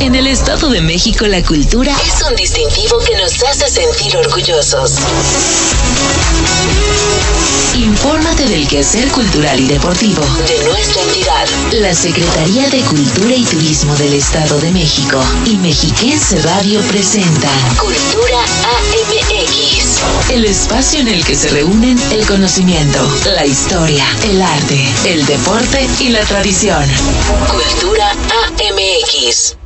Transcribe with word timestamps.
En 0.00 0.14
el 0.14 0.26
Estado 0.28 0.70
de 0.70 0.80
México 0.80 1.26
la 1.26 1.42
cultura 1.42 1.94
es 2.06 2.22
un 2.26 2.34
distintivo 2.34 2.98
que 3.00 3.14
nos 3.16 3.42
hace 3.44 3.68
sentir 3.68 4.16
orgullosos. 4.16 4.94
Infórmate 7.74 8.46
del 8.46 8.66
quehacer 8.66 9.08
cultural 9.08 9.60
y 9.60 9.68
deportivo 9.68 10.22
de 10.48 10.64
nuestra 10.64 11.02
entidad. 11.02 11.46
La 11.72 11.94
Secretaría 11.94 12.68
de 12.70 12.80
Cultura 12.80 13.34
y 13.34 13.44
Turismo 13.44 13.94
del 13.96 14.14
Estado 14.14 14.58
de 14.60 14.70
México 14.72 15.22
y 15.44 15.56
Mexiquense 15.58 16.40
Radio 16.40 16.80
presentan 16.82 17.76
Cultura 17.76 18.40
AMX. 18.40 20.30
El 20.30 20.46
espacio 20.46 21.00
en 21.00 21.08
el 21.08 21.24
que 21.26 21.34
se 21.34 21.50
reúnen 21.50 22.00
el 22.10 22.26
conocimiento, 22.26 23.06
la 23.34 23.44
historia, 23.44 24.06
el 24.24 24.40
arte, 24.40 24.88
el 25.04 25.26
deporte 25.26 25.86
y 26.00 26.08
la 26.08 26.24
tradición. 26.24 26.84
Cultura 27.50 28.10
AMX. 28.10 29.59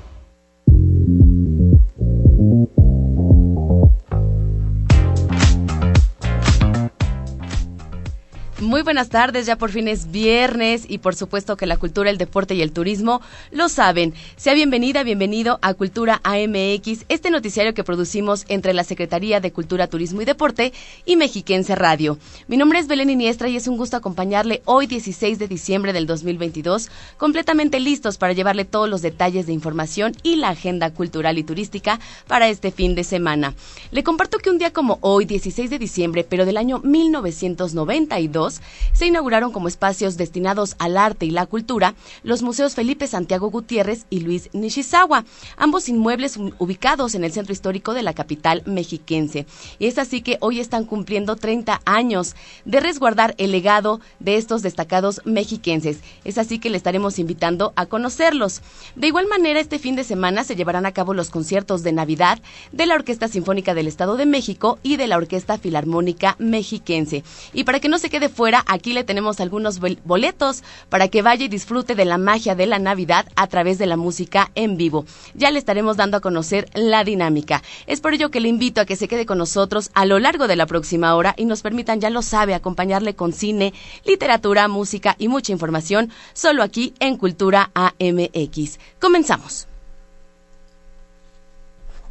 Muy 8.74 8.82
buenas 8.82 9.08
tardes, 9.08 9.46
ya 9.46 9.54
por 9.54 9.70
fin 9.70 9.86
es 9.86 10.10
viernes 10.10 10.84
y 10.88 10.98
por 10.98 11.14
supuesto 11.14 11.56
que 11.56 11.64
la 11.64 11.76
cultura, 11.76 12.10
el 12.10 12.18
deporte 12.18 12.56
y 12.56 12.60
el 12.60 12.72
turismo 12.72 13.20
lo 13.52 13.68
saben. 13.68 14.14
Sea 14.34 14.52
bienvenida, 14.52 15.04
bienvenido 15.04 15.60
a 15.62 15.74
Cultura 15.74 16.20
AMX, 16.24 17.04
este 17.08 17.30
noticiario 17.30 17.72
que 17.72 17.84
producimos 17.84 18.44
entre 18.48 18.74
la 18.74 18.82
Secretaría 18.82 19.38
de 19.38 19.52
Cultura, 19.52 19.86
Turismo 19.86 20.22
y 20.22 20.24
Deporte 20.24 20.72
y 21.06 21.14
Mexiquense 21.14 21.76
Radio. 21.76 22.18
Mi 22.48 22.56
nombre 22.56 22.80
es 22.80 22.88
Belén 22.88 23.10
Iniestra 23.10 23.48
y 23.48 23.54
es 23.54 23.68
un 23.68 23.76
gusto 23.76 23.96
acompañarle 23.96 24.60
hoy 24.64 24.88
16 24.88 25.38
de 25.38 25.46
diciembre 25.46 25.92
del 25.92 26.08
2022, 26.08 26.90
completamente 27.16 27.78
listos 27.78 28.18
para 28.18 28.32
llevarle 28.32 28.64
todos 28.64 28.88
los 28.88 29.02
detalles 29.02 29.46
de 29.46 29.52
información 29.52 30.16
y 30.24 30.34
la 30.34 30.48
agenda 30.48 30.90
cultural 30.90 31.38
y 31.38 31.44
turística 31.44 32.00
para 32.26 32.48
este 32.48 32.72
fin 32.72 32.96
de 32.96 33.04
semana. 33.04 33.54
Le 33.92 34.02
comparto 34.02 34.38
que 34.38 34.50
un 34.50 34.58
día 34.58 34.72
como 34.72 34.98
hoy, 35.00 35.26
16 35.26 35.70
de 35.70 35.78
diciembre, 35.78 36.26
pero 36.28 36.44
del 36.44 36.56
año 36.56 36.80
1992, 36.80 38.62
se 38.92 39.06
inauguraron 39.06 39.52
como 39.52 39.68
espacios 39.68 40.16
destinados 40.16 40.76
al 40.78 40.96
arte 40.96 41.26
y 41.26 41.30
la 41.30 41.46
cultura 41.46 41.94
los 42.22 42.42
museos 42.42 42.74
Felipe 42.74 43.06
Santiago 43.06 43.50
Gutiérrez 43.50 44.06
y 44.10 44.20
Luis 44.20 44.50
Nishizawa, 44.52 45.24
ambos 45.56 45.88
inmuebles 45.88 46.38
ubicados 46.58 47.14
en 47.14 47.24
el 47.24 47.32
centro 47.32 47.52
histórico 47.52 47.94
de 47.94 48.02
la 48.02 48.14
capital 48.14 48.62
mexiquense. 48.66 49.46
Y 49.78 49.86
es 49.86 49.98
así 49.98 50.22
que 50.22 50.38
hoy 50.40 50.60
están 50.60 50.84
cumpliendo 50.84 51.36
30 51.36 51.80
años 51.84 52.36
de 52.64 52.80
resguardar 52.80 53.34
el 53.38 53.52
legado 53.52 54.00
de 54.20 54.36
estos 54.36 54.62
destacados 54.62 55.20
mexiquenses. 55.24 55.98
Es 56.24 56.38
así 56.38 56.58
que 56.58 56.70
le 56.70 56.76
estaremos 56.76 57.18
invitando 57.18 57.72
a 57.76 57.86
conocerlos. 57.86 58.62
De 58.96 59.06
igual 59.06 59.26
manera, 59.26 59.60
este 59.60 59.78
fin 59.78 59.96
de 59.96 60.04
semana 60.04 60.44
se 60.44 60.56
llevarán 60.56 60.86
a 60.86 60.92
cabo 60.92 61.14
los 61.14 61.30
conciertos 61.30 61.82
de 61.82 61.92
Navidad 61.92 62.40
de 62.72 62.86
la 62.86 62.94
Orquesta 62.94 63.28
Sinfónica 63.28 63.74
del 63.74 63.88
Estado 63.88 64.16
de 64.16 64.26
México 64.26 64.78
y 64.82 64.96
de 64.96 65.06
la 65.06 65.16
Orquesta 65.16 65.58
Filarmónica 65.58 66.36
Mexiquense. 66.38 67.24
Y 67.52 67.64
para 67.64 67.80
que 67.80 67.88
no 67.88 67.98
se 67.98 68.10
quede 68.10 68.28
fuera, 68.28 68.53
aquí 68.66 68.92
le 68.92 69.04
tenemos 69.04 69.40
algunos 69.40 69.80
boletos 70.04 70.62
para 70.88 71.08
que 71.08 71.22
vaya 71.22 71.46
y 71.46 71.48
disfrute 71.48 71.94
de 71.94 72.04
la 72.04 72.18
magia 72.18 72.54
de 72.54 72.66
la 72.66 72.78
Navidad 72.78 73.26
a 73.34 73.46
través 73.46 73.78
de 73.78 73.86
la 73.86 73.96
música 73.96 74.50
en 74.54 74.76
vivo. 74.76 75.06
Ya 75.34 75.50
le 75.50 75.58
estaremos 75.58 75.96
dando 75.96 76.18
a 76.18 76.20
conocer 76.20 76.68
la 76.74 77.04
dinámica. 77.04 77.62
Es 77.86 78.00
por 78.00 78.14
ello 78.14 78.30
que 78.30 78.40
le 78.40 78.48
invito 78.48 78.80
a 78.80 78.84
que 78.84 78.96
se 78.96 79.08
quede 79.08 79.26
con 79.26 79.38
nosotros 79.38 79.90
a 79.94 80.04
lo 80.04 80.18
largo 80.18 80.46
de 80.46 80.56
la 80.56 80.66
próxima 80.66 81.14
hora 81.14 81.34
y 81.36 81.46
nos 81.46 81.62
permitan, 81.62 82.00
ya 82.00 82.10
lo 82.10 82.22
sabe, 82.22 82.54
acompañarle 82.54 83.14
con 83.14 83.32
cine, 83.32 83.72
literatura, 84.04 84.68
música 84.68 85.16
y 85.18 85.28
mucha 85.28 85.52
información 85.52 86.10
solo 86.34 86.62
aquí 86.62 86.94
en 87.00 87.16
Cultura 87.16 87.70
AMX. 87.74 88.78
Comenzamos. 89.00 89.66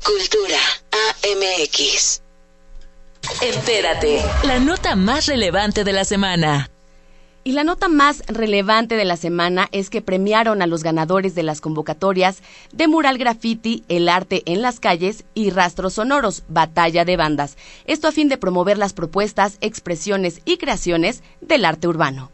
Cultura 0.04 0.60
AMX. 0.92 2.23
Entérate, 3.42 4.22
la 4.44 4.60
nota 4.60 4.96
más 4.96 5.28
relevante 5.28 5.84
de 5.84 5.94
la 5.94 6.06
semana. 6.06 6.70
Y 7.46 7.52
la 7.52 7.66
nota 7.66 7.90
más 7.90 8.24
relevante 8.28 8.96
de 8.96 9.04
la 9.04 9.18
semana 9.18 9.68
es 9.74 9.90
que 9.90 10.02
premiaron 10.02 10.62
a 10.62 10.68
los 10.68 10.82
ganadores 10.82 11.36
de 11.36 11.44
las 11.44 11.60
convocatorias 11.60 12.42
de 12.72 12.88
Mural 12.88 13.18
Graffiti, 13.18 13.84
El 13.90 14.08
Arte 14.08 14.44
en 14.46 14.62
las 14.62 14.80
Calles 14.80 15.26
y 15.34 15.50
Rastros 15.50 15.96
Sonoros, 15.96 16.44
Batalla 16.48 17.04
de 17.04 17.18
Bandas. 17.18 17.58
Esto 17.86 18.08
a 18.08 18.14
fin 18.14 18.30
de 18.30 18.38
promover 18.38 18.78
las 18.78 18.94
propuestas, 18.94 19.58
expresiones 19.60 20.42
y 20.46 20.58
creaciones 20.58 21.22
del 21.42 21.66
arte 21.66 21.88
urbano. 21.90 22.32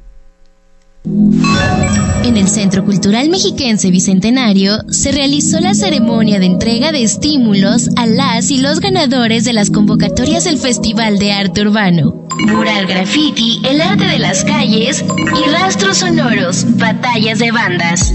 En 2.24 2.38
el 2.38 2.48
Centro 2.48 2.86
Cultural 2.86 3.30
Mexiquense 3.30 3.92
Bicentenario 3.92 4.80
se 4.90 5.12
realizó 5.12 5.60
la 5.60 5.74
ceremonia 5.74 6.40
de 6.40 6.46
entrega 6.46 6.92
de 6.92 7.04
estímulos 7.04 7.90
a 7.96 8.06
las 8.06 8.52
y 8.52 8.58
los 8.58 8.80
ganadores 8.80 9.46
de 9.46 9.54
las 9.54 9.72
convocatorias 9.72 10.44
del 10.44 10.58
Festival 10.58 11.18
de 11.18 11.32
Arte 11.32 11.62
Urbano. 11.62 12.28
Mural 12.48 12.86
Graffiti, 12.88 13.62
el 13.64 13.82
arte 13.82 14.06
de 14.06 14.20
las 14.20 14.44
calles 14.44 15.04
y 15.04 15.50
rastros 15.50 15.98
sonoros, 15.98 16.66
batallas 16.78 17.40
de 17.40 17.52
bandas. 17.52 18.14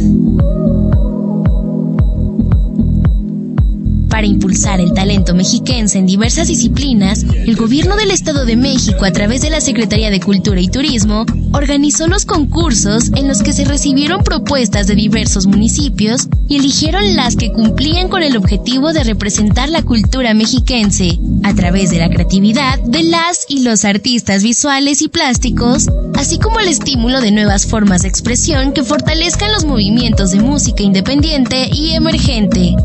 Para 4.14 4.28
impulsar 4.28 4.80
el 4.80 4.92
talento 4.92 5.34
mexiquense 5.34 5.98
en 5.98 6.06
diversas 6.06 6.46
disciplinas, 6.46 7.24
el 7.24 7.56
Gobierno 7.56 7.96
del 7.96 8.12
Estado 8.12 8.44
de 8.44 8.54
México, 8.54 9.04
a 9.04 9.10
través 9.10 9.42
de 9.42 9.50
la 9.50 9.60
Secretaría 9.60 10.08
de 10.08 10.20
Cultura 10.20 10.60
y 10.60 10.68
Turismo, 10.68 11.26
organizó 11.52 12.06
los 12.06 12.24
concursos 12.24 13.10
en 13.16 13.26
los 13.26 13.42
que 13.42 13.52
se 13.52 13.64
recibieron 13.64 14.22
propuestas 14.22 14.86
de 14.86 14.94
diversos 14.94 15.48
municipios 15.48 16.28
y 16.46 16.58
eligieron 16.58 17.16
las 17.16 17.34
que 17.34 17.50
cumplían 17.50 18.08
con 18.08 18.22
el 18.22 18.36
objetivo 18.36 18.92
de 18.92 19.02
representar 19.02 19.68
la 19.68 19.82
cultura 19.82 20.32
mexiquense, 20.32 21.18
a 21.42 21.52
través 21.52 21.90
de 21.90 21.98
la 21.98 22.08
creatividad 22.08 22.78
de 22.78 23.02
las 23.02 23.46
y 23.48 23.64
los 23.64 23.84
artistas 23.84 24.44
visuales 24.44 25.02
y 25.02 25.08
plásticos, 25.08 25.88
así 26.14 26.38
como 26.38 26.60
el 26.60 26.68
estímulo 26.68 27.20
de 27.20 27.32
nuevas 27.32 27.66
formas 27.66 28.02
de 28.02 28.10
expresión 28.10 28.74
que 28.74 28.84
fortalezcan 28.84 29.50
los 29.50 29.64
movimientos 29.64 30.30
de 30.30 30.40
música 30.40 30.84
independiente 30.84 31.68
y 31.72 31.94
emergente. 31.94 32.76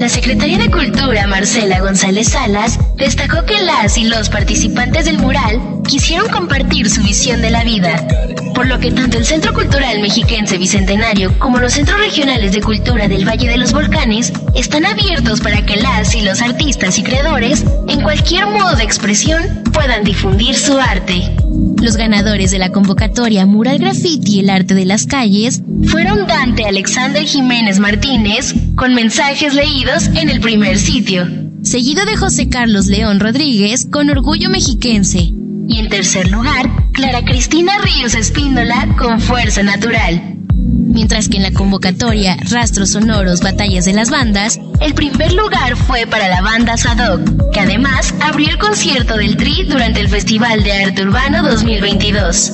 La 0.00 0.08
secretaria 0.08 0.58
de 0.58 0.70
Cultura, 0.70 1.26
Marcela 1.26 1.80
González 1.80 2.28
Salas, 2.28 2.78
destacó 2.96 3.44
que 3.46 3.60
las 3.62 3.96
y 3.96 4.04
los 4.04 4.28
participantes 4.28 5.04
del 5.04 5.18
mural 5.18 5.60
quisieron 5.86 6.28
compartir 6.28 6.90
su 6.90 7.02
visión 7.02 7.40
de 7.40 7.50
la 7.50 7.64
vida, 7.64 8.06
por 8.54 8.66
lo 8.66 8.78
que 8.80 8.90
tanto 8.90 9.18
el 9.18 9.24
Centro 9.24 9.54
Cultural 9.54 10.00
Mexiquense 10.00 10.58
Bicentenario 10.58 11.38
como 11.38 11.58
los 11.58 11.74
centros 11.74 11.98
regionales 12.00 12.52
de 12.52 12.60
cultura 12.60 13.08
del 13.08 13.26
Valle 13.26 13.48
de 13.48 13.56
los 13.56 13.72
Volcanes 13.72 14.32
están 14.54 14.84
abiertos 14.84 15.40
para 15.40 15.64
que 15.64 15.76
las 15.76 16.14
y 16.14 16.22
los 16.22 16.42
artistas 16.42 16.98
y 16.98 17.02
creadores, 17.02 17.64
en 17.88 18.02
cualquier 18.02 18.46
modo 18.46 18.76
de 18.76 18.84
expresión, 18.84 19.62
puedan 19.72 20.04
difundir 20.04 20.56
su 20.56 20.78
arte. 20.78 21.34
Los 21.80 21.96
ganadores 21.96 22.50
de 22.50 22.58
la 22.58 22.70
convocatoria 22.70 23.44
Mural 23.46 23.78
Graffiti 23.78 24.40
El 24.40 24.50
Arte 24.50 24.74
de 24.74 24.86
las 24.86 25.06
Calles 25.06 25.62
fueron 25.86 26.26
Dante 26.26 26.64
Alexander 26.64 27.22
Jiménez 27.22 27.78
Martínez, 27.78 28.54
con 28.76 28.94
mensajes 28.94 29.54
leídos 29.54 30.08
en 30.14 30.28
el 30.28 30.40
primer 30.40 30.78
sitio, 30.78 31.28
seguido 31.62 32.04
de 32.04 32.16
José 32.16 32.48
Carlos 32.48 32.86
León 32.86 33.20
Rodríguez, 33.20 33.86
con 33.90 34.10
Orgullo 34.10 34.50
Mexiquense, 34.50 35.32
y 35.68 35.78
en 35.78 35.88
tercer 35.88 36.30
lugar, 36.30 36.68
Clara 36.92 37.24
Cristina 37.24 37.72
Ríos 37.78 38.14
Espíndola, 38.14 38.94
con 38.98 39.20
Fuerza 39.20 39.62
Natural. 39.62 40.36
Mientras 40.56 41.28
que 41.28 41.36
en 41.36 41.44
la 41.44 41.52
convocatoria 41.52 42.36
Rastros 42.50 42.90
Sonoros 42.90 43.40
Batallas 43.40 43.84
de 43.84 43.92
las 43.92 44.10
Bandas, 44.10 44.60
el 44.80 44.94
primer 44.94 45.32
lugar 45.32 45.76
fue 45.76 46.06
para 46.06 46.28
la 46.28 46.42
banda 46.42 46.76
Sadok, 46.76 47.52
que 47.52 47.60
además 47.60 48.14
abrió 48.20 48.50
el 48.50 48.58
concierto 48.58 49.16
del 49.16 49.36
Tri 49.36 49.64
durante 49.64 50.00
el 50.00 50.08
Festival 50.08 50.62
de 50.62 50.72
Arte 50.72 51.02
Urbano 51.02 51.42
2022. 51.42 52.52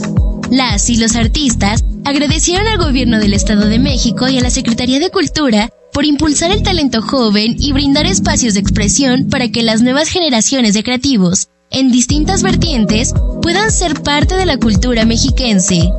Las 0.51 0.89
y 0.91 0.97
los 0.97 1.17
artistas 1.17 1.85
agradecieron 2.05 2.67
al 2.67 2.79
gobierno 2.79 3.19
del 3.19 3.35
Estado 3.35 3.69
de 3.69 3.79
México 3.79 4.29
y 4.29 4.39
a 4.39 4.43
la 4.43 4.51
Secretaría 4.51 4.99
de 4.99 5.11
Cultura 5.11 5.71
por 5.93 6.05
impulsar 6.05 6.51
el 6.51 6.63
talento 6.63 7.03
joven 7.03 7.57
y 7.59 7.73
brindar 7.73 8.07
espacios 8.07 8.55
de 8.55 8.61
expresión 8.61 9.29
para 9.29 9.49
que 9.49 9.63
las 9.63 9.83
nuevas 9.83 10.09
generaciones 10.09 10.75
de 10.75 10.83
creativos, 10.83 11.49
en 11.71 11.91
distintas 11.91 12.43
vertientes, 12.43 13.15
puedan 13.43 13.71
ser 13.71 14.01
parte 14.03 14.35
de 14.35 14.47
la 14.47 14.59
cultura 14.59 15.05
mexiquense. 15.05 15.91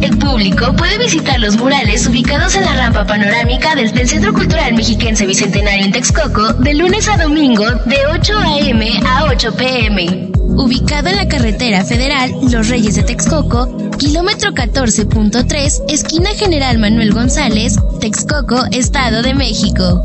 El 0.00 0.16
público 0.18 0.74
puede 0.76 0.98
visitar 0.98 1.40
los 1.40 1.56
murales 1.56 2.06
ubicados 2.06 2.54
en 2.54 2.64
la 2.64 2.76
rampa 2.76 3.04
panorámica 3.04 3.74
del, 3.74 3.90
Centro 4.08 4.32
Cultural 4.32 4.74
Mexiquense 4.74 5.26
Bicentenario 5.26 5.84
en 5.86 5.92
Texcoco 5.92 6.52
de 6.54 6.74
lunes 6.74 7.08
a 7.08 7.16
domingo 7.16 7.64
de 7.86 8.06
8 8.06 8.38
a.m. 8.38 9.00
a 9.04 9.24
8 9.24 9.56
p.m. 9.56 10.30
Ubicado 10.56 11.08
en 11.08 11.16
la 11.16 11.28
carretera 11.28 11.84
federal 11.84 12.32
Los 12.50 12.68
Reyes 12.68 12.94
de 12.94 13.02
Texcoco, 13.02 13.68
kilómetro 13.98 14.52
14.3, 14.52 15.82
esquina 15.88 16.30
General 16.30 16.78
Manuel 16.78 17.12
González, 17.12 17.76
Texcoco, 18.00 18.64
Estado 18.70 19.22
de 19.22 19.34
México. 19.34 20.02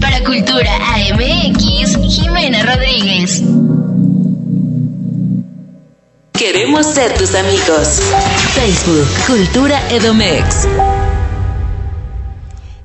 Para 0.00 0.24
Cultura 0.24 0.70
AMX, 0.94 1.98
Jimena 2.08 2.62
Rodríguez. 2.62 3.42
Queremos 6.42 6.86
ser 6.86 7.16
tus 7.16 7.36
amigos. 7.36 8.00
Facebook, 8.52 9.06
Cultura 9.28 9.80
Edomex. 9.92 10.66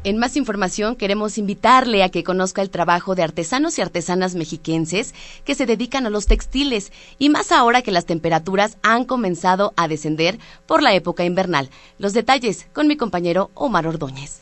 En 0.03 0.19
más 0.19 0.37
información 0.37 0.95
queremos 0.95 1.39
invitarle 1.39 2.03
a 2.03 2.09
que 2.09 2.23
conozca 2.23 2.61
el 2.61 2.69
trabajo 2.69 3.15
de 3.15 3.23
artesanos 3.23 3.79
y 3.79 3.81
artesanas 3.81 4.35
mexiquenses 4.35 5.15
que 5.43 5.55
se 5.55 5.65
dedican 5.65 6.05
a 6.05 6.11
los 6.11 6.27
textiles 6.27 6.91
y 7.17 7.29
más 7.29 7.51
ahora 7.51 7.81
que 7.81 7.89
las 7.89 8.05
temperaturas 8.05 8.77
han 8.83 9.05
comenzado 9.05 9.73
a 9.75 9.87
descender 9.87 10.37
por 10.67 10.83
la 10.83 10.93
época 10.93 11.25
invernal. 11.25 11.71
Los 11.97 12.13
detalles 12.13 12.67
con 12.73 12.85
mi 12.85 12.95
compañero 12.95 13.49
Omar 13.55 13.87
Ordóñez. 13.87 14.41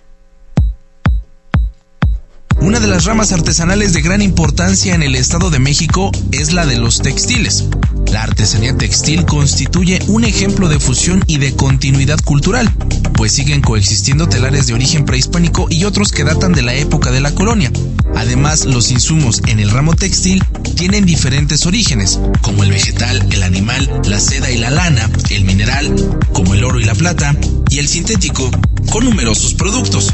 Una 2.59 2.81
de 2.81 2.88
las 2.88 3.06
ramas 3.06 3.31
artesanales 3.31 3.94
de 3.94 4.01
gran 4.01 4.21
importancia 4.21 4.94
en 4.94 5.03
el 5.03 5.15
Estado 5.15 5.51
de 5.51 5.59
México 5.59 6.12
es 6.31 6.51
la 6.51 6.65
de 6.65 6.77
los 6.77 7.01
textiles. 7.01 7.69
La 8.15 8.23
artesanía 8.23 8.77
textil 8.77 9.25
constituye 9.25 10.00
un 10.07 10.23
ejemplo 10.23 10.69
de 10.69 10.79
fusión 10.79 11.21
y 11.27 11.38
de 11.38 11.53
continuidad 11.53 12.17
cultural, 12.23 12.71
pues 13.15 13.33
siguen 13.33 13.59
coexistiendo 13.59 14.29
telares 14.29 14.67
de 14.67 14.73
origen 14.73 15.03
prehispánico 15.03 15.67
y 15.69 15.83
otros 15.83 16.13
que 16.13 16.23
datan 16.23 16.53
de 16.53 16.62
la 16.62 16.73
época 16.75 17.12
de 17.12 17.19
la 17.19 17.35
colonia. 17.35 17.73
Además, 18.15 18.63
los 18.67 18.89
insumos 18.89 19.41
en 19.47 19.59
el 19.59 19.69
ramo 19.69 19.95
textil 19.95 20.41
tienen 20.77 21.06
diferentes 21.06 21.65
orígenes, 21.65 22.17
como 22.41 22.63
el 22.63 22.71
vegetal, 22.71 23.27
el 23.33 23.44
animal, 23.44 24.01
la 24.06 24.21
seda 24.21 24.50
y 24.50 24.59
la 24.59 24.69
lana, 24.69 25.09
el 25.29 25.44
mineral, 25.44 25.94
como 26.31 26.53
el 26.53 26.63
oro 26.63 26.79
y 26.79 26.85
la 26.85 26.95
plata, 26.95 27.35
y 27.69 27.79
el 27.79 27.89
sintético, 27.89 28.50
con 28.91 29.03
numerosos 29.03 29.56
productos. 29.56 30.13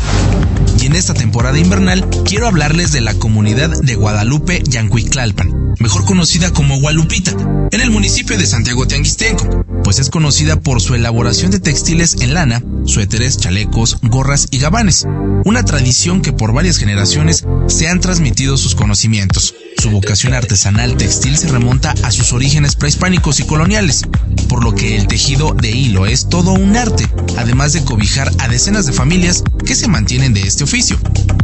Y 0.81 0.87
en 0.87 0.95
esta 0.95 1.13
temporada 1.13 1.59
invernal 1.59 2.09
quiero 2.25 2.47
hablarles 2.47 2.91
de 2.93 3.01
la 3.01 3.13
comunidad 3.13 3.69
de 3.79 3.93
Guadalupe 3.93 4.63
Yancuiclalpan, 4.65 5.75
mejor 5.77 6.05
conocida 6.05 6.51
como 6.51 6.79
Gualupita, 6.79 7.35
en 7.71 7.81
el 7.81 7.90
municipio 7.91 8.37
de 8.37 8.45
Santiago 8.45 8.87
Tianguistenco, 8.87 9.65
pues 9.83 9.99
es 9.99 10.09
conocida 10.09 10.59
por 10.59 10.81
su 10.81 10.95
elaboración 10.95 11.51
de 11.51 11.59
textiles 11.59 12.15
en 12.21 12.33
lana, 12.33 12.63
suéteres, 12.85 13.37
chalecos, 13.37 13.97
gorras 14.01 14.47
y 14.49 14.59
gabanes, 14.59 15.05
una 15.45 15.63
tradición 15.65 16.21
que 16.21 16.31
por 16.31 16.53
varias 16.53 16.77
generaciones 16.77 17.45
se 17.67 17.87
han 17.87 17.99
transmitido 17.99 18.57
sus 18.57 18.75
conocimientos. 18.75 19.53
Su 19.77 19.89
vocación 19.89 20.33
artesanal 20.33 20.95
textil 20.97 21.37
se 21.37 21.47
remonta 21.47 21.93
a 22.03 22.11
sus 22.11 22.33
orígenes 22.33 22.75
prehispánicos 22.75 23.39
y 23.39 23.43
coloniales, 23.43 24.03
por 24.47 24.63
lo 24.63 24.75
que 24.75 24.95
el 24.95 25.07
tejido 25.07 25.53
de 25.53 25.71
hilo 25.71 26.05
es 26.05 26.29
todo 26.29 26.51
un 26.51 26.75
arte, 26.75 27.07
además 27.37 27.73
de 27.73 27.83
cobijar 27.83 28.31
a 28.39 28.47
decenas 28.47 28.85
de 28.85 28.93
familias 28.93 29.43
que 29.65 29.75
se 29.75 29.87
mantienen 29.87 30.33
de 30.33 30.41
este 30.41 30.63
oficio. 30.63 30.99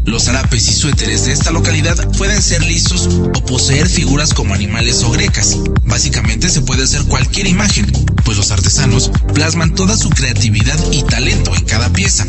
Los 0.06 0.28
harapes 0.28 0.68
y 0.70 0.74
suéteres 0.74 1.26
de 1.26 1.34
esta 1.34 1.52
localidad 1.52 1.98
pueden 2.18 2.42
ser 2.42 2.64
lisos 2.64 3.08
o 3.08 3.46
poseer 3.46 3.90
figuras 3.90 4.34
como 4.34 4.54
animales 4.54 5.04
o 5.04 5.12
grecas. 5.12 5.58
Básicamente 5.84 6.50
se 6.50 6.62
puede 6.62 6.84
hacer 6.84 7.04
cualquier 7.04 7.48
imagen, 7.48 7.92
pues 8.28 8.36
los 8.36 8.52
artesanos 8.52 9.10
plasman 9.34 9.74
toda 9.74 9.96
su 9.96 10.10
creatividad 10.10 10.78
y 10.92 11.02
talento 11.04 11.56
en 11.56 11.64
cada 11.64 11.88
pieza. 11.94 12.26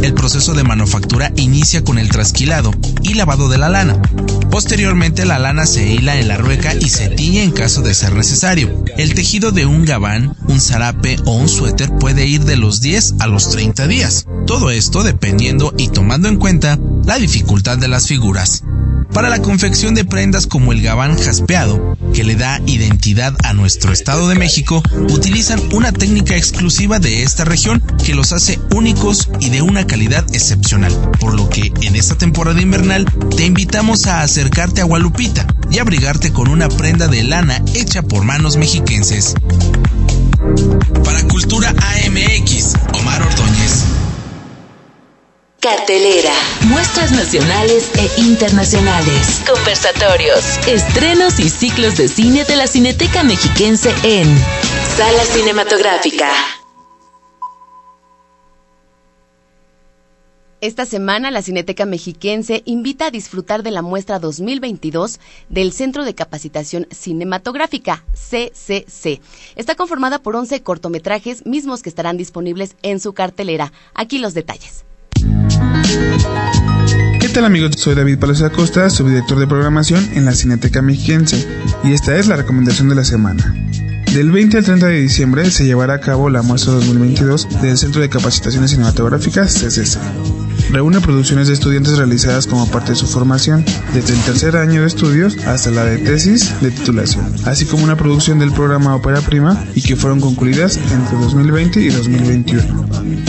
El 0.00 0.14
proceso 0.14 0.54
de 0.54 0.62
manufactura 0.62 1.32
inicia 1.34 1.82
con 1.82 1.98
el 1.98 2.10
trasquilado 2.10 2.70
y 3.02 3.14
lavado 3.14 3.48
de 3.48 3.58
la 3.58 3.68
lana. 3.68 4.00
Posteriormente 4.52 5.24
la 5.26 5.40
lana 5.40 5.66
se 5.66 5.94
hila 5.94 6.20
en 6.20 6.28
la 6.28 6.36
rueca 6.36 6.76
y 6.76 6.88
se 6.88 7.08
tiñe 7.08 7.42
en 7.42 7.50
caso 7.50 7.82
de 7.82 7.92
ser 7.92 8.14
necesario. 8.14 8.84
El 8.96 9.14
tejido 9.14 9.50
de 9.50 9.66
un 9.66 9.84
gabán, 9.84 10.36
un 10.46 10.60
zarape 10.60 11.16
o 11.24 11.32
un 11.32 11.48
suéter 11.48 11.90
puede 11.96 12.24
ir 12.24 12.44
de 12.44 12.56
los 12.56 12.80
10 12.80 13.14
a 13.18 13.26
los 13.26 13.50
30 13.50 13.88
días. 13.88 14.26
Todo 14.46 14.70
esto 14.70 15.02
dependiendo 15.02 15.74
y 15.76 15.88
tomando 15.88 16.28
en 16.28 16.36
cuenta 16.36 16.78
la 17.04 17.18
dificultad 17.18 17.78
de 17.78 17.88
las 17.88 18.06
figuras 18.06 18.62
para 19.12 19.28
la 19.28 19.40
confección 19.40 19.94
de 19.94 20.04
prendas 20.04 20.46
como 20.46 20.72
el 20.72 20.82
gabán 20.82 21.18
jaspeado, 21.18 21.96
que 22.14 22.24
le 22.24 22.34
da 22.34 22.60
identidad 22.66 23.34
a 23.44 23.52
nuestro 23.52 23.92
Estado 23.92 24.28
de 24.28 24.34
México, 24.34 24.82
utilizan 25.10 25.60
una 25.72 25.92
técnica 25.92 26.36
exclusiva 26.36 26.98
de 26.98 27.22
esta 27.22 27.44
región 27.44 27.82
que 28.04 28.14
los 28.14 28.32
hace 28.32 28.58
únicos 28.74 29.28
y 29.40 29.50
de 29.50 29.62
una 29.62 29.86
calidad 29.86 30.24
excepcional. 30.34 30.92
Por 31.20 31.34
lo 31.34 31.48
que 31.48 31.72
en 31.82 31.96
esta 31.96 32.16
temporada 32.16 32.60
invernal 32.60 33.06
te 33.36 33.44
invitamos 33.44 34.06
a 34.06 34.22
acercarte 34.22 34.80
a 34.80 34.84
Gualupita 34.84 35.46
y 35.70 35.78
abrigarte 35.78 36.32
con 36.32 36.48
una 36.48 36.68
prenda 36.68 37.08
de 37.08 37.22
lana 37.22 37.62
hecha 37.74 38.02
por 38.02 38.24
manos 38.24 38.56
mexiquenses. 38.56 39.34
Para 41.04 41.22
Cultura 41.28 41.70
AMX, 41.70 42.74
Omar 42.92 43.22
Ordóñez. 43.22 43.91
Cartelera. 45.62 46.32
Muestras 46.66 47.12
nacionales 47.12 47.92
e 47.96 48.20
internacionales. 48.20 49.44
Conversatorios. 49.48 50.58
Estrenos 50.66 51.38
y 51.38 51.48
ciclos 51.48 51.96
de 51.96 52.08
cine 52.08 52.42
de 52.44 52.56
la 52.56 52.66
Cineteca 52.66 53.22
Mexiquense 53.22 53.94
en 54.02 54.26
Sala 54.96 55.22
Cinematográfica. 55.22 56.28
Esta 60.60 60.84
semana 60.84 61.30
la 61.30 61.42
Cineteca 61.42 61.86
Mexiquense 61.86 62.62
invita 62.64 63.06
a 63.06 63.10
disfrutar 63.12 63.62
de 63.62 63.70
la 63.70 63.82
muestra 63.82 64.18
2022 64.18 65.20
del 65.48 65.72
Centro 65.72 66.04
de 66.04 66.16
Capacitación 66.16 66.88
Cinematográfica, 66.90 68.04
CCC. 68.14 69.20
Está 69.54 69.76
conformada 69.76 70.18
por 70.18 70.34
11 70.34 70.60
cortometrajes 70.64 71.46
mismos 71.46 71.82
que 71.82 71.88
estarán 71.88 72.16
disponibles 72.16 72.74
en 72.82 72.98
su 72.98 73.12
cartelera. 73.12 73.72
Aquí 73.94 74.18
los 74.18 74.34
detalles. 74.34 74.84
¿Qué 77.20 77.28
tal 77.28 77.44
amigos? 77.44 77.72
Soy 77.76 77.94
David 77.94 78.18
Palacio 78.18 78.46
Acosta, 78.46 78.90
subdirector 78.90 79.38
de 79.38 79.46
programación 79.46 80.08
en 80.14 80.24
la 80.24 80.32
Cineteca 80.32 80.82
Mexiquense, 80.82 81.46
y 81.84 81.92
esta 81.92 82.16
es 82.16 82.26
la 82.26 82.36
recomendación 82.36 82.88
de 82.88 82.94
la 82.94 83.04
semana. 83.04 83.54
Del 84.12 84.30
20 84.30 84.58
al 84.58 84.64
30 84.64 84.86
de 84.86 85.00
diciembre 85.00 85.50
se 85.50 85.64
llevará 85.64 85.94
a 85.94 86.00
cabo 86.00 86.28
la 86.28 86.42
muestra 86.42 86.74
2022 86.74 87.62
del 87.62 87.78
Centro 87.78 88.02
de 88.02 88.10
Capacitaciones 88.10 88.72
Cinematográficas 88.72 89.54
CCC. 89.54 89.98
Reúne 90.72 91.02
producciones 91.02 91.48
de 91.48 91.54
estudiantes 91.54 91.98
realizadas 91.98 92.46
como 92.46 92.66
parte 92.66 92.92
de 92.92 92.96
su 92.96 93.06
formación, 93.06 93.62
desde 93.92 94.14
el 94.14 94.20
tercer 94.20 94.56
año 94.56 94.80
de 94.80 94.86
estudios 94.86 95.36
hasta 95.46 95.70
la 95.70 95.84
de 95.84 95.98
tesis 95.98 96.50
de 96.62 96.70
titulación, 96.70 97.30
así 97.44 97.66
como 97.66 97.84
una 97.84 97.98
producción 97.98 98.38
del 98.38 98.52
programa 98.52 98.96
Ópera 98.96 99.20
Prima 99.20 99.62
y 99.74 99.82
que 99.82 99.96
fueron 99.96 100.20
concluidas 100.20 100.78
entre 100.78 101.18
2020 101.18 101.78
y 101.78 101.88
2021. 101.90 102.86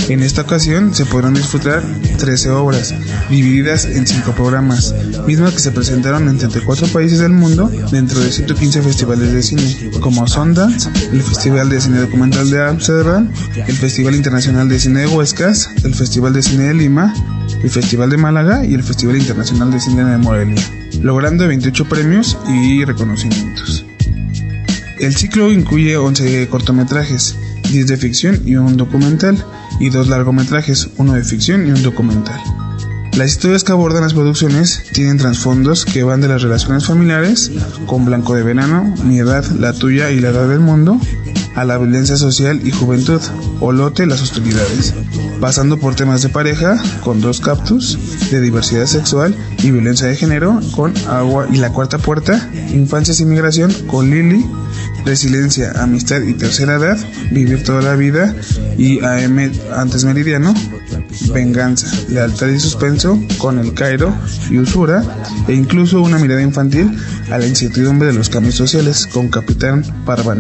En 0.08 0.24
esta 0.24 0.44
ocasión 0.44 0.96
se 0.96 1.06
podrán 1.06 1.34
disfrutar 1.34 1.84
13 2.18 2.50
obras, 2.52 2.94
divididas 3.30 3.86
en 3.86 4.08
5 4.08 4.32
programas, 4.32 4.96
mismas 5.28 5.54
que 5.54 5.60
se 5.60 5.72
presentaron 5.72 6.30
en 6.30 6.38
34 6.38 6.88
países 6.88 7.20
del 7.20 7.34
mundo 7.34 7.70
dentro 7.92 8.22
de 8.22 8.32
115 8.32 8.82
festivales 8.82 9.34
de 9.34 9.44
cine, 9.44 9.92
como 10.00 10.28
Sundance, 10.28 10.90
el 11.12 11.22
Festival 11.22 11.70
de 11.70 11.82
Cine 11.82 12.00
Documental 12.00 12.50
de 12.50 12.64
Amsterdam, 12.66 13.30
el 13.56 13.76
Festival 13.76 14.16
Internacional 14.16 14.70
de 14.70 14.80
Cine 14.80 15.02
de 15.02 15.08
Huescas, 15.08 15.70
el 15.84 15.94
Festival 15.94 16.34
de 16.34 16.42
Cine 16.42 16.64
de 16.66 16.74
Lima, 16.74 17.14
el 17.64 17.70
Festival 17.70 18.10
de 18.10 18.18
Málaga 18.18 18.66
y 18.66 18.74
el 18.74 18.84
Festival 18.84 19.18
Internacional 19.18 19.72
de 19.72 19.80
Cine 19.80 20.04
de 20.04 20.18
Morelia, 20.18 20.62
logrando 21.02 21.48
28 21.48 21.86
premios 21.86 22.38
y 22.50 22.84
reconocimientos. 22.84 23.86
El 25.00 25.16
ciclo 25.16 25.52
incluye 25.52 25.98
11 25.98 26.48
cortometrajes, 26.50 27.36
10 27.72 27.88
de 27.88 27.98
ficción 27.98 28.42
y 28.46 28.56
un 28.56 28.78
documental, 28.78 29.44
y 29.80 29.90
dos 29.90 30.08
largometrajes, 30.08 30.90
uno 30.98 31.14
de 31.14 31.24
ficción 31.24 31.68
y 31.68 31.72
un 31.72 31.84
documental. 31.84 32.40
Las 33.16 33.32
historias 33.32 33.64
que 33.64 33.72
abordan 33.72 34.02
las 34.02 34.14
producciones 34.14 34.84
tienen 34.92 35.18
trasfondos 35.18 35.86
que 35.86 36.04
van 36.04 36.22
de 36.22 36.28
las 36.28 36.42
relaciones 36.42 36.86
familiares, 36.86 37.52
con 37.86 38.06
Blanco 38.06 38.34
de 38.34 38.44
Verano, 38.44 38.94
Mi 39.04 39.20
edad, 39.20 39.46
la 39.52 39.74
tuya 39.74 40.10
y 40.10 40.20
la 40.20 40.30
edad 40.30 40.48
del 40.48 40.62
mundo, 40.62 41.00
a 41.56 41.64
la 41.64 41.78
violencia 41.78 42.18
social 42.18 42.66
y 42.66 42.72
juventud, 42.72 43.22
Olote, 43.60 44.08
las 44.08 44.22
hostilidades, 44.22 44.96
pasando 45.44 45.78
por 45.78 45.94
temas 45.94 46.22
de 46.22 46.30
pareja, 46.30 46.82
con 47.04 47.20
dos 47.20 47.42
cactus, 47.42 48.00
de 48.32 48.40
diversidad 48.40 48.86
sexual 48.86 49.36
y 49.62 49.72
violencia 49.72 50.08
de 50.08 50.16
género, 50.16 50.62
con 50.72 50.94
Agua 51.06 51.48
y 51.52 51.58
la 51.58 51.74
cuarta 51.74 51.98
puerta, 51.98 52.50
Infancias 52.72 53.20
y 53.20 53.26
migración, 53.26 53.74
con 53.88 54.10
Lili, 54.10 54.46
Resiliencia, 55.04 55.74
Amistad 55.76 56.22
y 56.22 56.34
Tercera 56.34 56.76
Edad, 56.76 56.98
Vivir 57.30 57.62
toda 57.66 57.82
la 57.82 57.96
vida 57.98 58.34
y 58.78 59.04
AM 59.04 59.52
antes 59.76 60.06
meridiano, 60.06 60.54
Venganza, 61.34 61.88
Lealtad 62.08 62.48
y 62.48 62.58
Suspenso, 62.62 63.22
con 63.38 63.60
El 63.60 63.74
Cairo 63.74 64.16
y 64.50 64.60
Usura, 64.60 65.04
e 65.50 65.54
incluso 65.56 66.02
una 66.02 66.20
mirada 66.20 66.42
infantil 66.42 66.98
a 67.30 67.38
la 67.38 67.46
incertidumbre 67.46 68.08
de 68.08 68.14
los 68.14 68.30
cambios 68.30 68.56
sociales, 68.56 69.10
con 69.12 69.28
Capitán 69.28 69.84
Parva. 70.06 70.38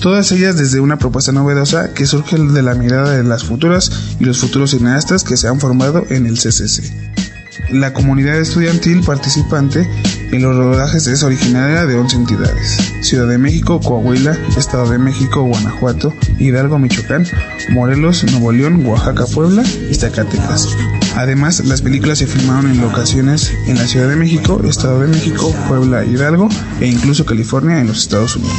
Todas 0.00 0.32
ellas 0.32 0.56
desde 0.56 0.80
una 0.80 0.98
propuesta 0.98 1.30
novedosa 1.30 1.92
que 1.92 2.06
surge 2.06 2.38
de 2.38 2.62
la 2.62 2.74
mirada 2.74 3.16
de 3.16 3.22
las 3.22 3.44
futuras 3.44 3.92
y 4.18 4.24
los 4.24 4.38
futuros 4.38 4.70
cineastas 4.70 5.24
que 5.24 5.36
se 5.36 5.46
han 5.46 5.60
formado 5.60 6.06
en 6.08 6.24
el 6.24 6.38
CCC. 6.38 6.90
La 7.70 7.92
comunidad 7.92 8.38
estudiantil 8.38 9.02
participante 9.02 9.86
en 10.32 10.42
los 10.42 10.56
rodajes 10.56 11.06
es 11.06 11.22
originaria 11.22 11.84
de 11.84 11.96
11 11.96 12.16
entidades. 12.16 12.92
Ciudad 13.02 13.28
de 13.28 13.36
México, 13.36 13.78
Coahuila, 13.78 14.38
Estado 14.56 14.88
de 14.90 14.98
México, 14.98 15.42
Guanajuato, 15.42 16.14
Hidalgo, 16.38 16.78
Michoacán, 16.78 17.26
Morelos, 17.68 18.24
Nuevo 18.24 18.52
León, 18.52 18.84
Oaxaca, 18.86 19.26
Puebla 19.26 19.62
y 19.90 19.94
Zacatecas. 19.94 20.68
Además, 21.16 21.64
las 21.66 21.82
películas 21.82 22.18
se 22.18 22.26
filmaron 22.26 22.70
en 22.70 22.80
locaciones 22.80 23.52
en 23.66 23.76
la 23.76 23.86
Ciudad 23.86 24.08
de 24.08 24.16
México, 24.16 24.62
Estado 24.64 25.00
de 25.00 25.08
México, 25.08 25.54
Puebla, 25.68 26.04
Hidalgo 26.06 26.48
e 26.80 26.86
incluso 26.86 27.26
California 27.26 27.80
en 27.80 27.88
los 27.88 27.98
Estados 27.98 28.36
Unidos. 28.36 28.56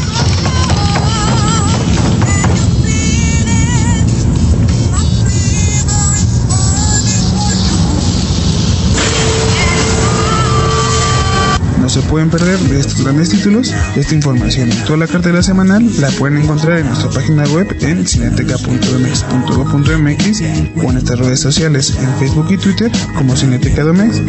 Se 11.92 12.02
pueden 12.04 12.30
perder 12.30 12.58
de 12.58 12.80
estos 12.80 13.04
grandes 13.04 13.28
títulos, 13.30 13.74
esta 13.98 14.16
información 14.16 14.72
y 14.72 14.76
toda 14.86 14.96
la 14.98 15.08
cartera 15.08 15.44
semanal 15.44 15.86
la 16.00 16.10
pueden 16.12 16.38
encontrar 16.38 16.80
en 16.80 16.88
nuestra 16.88 17.10
página 17.10 17.44
web 17.50 17.68
en 17.82 18.08
cineteca.mx.go.mx 18.08 20.42
o 20.78 20.84
en 20.84 20.94
nuestras 20.94 21.20
redes 21.20 21.42
sociales 21.42 21.94
en 22.00 22.18
Facebook 22.18 22.48
y 22.50 22.56
Twitter 22.58 22.90
como 23.18 23.36
Cineteca 23.36 23.84
Domex 23.84 24.22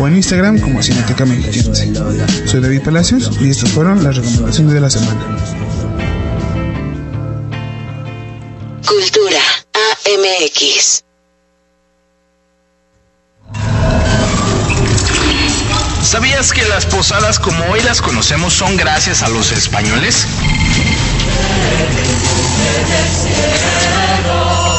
o 0.00 0.08
en 0.08 0.16
Instagram 0.16 0.58
como 0.58 0.82
Cineteca 0.82 1.24
Mexiquense. 1.24 1.92
Soy 2.46 2.60
David 2.60 2.82
Palacios 2.82 3.30
y 3.40 3.50
estas 3.50 3.70
fueron 3.70 4.02
las 4.02 4.16
recomendaciones 4.16 4.74
de 4.74 4.80
la 4.80 4.90
semana. 4.90 5.20
Cultura 8.88 9.38
AMX. 9.72 11.03
¿Sabías 16.14 16.52
que 16.52 16.64
las 16.66 16.86
posadas 16.86 17.40
como 17.40 17.64
hoy 17.72 17.80
las 17.82 18.00
conocemos 18.00 18.54
son 18.54 18.76
gracias 18.76 19.24
a 19.24 19.28
los 19.28 19.50
españoles? 19.50 20.28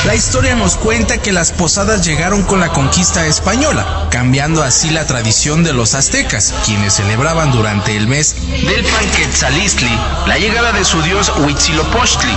La 0.05 0.15
historia 0.15 0.55
nos 0.55 0.77
cuenta 0.77 1.21
que 1.21 1.33
las 1.33 1.51
posadas 1.51 2.05
llegaron 2.05 2.43
con 2.43 2.61
la 2.61 2.69
conquista 2.69 3.25
española, 3.25 4.07
cambiando 4.11 4.63
así 4.63 4.91
la 4.91 5.07
tradición 5.07 5.65
de 5.65 5.73
los 5.73 5.93
aztecas, 5.93 6.53
quienes 6.63 6.93
celebraban 6.93 7.51
durante 7.51 7.97
el 7.97 8.07
mes 8.07 8.37
del 8.47 8.85
Panquetzalistli 8.85 9.91
la 10.27 10.37
llegada 10.37 10.71
de 10.71 10.85
su 10.85 11.01
dios 11.01 11.33
Huitzilopochtli, 11.39 12.31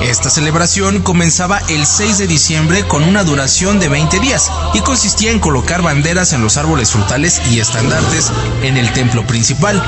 esta 0.00 0.30
celebración 0.30 1.00
comenzaba 1.00 1.60
el 1.68 1.86
6 1.86 2.18
de 2.18 2.26
diciembre 2.26 2.86
con 2.86 3.04
una 3.04 3.24
duración 3.24 3.78
de 3.78 3.88
20 3.88 4.20
días 4.20 4.50
y 4.74 4.80
consistía 4.80 5.30
en 5.30 5.40
colocar 5.40 5.82
banderas 5.82 6.32
en 6.32 6.42
los 6.42 6.56
árboles 6.56 6.90
frutales 6.90 7.40
y 7.50 7.60
estandartes 7.60 8.32
en 8.62 8.76
el 8.76 8.92
templo 8.92 9.26
principal. 9.26 9.82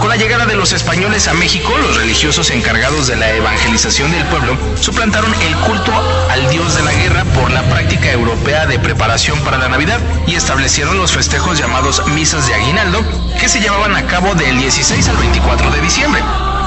Con 0.00 0.08
la 0.08 0.16
llegada 0.16 0.46
de 0.46 0.56
los 0.56 0.72
españoles 0.72 1.28
a 1.28 1.34
México, 1.34 1.76
los 1.78 1.96
religiosos 1.96 2.50
encargados 2.50 3.06
de 3.06 3.16
la 3.16 3.30
evangelización 3.30 4.10
del 4.12 4.24
pueblo 4.26 4.56
suplantaron 4.80 5.32
el 5.34 5.56
culto 5.56 5.92
al 6.30 6.48
dios 6.50 6.74
de 6.76 6.82
la 6.82 6.92
guerra 6.92 7.24
por 7.24 7.50
la 7.50 7.62
práctica 7.68 8.12
europea 8.12 8.66
de 8.66 8.78
preparación 8.78 9.38
para 9.40 9.58
la 9.58 9.68
Navidad 9.68 10.00
y 10.26 10.34
establecieron 10.34 10.98
los 10.98 11.12
festejos 11.12 11.58
llamados 11.58 12.06
misas 12.08 12.46
de 12.46 12.54
aguinaldo 12.54 13.02
que 13.40 13.48
se 13.48 13.60
llevaban 13.60 13.94
a 13.96 14.06
cabo 14.06 14.34
del 14.34 14.58
16 14.58 15.08
al 15.08 15.16
24 15.16 15.70
de 15.70 15.80
diciembre 15.80 16.22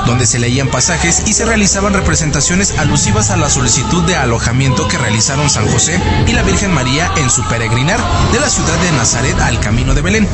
donde 0.06 0.26
se 0.26 0.40
leían 0.40 0.70
pasajes 0.70 1.24
y 1.26 1.34
se 1.34 1.46
realizaban 1.46 1.94
representaciones 1.94 2.78
alusivas 2.78 3.30
a 3.30 3.38
la 3.38 3.50
solicitud 3.50 4.04
de 4.04 4.16
alojamiento 4.16 4.88
que 4.88 4.98
realizaron 4.98 5.50
San 5.50 5.68
José 5.68 6.00
y 6.28 6.34
la 6.34 6.44
Virgen 6.44 6.74
María 6.74 7.12
en 7.18 7.30
su 7.30 7.44
peregrinar 7.48 8.00
de 8.32 8.40
la 8.40 8.50
ciudad 8.50 8.78
de 8.80 8.92
Nazaret 8.94 9.40
al 9.40 9.60
camino 9.60 9.94
de 9.94 10.02
Belén. 10.02 10.28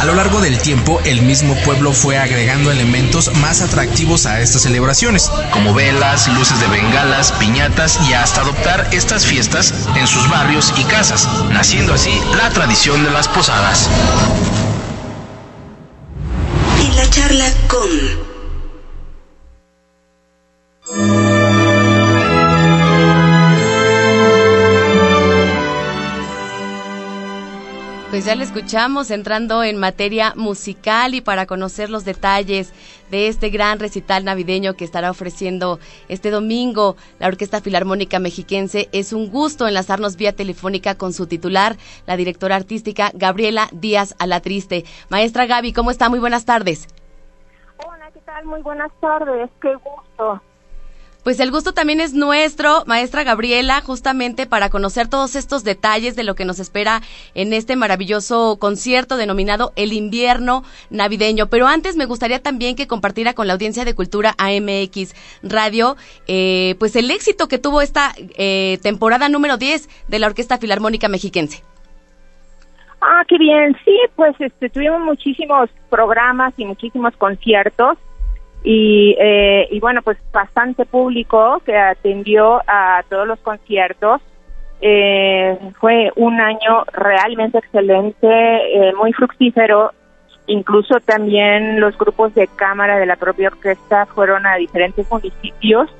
A 0.00 0.04
lo 0.04 0.14
largo 0.14 0.40
del 0.40 0.58
tiempo, 0.58 1.00
el 1.04 1.22
mismo 1.22 1.54
pueblo 1.56 1.92
fue 1.92 2.18
agregando 2.18 2.70
elementos 2.70 3.34
más 3.36 3.60
atractivos 3.60 4.26
a 4.26 4.40
estas 4.40 4.62
celebraciones, 4.62 5.30
como 5.52 5.74
velas, 5.74 6.28
luces 6.28 6.58
de 6.60 6.68
bengalas, 6.68 7.32
piñatas 7.32 7.98
y 8.08 8.14
hasta 8.14 8.40
adoptar 8.40 8.88
estas 8.92 9.26
fiestas 9.26 9.74
en 9.96 10.06
sus 10.06 10.28
barrios 10.30 10.72
y 10.78 10.84
casas, 10.84 11.28
naciendo 11.50 11.94
así 11.94 12.12
la 12.36 12.48
tradición 12.50 13.02
de 13.04 13.10
las 13.10 13.28
posadas. 13.28 13.90
En 16.78 16.96
la 16.96 17.10
charla 17.10 17.46
con 17.68 18.29
Pues 28.20 28.26
ya 28.26 28.34
le 28.34 28.44
escuchamos 28.44 29.10
entrando 29.10 29.64
en 29.64 29.78
materia 29.78 30.34
musical 30.36 31.14
y 31.14 31.22
para 31.22 31.46
conocer 31.46 31.88
los 31.88 32.04
detalles 32.04 32.74
de 33.10 33.28
este 33.28 33.48
gran 33.48 33.78
recital 33.78 34.26
navideño 34.26 34.74
que 34.74 34.84
estará 34.84 35.10
ofreciendo 35.10 35.78
este 36.06 36.30
domingo 36.30 36.96
la 37.18 37.28
Orquesta 37.28 37.62
Filarmónica 37.62 38.18
Mexiquense. 38.18 38.90
Es 38.92 39.14
un 39.14 39.30
gusto 39.30 39.66
enlazarnos 39.66 40.16
vía 40.16 40.36
telefónica 40.36 40.96
con 40.96 41.14
su 41.14 41.28
titular, 41.28 41.76
la 42.06 42.18
directora 42.18 42.56
artística 42.56 43.10
Gabriela 43.14 43.70
Díaz 43.72 44.14
Alatriste. 44.18 44.84
Maestra 45.08 45.46
Gaby, 45.46 45.72
¿cómo 45.72 45.90
está? 45.90 46.10
Muy 46.10 46.18
buenas 46.18 46.44
tardes. 46.44 46.88
Hola, 47.86 48.10
¿qué 48.12 48.20
tal? 48.20 48.44
Muy 48.44 48.60
buenas 48.60 48.92
tardes. 49.00 49.48
Qué 49.62 49.74
gusto. 49.76 50.42
Pues 51.22 51.38
el 51.38 51.50
gusto 51.50 51.72
también 51.74 52.00
es 52.00 52.14
nuestro, 52.14 52.82
maestra 52.86 53.24
Gabriela, 53.24 53.82
justamente 53.82 54.46
para 54.46 54.70
conocer 54.70 55.06
todos 55.06 55.36
estos 55.36 55.64
detalles 55.64 56.16
de 56.16 56.24
lo 56.24 56.34
que 56.34 56.46
nos 56.46 56.58
espera 56.58 57.02
en 57.34 57.52
este 57.52 57.76
maravilloso 57.76 58.56
concierto 58.58 59.18
denominado 59.18 59.72
El 59.76 59.92
invierno 59.92 60.64
navideño. 60.88 61.48
Pero 61.48 61.66
antes 61.66 61.96
me 61.96 62.06
gustaría 62.06 62.42
también 62.42 62.74
que 62.74 62.86
compartiera 62.86 63.34
con 63.34 63.46
la 63.46 63.52
audiencia 63.52 63.84
de 63.84 63.94
Cultura 63.94 64.34
AMX 64.38 65.14
Radio, 65.42 65.96
eh, 66.26 66.74
pues 66.78 66.96
el 66.96 67.10
éxito 67.10 67.48
que 67.48 67.58
tuvo 67.58 67.82
esta 67.82 68.14
eh, 68.16 68.78
temporada 68.82 69.28
número 69.28 69.58
10 69.58 70.08
de 70.08 70.18
la 70.18 70.26
Orquesta 70.26 70.56
Filarmónica 70.56 71.08
Mexiquense. 71.08 71.62
Ah, 73.02 73.24
qué 73.28 73.36
bien. 73.36 73.76
Sí, 73.84 73.96
pues 74.16 74.34
este, 74.38 74.70
tuvimos 74.70 75.00
muchísimos 75.00 75.68
programas 75.90 76.54
y 76.56 76.64
muchísimos 76.64 77.14
conciertos 77.16 77.98
y, 78.62 79.16
eh, 79.18 79.68
y 79.70 79.80
bueno, 79.80 80.02
pues 80.02 80.18
bastante 80.32 80.84
público 80.84 81.60
que 81.64 81.76
atendió 81.76 82.60
a 82.66 83.02
todos 83.08 83.26
los 83.26 83.38
conciertos. 83.40 84.20
Eh, 84.82 85.58
fue 85.78 86.10
un 86.16 86.40
año 86.40 86.84
realmente 86.92 87.58
excelente, 87.58 88.26
eh, 88.28 88.92
muy 88.94 89.12
fructífero. 89.12 89.92
Incluso 90.46 90.98
también 91.00 91.80
los 91.80 91.96
grupos 91.96 92.34
de 92.34 92.48
cámara 92.48 92.98
de 92.98 93.06
la 93.06 93.16
propia 93.16 93.48
orquesta 93.48 94.06
fueron 94.06 94.46
a 94.46 94.56
diferentes 94.56 95.08
municipios 95.10 95.90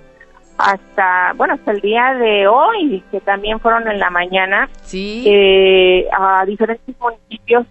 hasta, 0.59 1.33
bueno, 1.37 1.55
hasta 1.55 1.73
el 1.73 1.81
día 1.81 2.15
de 2.15 2.47
hoy, 2.47 3.03
que 3.11 3.21
también 3.21 3.61
fueron 3.61 3.89
en 3.89 3.99
la 3.99 4.11
mañana, 4.11 4.69
sí. 4.83 5.25
eh, 5.27 6.07
a 6.13 6.45
diferentes 6.45 6.95
municipios. 7.01 7.67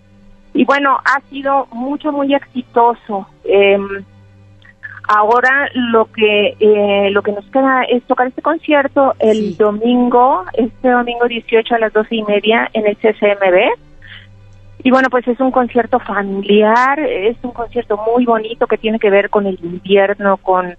Y 0.53 0.65
bueno, 0.65 0.97
ha 1.05 1.21
sido 1.29 1.67
mucho, 1.71 2.11
muy 2.11 2.33
exitoso. 2.33 3.27
Eh, 3.43 3.77
Ahora 5.11 5.71
lo 5.73 6.05
que 6.11 6.55
eh, 6.59 7.09
lo 7.09 7.23
que 7.23 7.31
nos 7.31 7.43
queda 7.45 7.81
es 7.81 8.03
tocar 8.03 8.27
este 8.27 8.43
concierto 8.43 9.15
el 9.17 9.57
domingo, 9.57 10.43
este 10.53 10.87
domingo 10.87 11.27
18 11.27 11.73
a 11.73 11.79
las 11.79 11.93
doce 11.93 12.17
y 12.17 12.21
media 12.21 12.69
en 12.73 12.85
el 12.85 12.95
CCMB. 12.95 13.71
Y 14.83 14.91
bueno, 14.91 15.09
pues 15.09 15.27
es 15.27 15.39
un 15.39 15.49
concierto 15.49 15.99
familiar, 15.99 16.99
es 16.99 17.35
un 17.41 17.53
concierto 17.53 17.97
muy 17.97 18.23
bonito 18.23 18.67
que 18.67 18.77
tiene 18.77 18.99
que 18.99 19.09
ver 19.09 19.31
con 19.31 19.47
el 19.47 19.57
invierno, 19.63 20.37
con, 20.37 20.75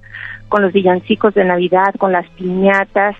con 0.48 0.62
los 0.62 0.72
villancicos 0.72 1.34
de 1.34 1.44
Navidad, 1.44 1.92
con 1.98 2.12
las 2.12 2.28
piñatas 2.28 3.16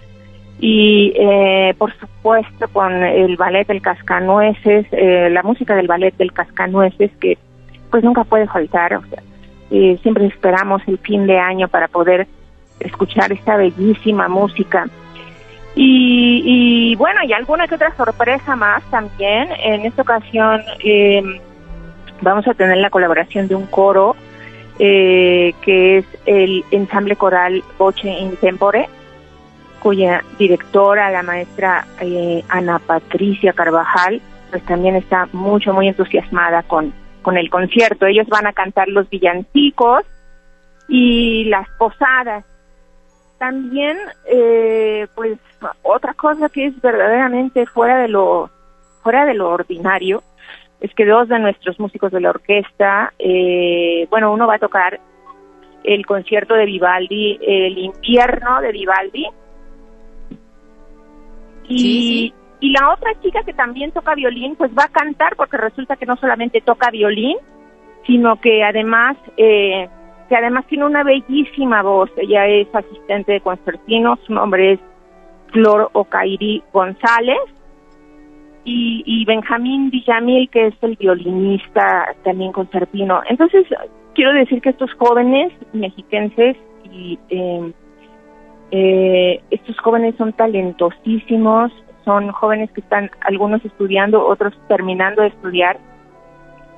y 0.61 1.12
eh, 1.17 1.75
por 1.76 1.93
supuesto 1.99 2.69
con 2.73 2.93
el 3.02 3.37
ballet 3.37 3.67
del 3.67 3.83
Cascanueces, 3.83 4.87
eh, 4.93 5.29
la 5.29 5.43
música 5.43 5.75
del 5.75 5.88
ballet 5.88 6.17
del 6.17 6.33
Cascanueces 6.33 7.11
que 7.21 7.37
pues 7.90 8.05
nunca 8.05 8.23
puede 8.23 8.47
faltar. 8.47 8.95
O 8.95 9.02
sea, 9.07 9.21
eh, 9.71 9.99
siempre 10.03 10.27
esperamos 10.27 10.83
el 10.87 10.99
fin 10.99 11.27
de 11.27 11.39
año 11.39 11.69
para 11.69 11.89
poder 11.89 12.27
escuchar 12.81 13.33
esta 13.33 13.57
bellísima 13.57 14.29
música. 14.29 14.89
Y, 15.77 16.97
bueno, 16.97 17.21
y 17.25 17.33
alguna 17.33 17.69
que 17.69 17.77
otra 17.77 17.95
sorpresa 17.97 18.57
más 18.57 18.83
también. 18.91 19.49
En 19.62 19.87
esta 19.87 20.03
ocasión 20.03 20.62
em, 20.81 21.39
vamos 22.21 22.47
a 22.49 22.55
tener 22.55 22.79
la 22.79 22.91
colaboración 22.91 23.47
de 23.47 23.55
un 23.55 23.67
coro 23.67 24.17
eh, 24.79 25.55
que 25.62 25.99
es 25.99 26.05
el 26.27 26.65
ensamble 26.71 27.15
coral 27.15 27.62
Voce 27.79 28.09
Intempore, 28.09 28.89
cuya 29.81 30.25
directora, 30.39 31.11
la 31.11 31.23
maestra 31.23 31.87
eh, 32.00 32.43
Ana 32.49 32.79
Patricia 32.79 33.53
Carvajal, 33.53 34.21
pues 34.50 34.62
también 34.65 34.97
está 34.97 35.29
mucho, 35.33 35.73
muy 35.73 35.89
entusiasmada 35.89 36.62
con, 36.62 36.93
con 37.23 37.37
el 37.37 37.50
concierto. 37.50 38.07
Ellos 38.07 38.29
van 38.29 38.47
a 38.47 38.53
cantar 38.53 38.89
los 38.89 39.09
villancicos 39.09 40.03
y 40.89 41.45
las 41.45 41.69
posadas. 41.79 42.45
También, 43.39 43.97
eh, 44.27 45.07
pues, 45.15 45.39
otra 45.83 46.15
cosa 46.15 46.49
que 46.49 46.67
es 46.67 46.81
verdaderamente 46.81 47.67
fuera 47.67 47.99
de 47.99 48.09
lo 48.09 48.50
fuera 49.03 49.25
de 49.25 49.33
lo 49.33 49.49
ordinario 49.49 50.23
es 50.81 50.93
que 50.95 51.07
dos 51.07 51.29
de 51.29 51.39
nuestros 51.39 51.79
músicos 51.79 52.12
de 52.12 52.21
la 52.21 52.31
orquesta, 52.31 53.12
eh, 53.19 54.07
bueno, 54.11 54.33
uno 54.33 54.47
va 54.47 54.55
a 54.55 54.59
tocar 54.59 55.00
el 55.85 56.07
concierto 56.07 56.55
de 56.55 56.67
Vivaldi, 56.67 57.39
el 57.43 57.79
invierno 57.79 58.61
de 58.61 58.73
Vivaldi, 58.73 59.27
y, 61.69 62.35
y 62.61 62.71
la 62.73 62.93
otra 62.93 63.12
chica 63.23 63.43
que 63.43 63.55
también 63.55 63.90
toca 63.93 64.14
violín, 64.14 64.55
pues 64.57 64.71
va 64.73 64.85
a 64.85 64.88
cantar 64.88 65.35
porque 65.37 65.57
resulta 65.57 65.97
que 65.97 66.07
no 66.07 66.17
solamente 66.17 66.61
toca 66.61 66.90
violín, 66.90 67.37
sino 68.07 68.40
que 68.40 68.62
además, 68.62 69.17
eh, 69.37 69.88
que 70.29 70.37
además 70.37 70.67
tiene 70.67 70.85
una 70.85 71.02
bellísima 71.02 71.83
voz. 71.83 72.11
Ella 72.17 72.47
es 72.47 72.69
asistente 72.75 73.33
de 73.33 73.40
concertino, 73.40 74.19
su 74.26 74.35
nombre 74.35 74.73
es 74.73 74.81
Flor 75.52 75.90
Ocairi 75.93 76.62
González. 76.73 77.40
y, 78.62 79.02
y 79.07 79.25
Benjamín 79.25 79.90
Villamil, 79.90 80.50
que 80.50 80.67
es 80.67 80.75
el 80.83 80.95
violinista 80.97 82.14
también 82.23 82.52
concertino. 82.52 83.23
Entonces, 83.29 83.67
quiero 84.14 84.35
decir 84.35 84.61
que 84.61 84.69
estos 84.69 84.93
jóvenes 84.95 85.50
mexiquenses 85.73 86.57
y 86.93 87.19
em, 87.31 87.73
eh, 88.71 89.40
estos 89.50 89.79
jóvenes 89.79 90.14
son 90.17 90.33
talentosísimos, 90.33 91.73
son 92.11 92.33
jóvenes 92.33 92.73
que 92.73 92.81
están 92.81 93.09
algunos 93.21 93.64
estudiando, 93.64 94.26
otros 94.26 94.52
terminando 94.67 95.23
de 95.23 95.29
estudiar. 95.29 95.79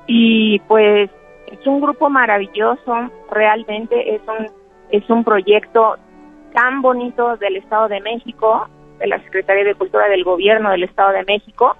Y 0.05 0.59
pues 0.67 1.09
es 1.47 1.65
un 1.65 1.81
grupo 1.81 2.07
maravilloso, 2.07 3.09
realmente 3.31 4.15
es 4.15 4.21
un, 4.27 4.47
es 4.91 5.09
un 5.09 5.23
proyecto 5.23 5.95
tan 6.53 6.83
bonito 6.83 7.35
del 7.37 7.55
Estado 7.57 7.87
de 7.87 7.99
México, 8.01 8.67
de 8.99 9.07
la 9.07 9.19
Secretaría 9.23 9.63
de 9.63 9.73
Cultura 9.73 10.07
del 10.07 10.23
Gobierno 10.23 10.69
del 10.69 10.83
Estado 10.83 11.13
de 11.13 11.23
México, 11.23 11.75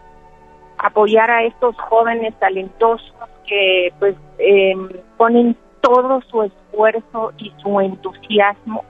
apoyar 0.79 1.29
a 1.29 1.43
estos 1.43 1.75
jóvenes 1.77 2.33
talentosos 2.39 3.13
que 3.47 3.93
pues 3.99 4.15
em, 4.39 4.89
ponen 5.17 5.55
todo 5.81 6.21
su 6.21 6.41
esfuerzo 6.41 7.33
y 7.37 7.53
su 7.61 7.79
entusiasmo 7.79 8.83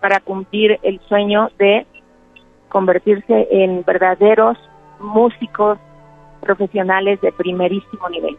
para 0.00 0.20
cumplir 0.20 0.78
el 0.82 0.98
sueño 1.08 1.50
de 1.58 1.86
convertirse 2.68 3.48
en 3.50 3.84
verdaderos 3.84 4.58
músicos 5.00 5.78
profesionales 6.40 7.20
de 7.20 7.32
primerísimo 7.32 8.08
nivel. 8.08 8.36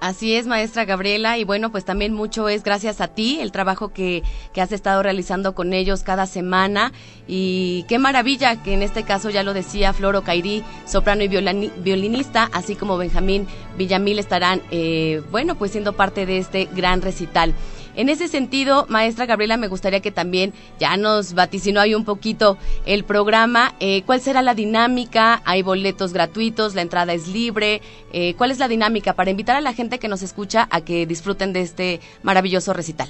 Así 0.00 0.34
es, 0.34 0.46
maestra 0.46 0.86
Gabriela, 0.86 1.36
y 1.36 1.44
bueno, 1.44 1.70
pues 1.70 1.84
también 1.84 2.14
mucho 2.14 2.48
es 2.48 2.64
gracias 2.64 3.02
a 3.02 3.08
ti, 3.08 3.38
el 3.42 3.52
trabajo 3.52 3.92
que, 3.92 4.22
que, 4.54 4.62
has 4.62 4.72
estado 4.72 5.02
realizando 5.02 5.54
con 5.54 5.74
ellos 5.74 6.02
cada 6.02 6.24
semana, 6.24 6.92
y 7.28 7.84
qué 7.86 7.98
maravilla 7.98 8.62
que 8.62 8.72
en 8.72 8.82
este 8.82 9.02
caso 9.02 9.28
ya 9.28 9.42
lo 9.42 9.52
decía 9.52 9.92
Floro 9.92 10.22
Cairi, 10.22 10.64
soprano 10.86 11.22
y 11.22 11.28
violinista, 11.28 12.48
así 12.54 12.76
como 12.76 12.96
Benjamín 12.96 13.46
Villamil 13.76 14.18
estarán, 14.18 14.62
eh, 14.70 15.22
bueno, 15.30 15.56
pues 15.56 15.72
siendo 15.72 15.92
parte 15.92 16.24
de 16.24 16.38
este 16.38 16.66
gran 16.74 17.02
recital. 17.02 17.52
En 18.00 18.08
ese 18.08 18.28
sentido, 18.28 18.86
maestra 18.88 19.26
Gabriela, 19.26 19.58
me 19.58 19.68
gustaría 19.68 20.00
que 20.00 20.10
también 20.10 20.54
ya 20.78 20.96
nos 20.96 21.34
vaticinó 21.34 21.80
ahí 21.80 21.94
un 21.94 22.06
poquito 22.06 22.56
el 22.86 23.04
programa. 23.04 23.72
Eh, 23.78 24.04
¿Cuál 24.06 24.20
será 24.20 24.40
la 24.40 24.54
dinámica? 24.54 25.42
¿Hay 25.44 25.60
boletos 25.60 26.14
gratuitos? 26.14 26.74
¿La 26.74 26.80
entrada 26.80 27.12
es 27.12 27.28
libre? 27.28 27.82
Eh, 28.14 28.34
¿Cuál 28.38 28.52
es 28.52 28.58
la 28.58 28.68
dinámica 28.68 29.12
para 29.12 29.30
invitar 29.30 29.56
a 29.56 29.60
la 29.60 29.74
gente 29.74 29.98
que 29.98 30.08
nos 30.08 30.22
escucha 30.22 30.66
a 30.70 30.80
que 30.80 31.04
disfruten 31.04 31.52
de 31.52 31.60
este 31.60 32.00
maravilloso 32.22 32.72
recital? 32.72 33.08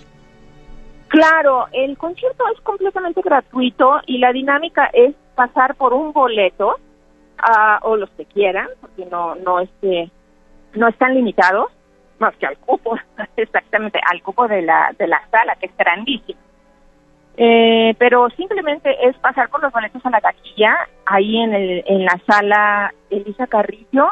Claro, 1.07 1.69
el 1.71 1.97
concierto 1.97 2.43
es 2.53 2.61
completamente 2.63 3.21
gratuito 3.23 4.01
y 4.07 4.19
la 4.19 4.33
dinámica 4.33 4.91
es 4.93 5.15
pasar 5.37 5.77
por 5.77 5.95
un 5.95 6.13
boleto 6.13 6.71
uh, 6.71 7.89
o 7.89 7.95
los 7.95 8.11
que 8.17 8.25
quieran, 8.25 8.67
porque 8.81 9.07
no 9.07 9.37
no 9.37 9.61
este 9.61 10.11
no 10.75 10.89
están 10.89 11.15
limitados 11.15 11.69
más 12.21 12.37
que 12.37 12.47
al 12.47 12.59
cupo, 12.59 12.97
exactamente 13.37 14.01
al 14.11 14.23
cupo 14.23 14.47
de 14.47 14.63
la, 14.63 14.95
de 14.99 15.07
la 15.07 15.21
sala, 15.31 15.57
que 15.57 15.67
es 15.67 15.77
grandísimo. 15.77 16.39
Eh, 17.37 17.95
pero 17.99 18.29
simplemente 18.31 18.95
es 19.09 19.17
pasar 19.19 19.49
por 19.49 19.63
los 19.63 19.73
boletos 19.73 20.05
a 20.05 20.11
la 20.11 20.21
taquilla, 20.21 20.77
ahí 21.07 21.39
en, 21.39 21.55
el, 21.55 21.83
en 21.87 22.05
la 22.05 22.21
sala 22.27 22.93
Elisa 23.09 23.47
Carrillo. 23.47 24.09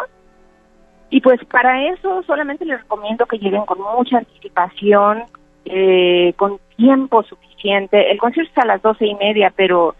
Y 1.11 1.21
pues 1.21 1.38
para 1.47 1.88
eso 1.88 2.23
solamente 2.23 2.65
les 2.65 2.81
recomiendo 2.81 3.27
que 3.27 3.38
lleguen 3.38 3.65
con 3.67 3.81
mucha 3.81 4.19
anticipación, 4.19 5.25
eh, 5.65 6.33
con 6.37 6.59
tiempo 6.77 7.23
suficiente. 7.23 8.11
El 8.11 8.19
concierto 8.19 8.53
es 8.53 8.65
a 8.65 8.67
las 8.67 8.83
doce 8.83 9.07
y 9.07 9.15
media, 9.15 9.53
pero 9.55 9.95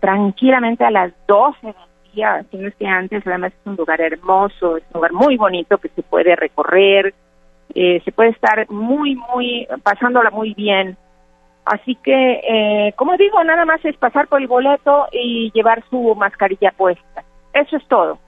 tranquilamente 0.00 0.84
a 0.84 0.90
las 0.90 1.12
doce 1.26 1.66
del 1.66 2.12
día, 2.14 2.44
si 2.50 2.56
no 2.58 2.68
es 2.68 2.74
que 2.74 2.86
antes, 2.86 3.26
además 3.26 3.52
es 3.52 3.66
un 3.66 3.76
lugar 3.76 4.00
hermoso, 4.00 4.76
es 4.76 4.84
un 4.92 4.98
lugar 4.98 5.12
muy 5.12 5.36
bonito 5.36 5.78
que 5.78 5.88
se 5.90 6.02
puede 6.02 6.36
recorrer, 6.36 7.14
eh, 7.74 8.00
se 8.04 8.12
puede 8.12 8.30
estar 8.30 8.70
muy, 8.70 9.16
muy, 9.16 9.66
pasándola 9.82 10.30
muy 10.30 10.54
bien. 10.54 10.96
Así 11.64 11.96
que, 11.96 12.40
eh, 12.48 12.92
como 12.96 13.16
digo, 13.16 13.42
nada 13.42 13.64
más 13.64 13.84
es 13.84 13.96
pasar 13.96 14.28
por 14.28 14.40
el 14.40 14.46
boleto 14.46 15.08
y 15.12 15.50
llevar 15.52 15.82
su 15.90 16.14
mascarilla 16.14 16.72
puesta. 16.76 17.24
Eso 17.52 17.76
es 17.76 17.86
todo. 17.88 18.18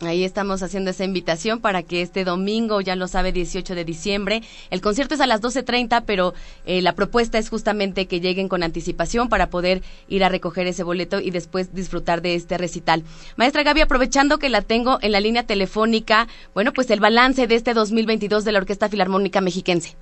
Ahí 0.00 0.22
estamos 0.22 0.62
haciendo 0.62 0.90
esa 0.90 1.04
invitación 1.04 1.60
para 1.60 1.82
que 1.82 2.02
este 2.02 2.24
domingo, 2.24 2.80
ya 2.80 2.94
lo 2.94 3.08
sabe, 3.08 3.32
18 3.32 3.74
de 3.74 3.84
diciembre, 3.84 4.42
el 4.70 4.80
concierto 4.80 5.14
es 5.14 5.20
a 5.20 5.26
las 5.26 5.42
12.30, 5.42 6.04
pero 6.06 6.34
eh, 6.66 6.82
la 6.82 6.94
propuesta 6.94 7.36
es 7.36 7.48
justamente 7.48 8.06
que 8.06 8.20
lleguen 8.20 8.48
con 8.48 8.62
anticipación 8.62 9.28
para 9.28 9.50
poder 9.50 9.82
ir 10.08 10.22
a 10.22 10.28
recoger 10.28 10.68
ese 10.68 10.84
boleto 10.84 11.18
y 11.18 11.32
después 11.32 11.74
disfrutar 11.74 12.22
de 12.22 12.36
este 12.36 12.58
recital. 12.58 13.02
Maestra 13.36 13.64
Gaby, 13.64 13.80
aprovechando 13.80 14.38
que 14.38 14.48
la 14.48 14.62
tengo 14.62 14.98
en 15.02 15.10
la 15.10 15.20
línea 15.20 15.44
telefónica, 15.44 16.28
bueno, 16.54 16.72
pues 16.72 16.90
el 16.90 17.00
balance 17.00 17.48
de 17.48 17.56
este 17.56 17.74
2022 17.74 18.44
de 18.44 18.52
la 18.52 18.58
Orquesta 18.60 18.88
Filarmónica 18.88 19.40
Mexiquense. 19.40 19.96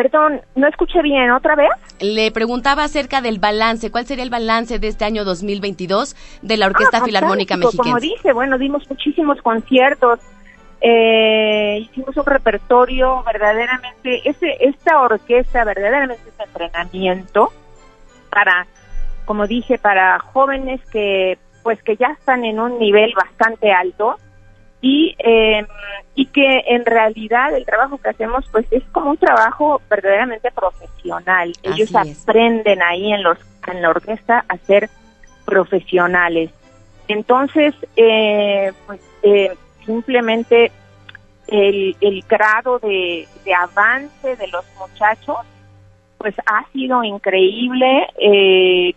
Perdón, 0.00 0.40
no 0.54 0.66
escuché 0.66 1.02
bien, 1.02 1.30
¿otra 1.30 1.54
vez? 1.54 1.68
Le 2.00 2.32
preguntaba 2.32 2.84
acerca 2.84 3.20
del 3.20 3.38
balance, 3.38 3.90
¿cuál 3.90 4.06
sería 4.06 4.24
el 4.24 4.30
balance 4.30 4.78
de 4.78 4.88
este 4.88 5.04
año 5.04 5.26
2022 5.26 6.16
de 6.40 6.56
la 6.56 6.68
Orquesta 6.68 7.00
ah, 7.02 7.04
Filarmónica 7.04 7.58
Mexicana? 7.58 7.90
Como 7.90 8.00
dije, 8.00 8.32
bueno, 8.32 8.56
dimos 8.56 8.88
muchísimos 8.88 9.42
conciertos, 9.42 10.18
eh, 10.80 11.80
hicimos 11.82 12.16
un 12.16 12.24
repertorio 12.24 13.22
verdaderamente, 13.24 14.26
ese, 14.26 14.56
esta 14.60 15.02
orquesta 15.02 15.64
verdaderamente 15.64 16.30
es 16.30 16.46
entrenamiento 16.46 17.52
para, 18.30 18.66
como 19.26 19.46
dije, 19.46 19.76
para 19.76 20.18
jóvenes 20.18 20.80
que 20.90 21.36
pues 21.62 21.82
que 21.82 21.96
ya 21.96 22.06
están 22.18 22.46
en 22.46 22.58
un 22.58 22.78
nivel 22.78 23.12
bastante 23.14 23.70
alto 23.70 24.16
y, 24.80 25.14
eh, 25.18 25.66
y 26.14 26.26
que 26.26 26.64
en 26.68 26.84
realidad 26.84 27.54
el 27.54 27.64
trabajo 27.64 27.98
que 27.98 28.10
hacemos 28.10 28.44
pues 28.50 28.66
es 28.70 28.82
como 28.92 29.10
un 29.10 29.16
trabajo 29.16 29.80
verdaderamente 29.88 30.50
profesional. 30.50 31.52
Ellos 31.62 31.90
aprenden 31.94 32.82
ahí 32.82 33.12
en, 33.12 33.22
los, 33.22 33.38
en 33.66 33.82
la 33.82 33.90
orquesta 33.90 34.44
a 34.48 34.56
ser 34.58 34.88
profesionales. 35.44 36.50
Entonces, 37.08 37.74
eh, 37.96 38.72
pues 38.86 39.00
eh, 39.22 39.56
simplemente 39.84 40.70
el, 41.48 41.96
el 42.00 42.22
grado 42.28 42.78
de, 42.78 43.26
de, 43.44 43.54
avance 43.54 44.36
de 44.36 44.46
los 44.48 44.64
muchachos 44.78 45.38
pues 46.18 46.34
ha 46.46 46.66
sido 46.72 47.02
increíble. 47.02 48.06
Eh, 48.18 48.94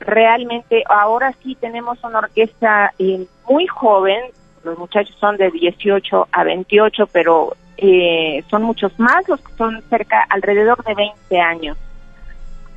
realmente 0.00 0.82
ahora 0.88 1.32
sí 1.42 1.54
tenemos 1.54 2.02
una 2.02 2.18
orquesta 2.18 2.92
muy 3.48 3.66
joven, 3.68 4.20
los 4.64 4.78
muchachos 4.78 5.16
son 5.18 5.36
de 5.36 5.50
18 5.50 6.28
a 6.30 6.44
28, 6.44 7.06
pero 7.12 7.56
eh, 7.76 8.44
son 8.50 8.62
muchos 8.62 8.98
más 8.98 9.26
los 9.28 9.40
que 9.40 9.52
son 9.54 9.82
cerca, 9.88 10.26
alrededor 10.28 10.82
de 10.84 10.94
20 10.94 11.40
años, 11.40 11.76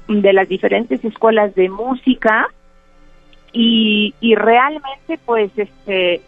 de 0.08 0.34
las 0.34 0.48
diferentes 0.48 1.04
escuelas 1.04 1.56
de 1.56 1.70
música 1.70 2.48
y, 3.52 4.14
y 4.20 4.36
realmente 4.36 5.20
pues 5.26 5.52
este 5.56 6.22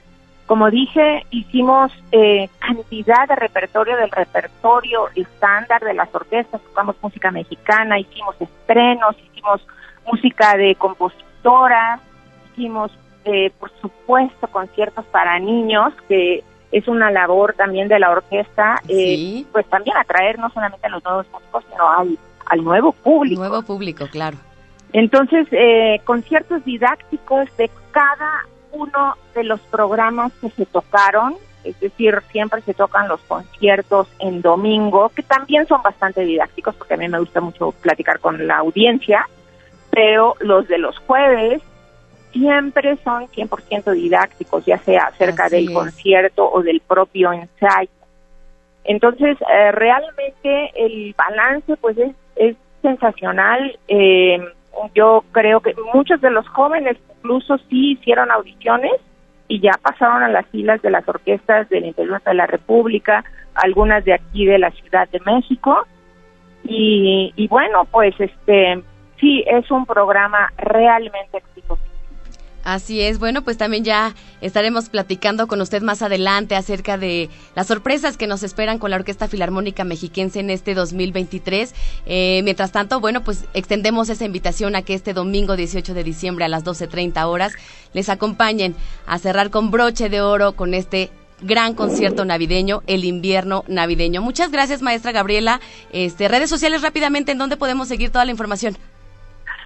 como 0.45 0.69
dije 0.69 1.25
hicimos 1.31 1.91
eh, 2.11 2.49
cantidad 2.59 3.27
de 3.27 3.35
repertorio 3.35 3.97
del 3.97 4.11
repertorio 4.11 5.09
estándar 5.15 5.81
de 5.83 5.95
las 5.95 6.13
orquestas. 6.13 6.61
Tocamos 6.61 6.95
música 7.01 7.31
mexicana 7.31 7.99
hicimos 7.99 8.35
estrenos 8.39 9.15
hicimos 9.31 9.65
música 10.05 10.55
de 10.55 10.75
compositoras 10.75 11.99
hicimos 12.51 12.91
eh, 13.25 13.51
por 13.59 13.71
supuesto, 13.81 14.47
conciertos 14.47 15.03
para 15.05 15.39
niños, 15.39 15.93
que 16.07 16.43
es 16.71 16.87
una 16.87 17.09
labor 17.09 17.53
también 17.53 17.87
de 17.87 17.99
la 17.99 18.11
orquesta, 18.11 18.81
eh, 18.87 19.43
pues 19.51 19.65
también 19.67 19.97
atraer 19.97 20.37
no 20.37 20.49
solamente 20.51 20.85
a 20.85 20.89
los 20.89 21.03
nuevos 21.03 21.25
músicos, 21.31 21.63
sino 21.71 21.89
al, 21.89 22.17
al 22.45 22.63
nuevo 22.63 22.91
público. 22.91 23.39
Nuevo 23.41 23.63
público, 23.63 24.07
claro. 24.11 24.37
Entonces, 24.93 25.47
eh, 25.51 26.01
conciertos 26.03 26.63
didácticos 26.63 27.47
de 27.57 27.69
cada 27.91 28.45
uno 28.71 29.15
de 29.33 29.43
los 29.43 29.59
programas 29.61 30.31
que 30.39 30.49
se 30.51 30.65
tocaron, 30.65 31.35
es 31.63 31.79
decir, 31.79 32.21
siempre 32.31 32.61
se 32.61 32.73
tocan 32.73 33.07
los 33.07 33.21
conciertos 33.21 34.07
en 34.19 34.41
domingo, 34.41 35.09
que 35.09 35.23
también 35.23 35.67
son 35.67 35.81
bastante 35.81 36.21
didácticos, 36.21 36.75
porque 36.75 36.93
a 36.93 36.97
mí 36.97 37.07
me 37.07 37.19
gusta 37.19 37.41
mucho 37.41 37.71
platicar 37.71 38.19
con 38.19 38.45
la 38.45 38.57
audiencia, 38.57 39.27
pero 39.89 40.35
los 40.41 40.67
de 40.67 40.77
los 40.77 40.97
jueves 40.99 41.61
siempre 42.35 42.97
son 42.97 43.27
100% 43.27 43.93
didácticos, 43.93 44.65
ya 44.65 44.77
sea 44.79 45.05
acerca 45.05 45.47
del 45.47 45.71
concierto 45.71 46.49
o 46.51 46.61
del 46.61 46.81
propio 46.81 47.31
ensayo. 47.31 47.89
Entonces, 48.83 49.37
eh, 49.41 49.71
realmente 49.71 50.71
el 50.75 51.15
balance 51.17 51.77
pues 51.77 51.97
es, 51.97 52.13
es 52.35 52.57
sensacional. 52.81 53.79
Eh, 53.87 54.37
yo 54.93 55.23
creo 55.31 55.61
que 55.61 55.73
muchos 55.93 56.19
de 56.19 56.29
los 56.29 56.47
jóvenes 56.49 56.97
incluso 57.17 57.57
sí 57.69 57.93
hicieron 57.93 58.29
audiciones 58.29 58.93
y 59.47 59.61
ya 59.61 59.71
pasaron 59.81 60.23
a 60.23 60.27
las 60.27 60.45
filas 60.47 60.81
de 60.81 60.89
las 60.89 61.07
orquestas 61.07 61.69
del 61.69 61.85
interior 61.85 62.21
de 62.21 62.33
la 62.33 62.47
República, 62.47 63.23
algunas 63.53 64.03
de 64.03 64.13
aquí 64.13 64.45
de 64.45 64.59
la 64.59 64.71
Ciudad 64.71 65.07
de 65.09 65.21
México. 65.21 65.87
Y, 66.65 67.31
y 67.37 67.47
bueno, 67.47 67.85
pues 67.85 68.13
este 68.19 68.83
sí 69.21 69.43
es 69.47 69.71
un 69.71 69.85
programa 69.85 70.51
realmente 70.57 71.37
exitoso. 71.37 71.84
Así 72.65 72.99
es, 72.99 73.19
bueno, 73.19 73.43
pues 73.43 73.57
también 73.57 73.83
ya 73.83 74.15
estaremos 74.41 74.89
platicando 74.89 75.45
con 75.45 75.61
usted 75.61 75.83
más 75.83 76.01
adelante 76.01 76.55
acerca 76.55 76.97
de 76.97 77.29
las 77.55 77.67
sorpresas 77.67 78.17
que 78.17 78.25
nos 78.25 78.41
esperan 78.41 78.79
con 78.79 78.89
la 78.89 78.97
Orquesta 78.97 79.27
Filarmónica 79.27 79.83
Mexiquense 79.83 80.39
en 80.39 80.49
este 80.49 80.73
2023. 80.73 81.75
Eh, 82.07 82.41
mientras 82.43 82.71
tanto, 82.71 82.99
bueno, 82.99 83.23
pues 83.23 83.45
extendemos 83.53 84.09
esa 84.09 84.25
invitación 84.25 84.75
a 84.75 84.81
que 84.81 84.95
este 84.95 85.13
domingo 85.13 85.55
18 85.55 85.93
de 85.93 86.03
diciembre 86.03 86.43
a 86.43 86.47
las 86.47 86.65
12.30 86.65 87.23
horas 87.27 87.53
les 87.93 88.09
acompañen 88.09 88.75
a 89.05 89.19
cerrar 89.19 89.51
con 89.51 89.69
broche 89.69 90.09
de 90.09 90.21
oro 90.21 90.53
con 90.53 90.73
este 90.73 91.11
gran 91.41 91.75
concierto 91.75 92.25
navideño, 92.25 92.81
el 92.87 93.05
invierno 93.05 93.63
navideño. 93.67 94.23
Muchas 94.23 94.49
gracias, 94.49 94.81
maestra 94.81 95.11
Gabriela. 95.11 95.61
Este, 95.93 96.27
redes 96.27 96.49
sociales 96.49 96.81
rápidamente, 96.81 97.31
¿en 97.31 97.37
dónde 97.37 97.57
podemos 97.57 97.87
seguir 97.87 98.09
toda 98.09 98.25
la 98.25 98.31
información? 98.31 98.75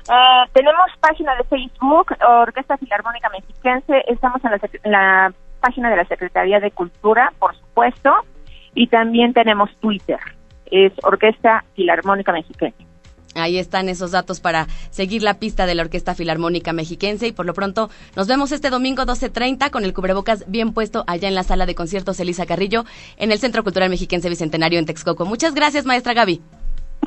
Eh, 0.07 0.49
tenemos 0.53 0.85
página 0.99 1.35
de 1.35 1.43
Facebook, 1.43 2.15
Orquesta 2.21 2.77
Filarmónica 2.77 3.29
Mexiquense, 3.29 4.03
estamos 4.07 4.41
en 4.43 4.91
la, 4.91 5.33
página 5.59 5.89
de 5.89 5.97
la 5.97 6.05
Secretaría 6.05 6.61
de 6.61 6.71
Cultura, 6.71 7.33
por 7.37 7.53
supuesto, 7.53 8.13
y 8.73 8.87
también 8.87 9.33
tenemos 9.33 9.69
Twitter, 9.81 10.19
es 10.71 10.93
Orquesta 11.03 11.65
Filarmónica 11.75 12.31
Mexiquense. 12.31 12.85
Ahí 13.35 13.57
están 13.57 13.89
esos 13.89 14.11
datos 14.11 14.39
para 14.39 14.67
seguir 14.89 15.21
la 15.21 15.35
pista 15.35 15.65
de 15.65 15.75
la 15.75 15.83
Orquesta 15.83 16.15
Filarmónica 16.15 16.73
Mexiquense 16.73 17.27
y 17.27 17.31
por 17.31 17.45
lo 17.45 17.53
pronto 17.53 17.89
nos 18.15 18.27
vemos 18.27 18.51
este 18.51 18.69
domingo 18.69 19.03
12.30 19.03 19.69
con 19.69 19.85
el 19.85 19.93
cubrebocas 19.93 20.45
bien 20.47 20.73
puesto 20.73 21.03
allá 21.07 21.27
en 21.27 21.35
la 21.35 21.43
sala 21.43 21.65
de 21.65 21.75
conciertos 21.75 22.19
Elisa 22.19 22.45
Carrillo 22.45 22.85
en 23.17 23.31
el 23.31 23.39
Centro 23.39 23.63
Cultural 23.63 23.89
Mexiquense 23.89 24.29
Bicentenario 24.29 24.79
en 24.79 24.85
Texcoco. 24.85 25.25
Muchas 25.25 25.53
gracias, 25.53 25.85
maestra 25.85 26.13
Gaby. 26.13 26.41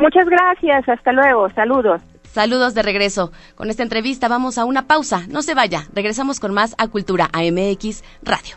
Muchas 0.01 0.27
gracias, 0.27 0.89
hasta 0.89 1.13
luego, 1.13 1.49
saludos. 1.51 2.03
Saludos 2.33 2.75
de 2.75 2.83
regreso. 2.83 3.31
Con 3.55 3.69
esta 3.69 3.83
entrevista 3.83 4.27
vamos 4.27 4.57
a 4.57 4.65
una 4.65 4.87
pausa. 4.87 5.27
No 5.29 5.43
se 5.43 5.55
vaya. 5.55 5.85
Regresamos 5.93 6.41
con 6.41 6.55
más 6.55 6.75
a 6.79 6.89
Cultura 6.89 7.29
AMX 7.33 8.03
Radio. 8.23 8.57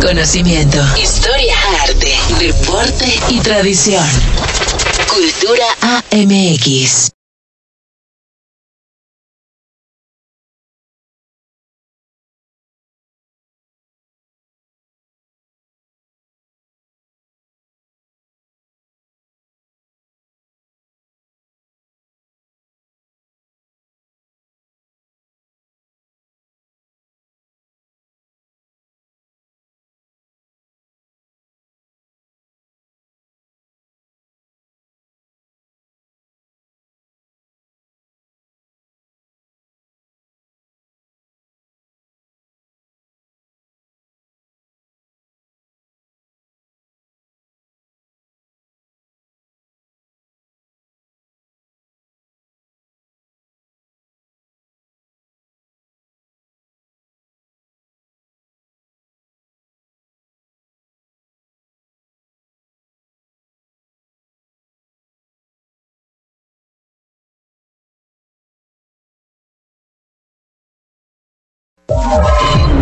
Conocimiento, 0.00 0.78
historia, 0.98 1.54
arte, 1.82 2.14
deporte 2.38 3.20
y 3.28 3.40
tradición. 3.40 4.06
Cultura 5.12 5.66
AMX. 5.82 7.17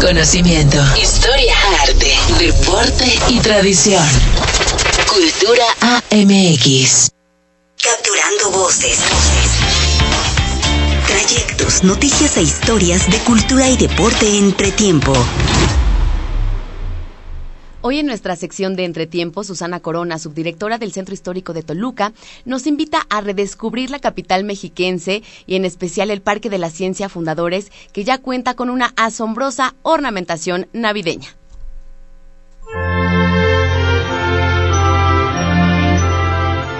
Conocimiento, 0.06 0.78
historia, 1.02 1.52
arte, 1.82 2.14
deporte 2.38 3.18
y 3.28 3.40
tradición. 3.40 4.06
Cultura 5.12 5.64
AMX. 5.80 7.10
Capturando 7.82 8.52
voces. 8.52 9.00
Trayectos, 11.08 11.82
noticias 11.82 12.36
e 12.36 12.42
historias 12.42 13.10
de 13.10 13.18
cultura 13.18 13.68
y 13.68 13.76
deporte 13.76 14.38
entre 14.38 14.70
tiempo. 14.70 15.12
Hoy 17.88 18.00
en 18.00 18.06
nuestra 18.06 18.34
sección 18.34 18.74
de 18.74 18.84
Entretiempo, 18.84 19.44
Susana 19.44 19.78
Corona, 19.78 20.18
subdirectora 20.18 20.76
del 20.76 20.90
Centro 20.90 21.14
Histórico 21.14 21.52
de 21.52 21.62
Toluca, 21.62 22.12
nos 22.44 22.66
invita 22.66 23.06
a 23.10 23.20
redescubrir 23.20 23.90
la 23.90 24.00
capital 24.00 24.42
mexiquense 24.42 25.22
y 25.46 25.54
en 25.54 25.64
especial 25.64 26.10
el 26.10 26.20
Parque 26.20 26.50
de 26.50 26.58
la 26.58 26.70
Ciencia 26.70 27.08
Fundadores, 27.08 27.70
que 27.92 28.02
ya 28.02 28.18
cuenta 28.18 28.54
con 28.54 28.70
una 28.70 28.92
asombrosa 28.96 29.76
ornamentación 29.84 30.66
navideña. 30.72 31.28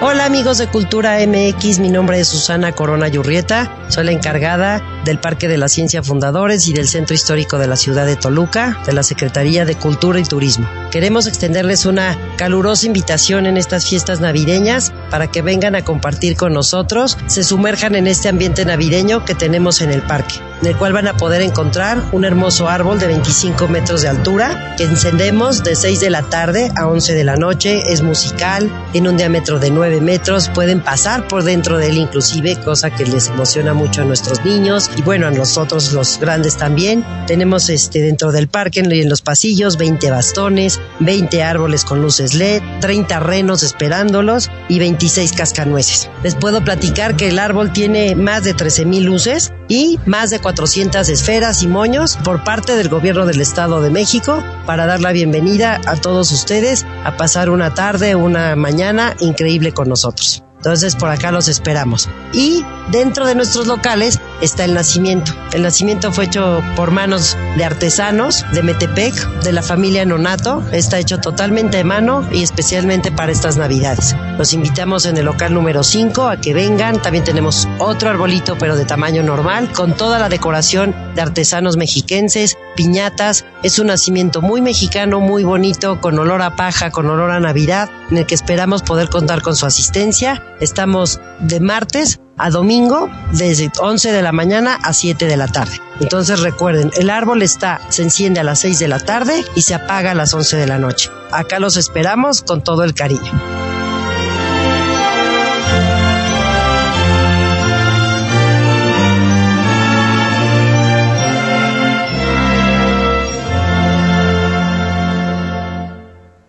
Hola 0.09 0.23
amigos 0.23 0.57
de 0.57 0.67
Cultura 0.67 1.17
MX, 1.19 1.79
mi 1.79 1.89
nombre 1.89 2.17
es 2.17 2.29
Susana 2.29 2.71
Corona 2.71 3.09
Yurrieta, 3.09 3.69
soy 3.89 4.05
la 4.05 4.13
encargada 4.13 4.81
del 5.03 5.19
Parque 5.19 5.49
de 5.49 5.57
la 5.57 5.67
Ciencia 5.67 6.01
Fundadores 6.01 6.69
y 6.69 6.73
del 6.73 6.87
Centro 6.87 7.13
Histórico 7.13 7.57
de 7.57 7.67
la 7.67 7.75
Ciudad 7.75 8.05
de 8.05 8.15
Toluca, 8.15 8.81
de 8.85 8.93
la 8.93 9.03
Secretaría 9.03 9.65
de 9.65 9.75
Cultura 9.75 10.17
y 10.19 10.23
Turismo. 10.23 10.65
Queremos 10.91 11.27
extenderles 11.27 11.85
una 11.85 12.17
calurosa 12.37 12.85
invitación 12.85 13.47
en 13.47 13.57
estas 13.57 13.85
fiestas 13.85 14.21
navideñas 14.21 14.93
para 15.11 15.27
que 15.27 15.41
vengan 15.41 15.75
a 15.75 15.83
compartir 15.83 16.37
con 16.37 16.53
nosotros, 16.53 17.17
se 17.27 17.43
sumerjan 17.43 17.95
en 17.95 18.07
este 18.07 18.29
ambiente 18.29 18.63
navideño 18.63 19.25
que 19.25 19.35
tenemos 19.35 19.81
en 19.81 19.91
el 19.91 20.01
parque, 20.03 20.35
en 20.61 20.67
el 20.67 20.77
cual 20.77 20.93
van 20.93 21.07
a 21.07 21.17
poder 21.17 21.41
encontrar 21.41 22.01
un 22.13 22.23
hermoso 22.23 22.69
árbol 22.69 22.97
de 22.97 23.07
25 23.07 23.67
metros 23.67 24.03
de 24.03 24.07
altura 24.07 24.75
que 24.77 24.85
encendemos 24.85 25.65
de 25.65 25.75
6 25.75 25.99
de 25.99 26.09
la 26.09 26.23
tarde 26.23 26.71
a 26.77 26.87
11 26.87 27.13
de 27.13 27.23
la 27.25 27.35
noche, 27.35 27.91
es 27.91 28.01
musical, 28.01 28.71
tiene 28.93 29.09
un 29.09 29.17
diámetro 29.17 29.59
de 29.59 29.69
9 29.69 29.96
metros, 30.01 30.49
pueden 30.49 30.81
pasar 30.81 31.27
por 31.27 31.43
dentro 31.43 31.77
de 31.77 31.89
él 31.89 31.97
inclusive, 31.97 32.55
cosa 32.63 32.89
que 32.89 33.05
les 33.05 33.27
emociona 33.27 33.73
mucho 33.73 34.01
a 34.01 34.05
nuestros 34.05 34.43
niños 34.43 34.89
y 34.97 35.01
bueno, 35.01 35.27
a 35.27 35.31
nosotros 35.31 35.93
los 35.93 36.19
grandes 36.19 36.57
también. 36.57 37.05
Tenemos 37.27 37.69
este 37.69 38.01
dentro 38.01 38.31
del 38.31 38.47
parque, 38.47 38.79
en 38.79 39.09
los 39.09 39.21
pasillos, 39.21 39.77
20 39.77 40.11
bastones, 40.11 40.79
20 40.99 41.43
árboles 41.43 41.85
con 41.85 42.01
luces 42.01 42.33
LED, 42.33 42.61
30 42.81 43.19
renos 43.19 43.63
esperándolos 43.63 44.49
y 44.69 44.79
26 44.79 45.33
cascanueces. 45.33 46.09
Les 46.23 46.35
puedo 46.35 46.63
platicar 46.63 47.15
que 47.15 47.29
el 47.29 47.39
árbol 47.39 47.71
tiene 47.71 48.15
más 48.15 48.43
de 48.43 48.53
13 48.53 48.85
mil 48.85 49.03
luces 49.03 49.51
y 49.67 49.99
más 50.05 50.29
de 50.29 50.39
400 50.39 51.09
esferas 51.09 51.63
y 51.63 51.67
moños 51.67 52.17
por 52.23 52.43
parte 52.43 52.75
del 52.75 52.89
gobierno 52.89 53.25
del 53.25 53.41
Estado 53.41 53.81
de 53.81 53.89
México 53.89 54.43
para 54.65 54.85
dar 54.85 55.01
la 55.01 55.11
bienvenida 55.11 55.81
a 55.85 55.95
todos 55.95 56.31
ustedes 56.31 56.85
a 57.03 57.17
pasar 57.17 57.49
una 57.49 57.73
tarde, 57.73 58.15
una 58.15 58.55
mañana 58.55 59.15
increíble 59.19 59.73
con 59.73 59.89
nosotros. 59.89 60.43
Entonces 60.67 60.97
por 60.97 61.09
acá 61.09 61.31
los 61.31 61.47
esperamos. 61.47 62.09
Y 62.33 62.65
dentro 62.91 63.25
de 63.25 63.35
nuestros 63.35 63.67
locales 63.67 64.19
está 64.41 64.65
el 64.65 64.73
nacimiento. 64.73 65.33
El 65.53 65.61
nacimiento 65.61 66.11
fue 66.11 66.25
hecho 66.25 66.61
por 66.75 66.91
manos 66.91 67.37
de 67.55 67.63
artesanos 67.63 68.45
de 68.51 68.63
Metepec, 68.63 69.15
de 69.43 69.53
la 69.53 69.61
familia 69.61 70.03
Nonato. 70.03 70.61
Está 70.73 70.99
hecho 70.99 71.19
totalmente 71.19 71.77
de 71.77 71.85
mano 71.85 72.27
y 72.33 72.43
especialmente 72.43 73.13
para 73.13 73.31
estas 73.31 73.55
navidades. 73.55 74.13
Los 74.37 74.51
invitamos 74.51 75.05
en 75.05 75.15
el 75.15 75.23
local 75.23 75.53
número 75.53 75.83
5 75.83 76.27
a 76.27 76.41
que 76.41 76.53
vengan. 76.53 77.01
También 77.01 77.23
tenemos 77.23 77.65
otro 77.79 78.09
arbolito 78.09 78.57
pero 78.59 78.75
de 78.75 78.83
tamaño 78.83 79.23
normal 79.23 79.71
con 79.71 79.95
toda 79.95 80.19
la 80.19 80.27
decoración 80.27 80.93
de 81.15 81.21
artesanos 81.21 81.77
mexiquenses, 81.77 82.57
piñatas. 82.75 83.45
Es 83.63 83.79
un 83.79 83.87
nacimiento 83.87 84.41
muy 84.41 84.59
mexicano, 84.59 85.21
muy 85.21 85.45
bonito, 85.45 86.01
con 86.01 86.19
olor 86.19 86.41
a 86.41 86.57
paja, 86.57 86.91
con 86.91 87.09
olor 87.09 87.31
a 87.31 87.39
Navidad, 87.39 87.89
en 88.11 88.17
el 88.17 88.25
que 88.25 88.35
esperamos 88.35 88.83
poder 88.83 89.07
contar 89.07 89.41
con 89.41 89.55
su 89.55 89.65
asistencia 89.65 90.43
Estamos 90.59 91.19
de 91.39 91.59
martes 91.59 92.19
a 92.37 92.49
domingo 92.49 93.09
desde 93.31 93.71
11 93.79 94.11
de 94.11 94.21
la 94.21 94.31
mañana 94.31 94.77
a 94.83 94.93
7 94.93 95.25
de 95.25 95.37
la 95.37 95.47
tarde. 95.47 95.79
Entonces 95.99 96.39
recuerden, 96.41 96.91
el 96.97 97.09
árbol 97.09 97.41
está, 97.41 97.81
se 97.89 98.03
enciende 98.03 98.39
a 98.39 98.43
las 98.43 98.59
6 98.61 98.79
de 98.79 98.87
la 98.87 98.99
tarde 98.99 99.43
y 99.55 99.61
se 99.61 99.75
apaga 99.75 100.11
a 100.11 100.15
las 100.15 100.33
11 100.33 100.57
de 100.57 100.67
la 100.67 100.77
noche. 100.77 101.09
Acá 101.31 101.59
los 101.59 101.77
esperamos 101.77 102.41
con 102.41 102.63
todo 102.63 102.83
el 102.83 102.93
cariño. 102.93 103.31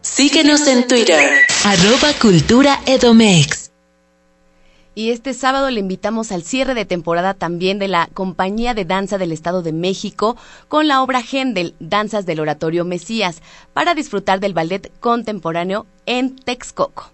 Síguenos 0.02 0.66
en 0.66 0.86
Twitter. 0.88 1.24
Arroba 1.64 2.12
Cultura 2.20 2.80
Edomex. 2.86 3.57
Y 4.98 5.12
este 5.12 5.32
sábado 5.32 5.70
le 5.70 5.78
invitamos 5.78 6.32
al 6.32 6.42
cierre 6.42 6.74
de 6.74 6.84
temporada 6.84 7.32
también 7.32 7.78
de 7.78 7.87
la 7.87 8.08
Compañía 8.14 8.74
de 8.74 8.84
Danza 8.84 9.16
del 9.16 9.30
Estado 9.30 9.62
de 9.62 9.72
México 9.72 10.37
con 10.66 10.88
la 10.88 11.04
obra 11.04 11.22
Gendel, 11.22 11.76
Danzas 11.78 12.26
del 12.26 12.40
Oratorio 12.40 12.84
Mesías, 12.84 13.40
para 13.72 13.94
disfrutar 13.94 14.40
del 14.40 14.54
ballet 14.54 14.90
contemporáneo 14.98 15.87
en 16.06 16.34
Texcoco. 16.34 17.12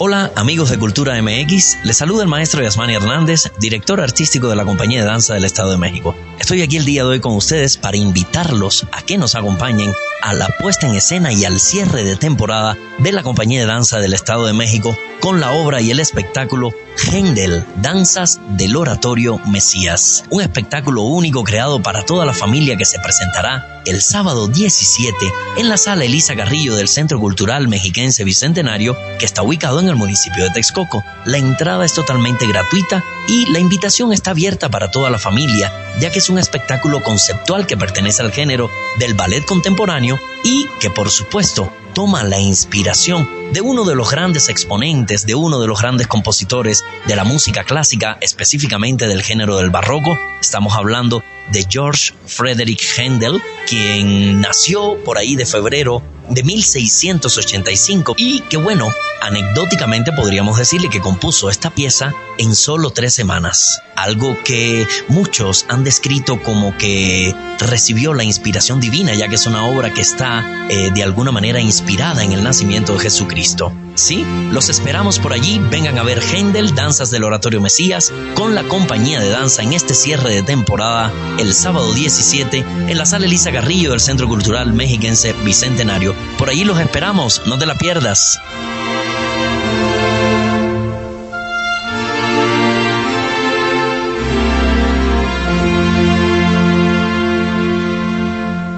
Hola 0.00 0.30
amigos 0.36 0.70
de 0.70 0.78
Cultura 0.78 1.20
MX, 1.20 1.78
les 1.82 1.96
saluda 1.96 2.22
el 2.22 2.28
maestro 2.28 2.62
Yasmani 2.62 2.94
Hernández, 2.94 3.50
director 3.58 4.00
artístico 4.00 4.48
de 4.48 4.54
la 4.54 4.64
Compañía 4.64 5.00
de 5.00 5.06
Danza 5.06 5.34
del 5.34 5.44
Estado 5.44 5.72
de 5.72 5.76
México. 5.76 6.14
Estoy 6.38 6.62
aquí 6.62 6.76
el 6.76 6.84
día 6.84 7.02
de 7.02 7.08
hoy 7.08 7.20
con 7.20 7.34
ustedes 7.34 7.76
para 7.76 7.96
invitarlos 7.96 8.86
a 8.92 9.02
que 9.02 9.18
nos 9.18 9.34
acompañen 9.34 9.92
a 10.22 10.34
la 10.34 10.48
puesta 10.60 10.86
en 10.86 10.94
escena 10.94 11.32
y 11.32 11.44
al 11.44 11.58
cierre 11.58 12.04
de 12.04 12.14
temporada 12.14 12.76
de 12.98 13.10
la 13.10 13.24
Compañía 13.24 13.60
de 13.60 13.66
Danza 13.66 13.98
del 13.98 14.14
Estado 14.14 14.46
de 14.46 14.52
México 14.52 14.96
con 15.20 15.40
la 15.40 15.52
obra 15.52 15.80
y 15.80 15.90
el 15.90 15.98
espectáculo 15.98 16.72
Hendel, 17.12 17.64
Danzas 17.82 18.40
del 18.56 18.76
Oratorio 18.76 19.38
Mesías. 19.46 20.24
Un 20.30 20.42
espectáculo 20.42 21.02
único 21.02 21.42
creado 21.44 21.82
para 21.82 22.04
toda 22.04 22.24
la 22.24 22.32
familia 22.32 22.76
que 22.76 22.84
se 22.84 22.98
presentará 23.00 23.82
el 23.84 24.00
sábado 24.02 24.48
17 24.48 25.16
en 25.56 25.68
la 25.68 25.76
sala 25.76 26.04
Elisa 26.04 26.36
Carrillo 26.36 26.76
del 26.76 26.88
Centro 26.88 27.18
Cultural 27.18 27.68
Mexiquense 27.68 28.24
Bicentenario 28.24 28.96
que 29.18 29.24
está 29.24 29.42
ubicado 29.42 29.80
en 29.80 29.87
el 29.88 29.96
municipio 29.96 30.44
de 30.44 30.50
Texcoco. 30.50 31.04
La 31.24 31.38
entrada 31.38 31.84
es 31.84 31.94
totalmente 31.94 32.46
gratuita 32.46 33.02
y 33.26 33.50
la 33.50 33.58
invitación 33.58 34.12
está 34.12 34.30
abierta 34.32 34.68
para 34.68 34.90
toda 34.90 35.10
la 35.10 35.18
familia, 35.18 35.72
ya 36.00 36.10
que 36.10 36.18
es 36.18 36.30
un 36.30 36.38
espectáculo 36.38 37.02
conceptual 37.02 37.66
que 37.66 37.76
pertenece 37.76 38.22
al 38.22 38.32
género 38.32 38.70
del 38.98 39.14
ballet 39.14 39.44
contemporáneo 39.44 40.18
y 40.44 40.66
que 40.80 40.90
por 40.90 41.10
supuesto 41.10 41.72
toma 41.94 42.22
la 42.22 42.38
inspiración 42.38 43.28
de 43.52 43.60
uno 43.60 43.84
de 43.84 43.94
los 43.94 44.10
grandes 44.10 44.48
exponentes, 44.48 45.26
de 45.26 45.34
uno 45.34 45.58
de 45.60 45.66
los 45.66 45.80
grandes 45.80 46.06
compositores 46.06 46.84
de 47.06 47.16
la 47.16 47.24
música 47.24 47.64
clásica, 47.64 48.18
específicamente 48.20 49.08
del 49.08 49.22
género 49.22 49.56
del 49.56 49.70
barroco. 49.70 50.16
Estamos 50.40 50.76
hablando 50.76 51.22
de 51.50 51.66
George 51.68 52.12
Frederick 52.26 52.80
Handel, 52.98 53.42
quien 53.66 54.40
nació 54.40 55.02
por 55.04 55.18
ahí 55.18 55.34
de 55.34 55.46
febrero 55.46 56.02
de 56.30 56.42
1685 56.42 58.14
y 58.16 58.40
que 58.40 58.56
bueno, 58.56 58.92
anecdóticamente 59.20 60.12
podríamos 60.12 60.58
decirle 60.58 60.88
que 60.90 61.00
compuso 61.00 61.50
esta 61.50 61.70
pieza 61.70 62.12
en 62.38 62.54
solo 62.54 62.90
tres 62.90 63.14
semanas, 63.14 63.82
algo 63.96 64.36
que 64.44 64.86
muchos 65.08 65.66
han 65.68 65.84
descrito 65.84 66.42
como 66.42 66.76
que 66.76 67.34
recibió 67.58 68.14
la 68.14 68.24
inspiración 68.24 68.80
divina, 68.80 69.14
ya 69.14 69.28
que 69.28 69.36
es 69.36 69.46
una 69.46 69.66
obra 69.66 69.92
que 69.92 70.00
está 70.00 70.66
eh, 70.68 70.90
de 70.92 71.02
alguna 71.02 71.32
manera 71.32 71.60
inspirada 71.60 72.22
en 72.22 72.32
el 72.32 72.44
nacimiento 72.44 72.94
de 72.94 73.00
Jesucristo. 73.00 73.72
Sí, 73.98 74.24
los 74.52 74.68
esperamos 74.68 75.18
por 75.18 75.32
allí, 75.32 75.58
vengan 75.58 75.98
a 75.98 76.04
ver 76.04 76.22
Händel, 76.22 76.72
Danzas 76.72 77.10
del 77.10 77.24
Oratorio 77.24 77.60
Mesías, 77.60 78.12
con 78.36 78.54
la 78.54 78.62
compañía 78.62 79.18
de 79.18 79.28
danza 79.28 79.62
en 79.62 79.72
este 79.72 79.92
cierre 79.92 80.32
de 80.32 80.44
temporada 80.44 81.12
el 81.36 81.52
sábado 81.52 81.92
17 81.92 82.58
en 82.58 82.96
la 82.96 83.06
sala 83.06 83.26
Elisa 83.26 83.50
Garrillo 83.50 83.90
del 83.90 83.98
Centro 83.98 84.28
Cultural 84.28 84.72
Mexiquense 84.72 85.32
Bicentenario. 85.44 86.14
Por 86.38 86.48
allí 86.48 86.62
los 86.62 86.78
esperamos, 86.78 87.42
no 87.46 87.58
te 87.58 87.66
la 87.66 87.76
pierdas. 87.76 88.38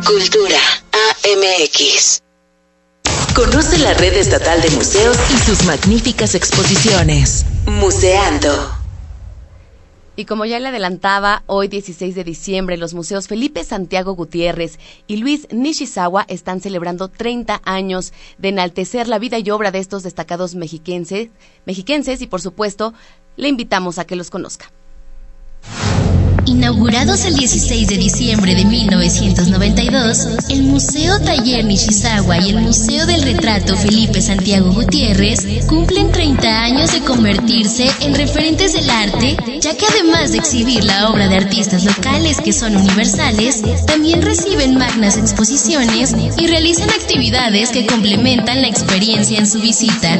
Cultura 0.02 0.60
AMX. 0.94 2.22
Conoce 3.40 3.78
la 3.78 3.94
red 3.94 4.12
estatal 4.18 4.60
de 4.60 4.68
museos 4.68 5.16
y 5.34 5.38
sus 5.38 5.64
magníficas 5.64 6.34
exposiciones. 6.34 7.46
Museando. 7.64 8.50
Y 10.14 10.26
como 10.26 10.44
ya 10.44 10.58
le 10.60 10.68
adelantaba, 10.68 11.42
hoy 11.46 11.68
16 11.68 12.14
de 12.14 12.22
diciembre 12.22 12.76
los 12.76 12.92
museos 12.92 13.28
Felipe 13.28 13.64
Santiago 13.64 14.12
Gutiérrez 14.12 14.78
y 15.06 15.16
Luis 15.16 15.48
Nishizawa 15.50 16.26
están 16.28 16.60
celebrando 16.60 17.08
30 17.08 17.62
años 17.64 18.12
de 18.36 18.50
enaltecer 18.50 19.08
la 19.08 19.18
vida 19.18 19.38
y 19.38 19.48
obra 19.48 19.70
de 19.70 19.78
estos 19.78 20.02
destacados 20.02 20.54
mexiquenses, 20.54 21.30
mexiquenses 21.64 22.20
y 22.20 22.26
por 22.26 22.42
supuesto 22.42 22.92
le 23.38 23.48
invitamos 23.48 23.98
a 23.98 24.04
que 24.04 24.16
los 24.16 24.28
conozca. 24.28 24.70
Inaugurados 26.46 27.24
el 27.24 27.34
16 27.36 27.88
de 27.88 27.96
diciembre 27.96 28.54
de 28.54 28.64
1992, 28.64 30.28
el 30.48 30.62
Museo 30.64 31.20
Taller 31.20 31.64
Nishizawa 31.64 32.38
y 32.38 32.50
el 32.50 32.60
Museo 32.60 33.06
del 33.06 33.22
Retrato 33.22 33.76
Felipe 33.76 34.20
Santiago 34.20 34.72
Gutiérrez 34.72 35.64
cumplen 35.66 36.10
30 36.10 36.62
años 36.62 36.92
de 36.92 37.00
convertirse 37.00 37.90
en 38.00 38.14
referentes 38.14 38.72
del 38.72 38.88
arte, 38.88 39.36
ya 39.60 39.76
que 39.76 39.86
además 39.86 40.32
de 40.32 40.38
exhibir 40.38 40.84
la 40.84 41.10
obra 41.10 41.28
de 41.28 41.36
artistas 41.36 41.84
locales 41.84 42.40
que 42.40 42.52
son 42.52 42.76
universales, 42.76 43.62
también 43.86 44.22
reciben 44.22 44.76
magnas 44.76 45.16
exposiciones 45.16 46.14
y 46.36 46.46
realizan 46.46 46.90
actividades 46.90 47.70
que 47.70 47.86
complementan 47.86 48.62
la 48.62 48.68
experiencia 48.68 49.38
en 49.38 49.46
su 49.46 49.60
visita. 49.60 50.18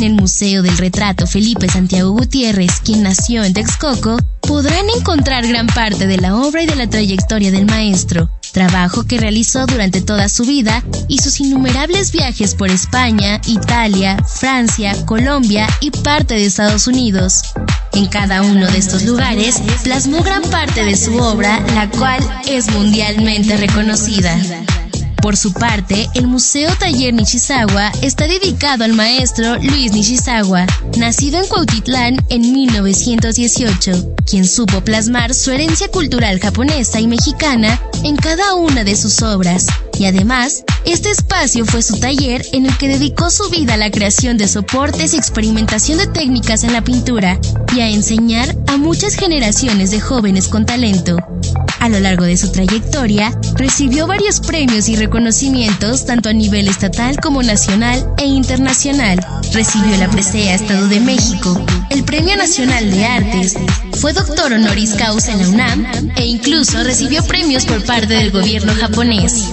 En 0.00 0.06
el 0.06 0.14
Museo 0.14 0.62
del 0.62 0.78
Retrato 0.78 1.26
Felipe 1.26 1.68
Santiago 1.68 2.12
Gutiérrez, 2.12 2.80
quien 2.82 3.02
nació 3.02 3.44
en 3.44 3.52
Texcoco, 3.52 4.16
podrán 4.40 4.86
encontrar 4.96 5.46
gran 5.46 5.66
parte 5.66 6.06
de 6.06 6.16
la 6.16 6.36
obra 6.36 6.62
y 6.62 6.66
de 6.66 6.74
la 6.74 6.88
trayectoria 6.88 7.50
del 7.50 7.66
maestro, 7.66 8.30
trabajo 8.52 9.04
que 9.04 9.18
realizó 9.18 9.66
durante 9.66 10.00
toda 10.00 10.30
su 10.30 10.44
vida 10.44 10.82
y 11.06 11.18
sus 11.18 11.38
innumerables 11.40 12.12
viajes 12.12 12.54
por 12.54 12.70
España, 12.70 13.42
Italia, 13.46 14.16
Francia, 14.24 14.96
Colombia 15.04 15.66
y 15.82 15.90
parte 15.90 16.32
de 16.32 16.46
Estados 16.46 16.86
Unidos. 16.86 17.42
En 17.92 18.06
cada 18.06 18.40
uno 18.40 18.70
de 18.70 18.78
estos 18.78 19.02
lugares 19.02 19.60
plasmó 19.84 20.22
gran 20.22 20.40
parte 20.44 20.82
de 20.82 20.96
su 20.96 21.14
obra, 21.18 21.60
la 21.74 21.90
cual 21.90 22.26
es 22.48 22.70
mundialmente 22.70 23.54
reconocida. 23.58 24.34
Por 25.22 25.36
su 25.36 25.52
parte, 25.52 26.08
el 26.14 26.26
Museo 26.26 26.70
Taller 26.78 27.12
Nishizawa 27.12 27.92
está 28.00 28.26
dedicado 28.26 28.84
al 28.84 28.94
maestro 28.94 29.56
Luis 29.56 29.92
Nishizawa, 29.92 30.66
nacido 30.96 31.38
en 31.38 31.46
Cuautitlán 31.46 32.16
en 32.30 32.52
1918, 32.52 34.14
quien 34.24 34.46
supo 34.46 34.80
plasmar 34.80 35.34
su 35.34 35.50
herencia 35.50 35.88
cultural 35.88 36.40
japonesa 36.40 37.00
y 37.00 37.06
mexicana 37.06 37.78
en 38.02 38.16
cada 38.16 38.54
una 38.54 38.82
de 38.82 38.96
sus 38.96 39.20
obras. 39.22 39.66
Y 40.00 40.06
además, 40.06 40.64
este 40.86 41.10
espacio 41.10 41.66
fue 41.66 41.82
su 41.82 42.00
taller 42.00 42.42
en 42.54 42.64
el 42.64 42.74
que 42.78 42.88
dedicó 42.88 43.28
su 43.28 43.50
vida 43.50 43.74
a 43.74 43.76
la 43.76 43.90
creación 43.90 44.38
de 44.38 44.48
soportes 44.48 45.12
y 45.12 45.18
experimentación 45.18 45.98
de 45.98 46.06
técnicas 46.06 46.64
en 46.64 46.72
la 46.72 46.82
pintura 46.82 47.38
y 47.76 47.80
a 47.80 47.90
enseñar 47.90 48.56
a 48.68 48.78
muchas 48.78 49.14
generaciones 49.14 49.90
de 49.90 50.00
jóvenes 50.00 50.48
con 50.48 50.64
talento. 50.64 51.18
A 51.80 51.90
lo 51.90 52.00
largo 52.00 52.24
de 52.24 52.38
su 52.38 52.50
trayectoria, 52.50 53.38
recibió 53.56 54.06
varios 54.06 54.40
premios 54.40 54.88
y 54.88 54.96
reconocimientos 54.96 56.06
tanto 56.06 56.30
a 56.30 56.32
nivel 56.32 56.68
estatal 56.68 57.20
como 57.20 57.42
nacional 57.42 58.14
e 58.16 58.24
internacional. 58.24 59.20
Recibió 59.52 59.98
la 59.98 60.08
Presea 60.08 60.54
Estado 60.54 60.88
de 60.88 61.00
México, 61.00 61.62
el 61.90 62.04
Premio 62.04 62.38
Nacional 62.38 62.90
de 62.90 63.04
Artes, 63.04 63.54
fue 63.98 64.14
doctor 64.14 64.50
honoris 64.54 64.94
causa 64.94 65.32
en 65.32 65.42
la 65.42 65.48
UNAM 65.48 66.10
e 66.16 66.24
incluso 66.24 66.82
recibió 66.84 67.22
premios 67.24 67.66
por 67.66 67.84
parte 67.84 68.14
del 68.14 68.30
gobierno 68.30 68.72
japonés. 68.74 69.50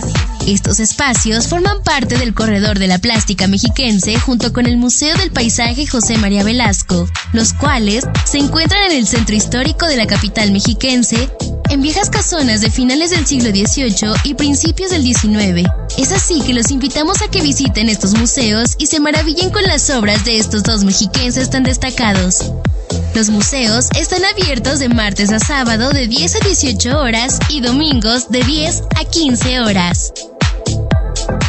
Estos 0.47 0.79
espacios 0.79 1.47
forman 1.47 1.83
parte 1.83 2.17
del 2.17 2.33
Corredor 2.33 2.79
de 2.79 2.87
la 2.87 2.99
Plástica 2.99 3.49
Mexiquense 3.49 4.17
junto 4.17 4.53
con 4.53 4.65
el 4.65 4.77
Museo 4.77 5.13
del 5.17 5.29
Paisaje 5.29 5.85
José 5.85 6.17
María 6.17 6.45
Velasco, 6.45 7.05
los 7.33 7.51
cuales 7.51 8.07
se 8.23 8.37
encuentran 8.37 8.81
en 8.83 8.93
el 8.93 9.07
centro 9.07 9.35
histórico 9.35 9.87
de 9.87 9.97
la 9.97 10.07
capital 10.07 10.53
mexiquense, 10.53 11.29
en 11.69 11.81
viejas 11.81 12.09
casonas 12.09 12.61
de 12.61 12.71
finales 12.71 13.09
del 13.09 13.27
siglo 13.27 13.49
XVIII 13.49 14.13
y 14.23 14.35
principios 14.35 14.89
del 14.91 15.03
XIX. 15.03 15.69
Es 15.97 16.13
así 16.13 16.39
que 16.39 16.53
los 16.53 16.71
invitamos 16.71 17.21
a 17.21 17.27
que 17.27 17.41
visiten 17.41 17.89
estos 17.89 18.13
museos 18.13 18.75
y 18.77 18.87
se 18.87 19.01
maravillen 19.01 19.49
con 19.49 19.63
las 19.63 19.89
obras 19.89 20.23
de 20.23 20.37
estos 20.37 20.63
dos 20.63 20.85
mexiquenses 20.85 21.49
tan 21.49 21.63
destacados. 21.63 22.53
Los 23.13 23.29
museos 23.29 23.89
están 23.99 24.23
abiertos 24.23 24.79
de 24.79 24.87
martes 24.87 25.29
a 25.33 25.39
sábado 25.39 25.89
de 25.89 26.07
10 26.07 26.35
a 26.37 26.39
18 26.39 26.99
horas 26.99 27.37
y 27.49 27.59
domingos 27.59 28.29
de 28.29 28.43
10 28.43 28.83
a 28.95 29.03
15 29.03 29.59
horas. 29.59 30.13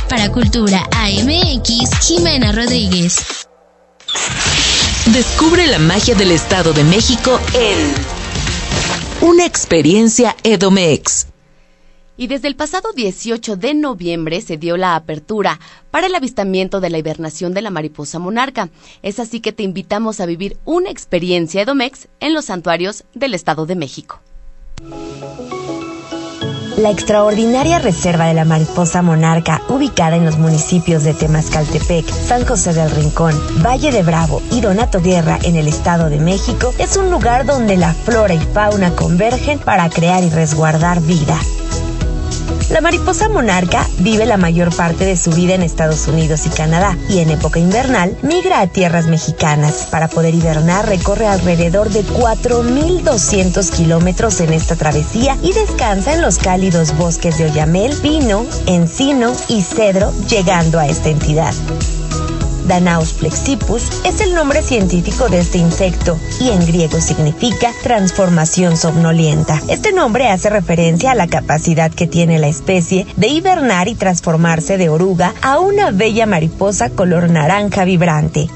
Para 0.08 0.32
Cultura 0.32 0.88
AMX, 0.96 1.90
Jimena 2.00 2.52
Rodríguez. 2.52 3.46
Descubre 5.12 5.66
la 5.66 5.78
magia 5.78 6.14
del 6.14 6.30
Estado 6.30 6.72
de 6.72 6.82
México 6.84 7.38
en 7.52 9.28
Una 9.28 9.44
experiencia 9.44 10.34
Edomex. 10.44 11.26
Y 12.16 12.26
desde 12.26 12.48
el 12.48 12.56
pasado 12.56 12.92
18 12.94 13.56
de 13.56 13.74
noviembre 13.74 14.40
se 14.40 14.56
dio 14.56 14.78
la 14.78 14.96
apertura 14.96 15.60
para 15.90 16.06
el 16.06 16.14
avistamiento 16.14 16.80
de 16.80 16.88
la 16.88 16.98
hibernación 16.98 17.52
de 17.52 17.62
la 17.62 17.70
mariposa 17.70 18.18
monarca. 18.18 18.70
Es 19.02 19.20
así 19.20 19.40
que 19.40 19.52
te 19.52 19.62
invitamos 19.62 20.20
a 20.20 20.26
vivir 20.26 20.56
una 20.64 20.90
experiencia 20.90 21.62
Edomex 21.62 22.08
en 22.20 22.32
los 22.32 22.46
santuarios 22.46 23.04
del 23.14 23.34
Estado 23.34 23.66
de 23.66 23.76
México. 23.76 24.20
La 26.78 26.92
extraordinaria 26.92 27.80
reserva 27.80 28.26
de 28.26 28.34
la 28.34 28.44
mariposa 28.44 29.02
monarca, 29.02 29.60
ubicada 29.68 30.14
en 30.14 30.24
los 30.24 30.38
municipios 30.38 31.02
de 31.02 31.12
Temascaltepec, 31.12 32.08
San 32.08 32.46
José 32.46 32.72
del 32.72 32.88
Rincón, 32.92 33.34
Valle 33.66 33.90
de 33.90 34.04
Bravo 34.04 34.40
y 34.52 34.60
Donato 34.60 35.00
Guerra 35.00 35.40
en 35.42 35.56
el 35.56 35.66
Estado 35.66 36.08
de 36.08 36.20
México, 36.20 36.72
es 36.78 36.96
un 36.96 37.10
lugar 37.10 37.46
donde 37.46 37.76
la 37.76 37.92
flora 37.92 38.34
y 38.34 38.38
fauna 38.38 38.94
convergen 38.94 39.58
para 39.58 39.90
crear 39.90 40.22
y 40.22 40.30
resguardar 40.30 41.00
vida. 41.00 41.36
La 42.70 42.80
mariposa 42.80 43.28
monarca 43.28 43.86
vive 43.98 44.26
la 44.26 44.36
mayor 44.36 44.74
parte 44.74 45.04
de 45.04 45.16
su 45.16 45.30
vida 45.30 45.54
en 45.54 45.62
Estados 45.62 46.06
Unidos 46.06 46.46
y 46.46 46.50
Canadá 46.50 46.96
y 47.08 47.18
en 47.18 47.30
época 47.30 47.58
invernal 47.58 48.16
migra 48.22 48.60
a 48.60 48.66
tierras 48.66 49.06
mexicanas. 49.06 49.88
Para 49.90 50.08
poder 50.08 50.34
hibernar 50.34 50.86
recorre 50.86 51.26
alrededor 51.26 51.88
de 51.90 52.04
4.200 52.04 53.70
kilómetros 53.70 54.40
en 54.40 54.52
esta 54.52 54.76
travesía 54.76 55.36
y 55.42 55.52
descansa 55.52 56.14
en 56.14 56.22
los 56.22 56.38
cálidos 56.38 56.96
bosques 56.96 57.38
de 57.38 57.46
Oyamel, 57.46 57.96
pino, 58.02 58.44
encino 58.66 59.32
y 59.48 59.62
cedro 59.62 60.12
llegando 60.28 60.78
a 60.78 60.86
esta 60.86 61.08
entidad. 61.08 61.54
Danaus 62.66 63.12
plexipus 63.12 63.82
es 64.04 64.20
el 64.20 64.34
nombre 64.34 64.62
científico 64.62 65.28
de 65.28 65.40
este 65.40 65.58
insecto 65.58 66.18
y 66.40 66.50
en 66.50 66.66
griego 66.66 67.00
significa 67.00 67.72
transformación 67.82 68.76
somnolienta. 68.76 69.60
Este 69.68 69.92
nombre 69.92 70.28
hace 70.28 70.50
referencia 70.50 71.12
a 71.12 71.14
la 71.14 71.26
capacidad 71.28 71.90
que 71.90 72.06
tiene 72.06 72.38
la 72.38 72.48
especie 72.48 73.06
de 73.16 73.28
hibernar 73.28 73.88
y 73.88 73.94
transformarse 73.94 74.78
de 74.78 74.88
oruga 74.88 75.34
a 75.42 75.58
una 75.58 75.90
bella 75.90 76.26
mariposa 76.26 76.90
color 76.90 77.30
naranja 77.30 77.84
vibrante. 77.84 78.48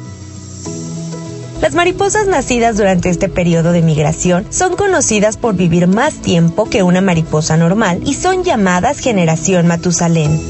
Las 1.63 1.75
mariposas 1.75 2.27
nacidas 2.27 2.77
durante 2.77 3.09
este 3.09 3.29
periodo 3.29 3.71
de 3.71 3.83
migración 3.83 4.45
son 4.51 4.75
conocidas 4.75 5.37
por 5.37 5.55
vivir 5.55 5.87
más 5.87 6.15
tiempo 6.15 6.69
que 6.69 6.83
una 6.83 7.01
mariposa 7.01 7.57
normal 7.57 8.01
y 8.05 8.15
son 8.15 8.43
llamadas 8.43 8.99
generación 8.99 9.69
Matusalén. 9.69 10.41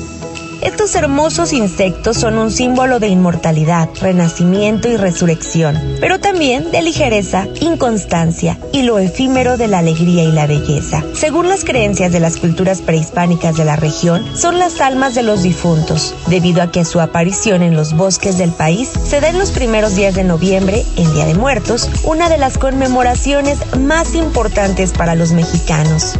Estos 0.62 0.94
hermosos 0.94 1.52
insectos 1.52 2.16
son 2.16 2.38
un 2.38 2.52
símbolo 2.52 3.00
de 3.00 3.08
inmortalidad, 3.08 3.88
renacimiento 4.00 4.88
y 4.88 4.96
resurrección, 4.96 5.76
pero 6.00 6.20
también 6.20 6.70
de 6.70 6.82
ligereza, 6.82 7.48
inconstancia 7.60 8.56
y 8.72 8.82
lo 8.82 9.00
efímero 9.00 9.56
de 9.56 9.66
la 9.66 9.80
alegría 9.80 10.22
y 10.22 10.30
la 10.30 10.46
belleza. 10.46 11.02
Según 11.14 11.48
las 11.48 11.64
creencias 11.64 12.12
de 12.12 12.20
las 12.20 12.36
culturas 12.36 12.80
prehispánicas 12.80 13.56
de 13.56 13.64
la 13.64 13.74
región, 13.74 14.24
son 14.36 14.60
las 14.60 14.80
almas 14.80 15.16
de 15.16 15.24
los 15.24 15.42
difuntos, 15.42 16.14
debido 16.28 16.62
a 16.62 16.70
que 16.70 16.84
su 16.84 17.00
aparición 17.00 17.62
en 17.62 17.74
los 17.74 17.94
bosques 17.94 18.38
del 18.38 18.52
país 18.52 18.88
se 18.88 19.20
da 19.20 19.30
en 19.30 19.40
los 19.40 19.50
primeros 19.50 19.96
días 19.96 20.14
de 20.14 20.22
noviembre, 20.22 20.84
el 20.96 21.12
Día 21.12 21.26
de 21.26 21.34
Muertos, 21.34 21.90
una 22.04 22.28
de 22.28 22.38
las 22.38 22.56
conmemoraciones 22.56 23.58
más 23.80 24.14
importantes 24.14 24.92
para 24.92 25.16
los 25.16 25.32
mexicanos. 25.32 26.14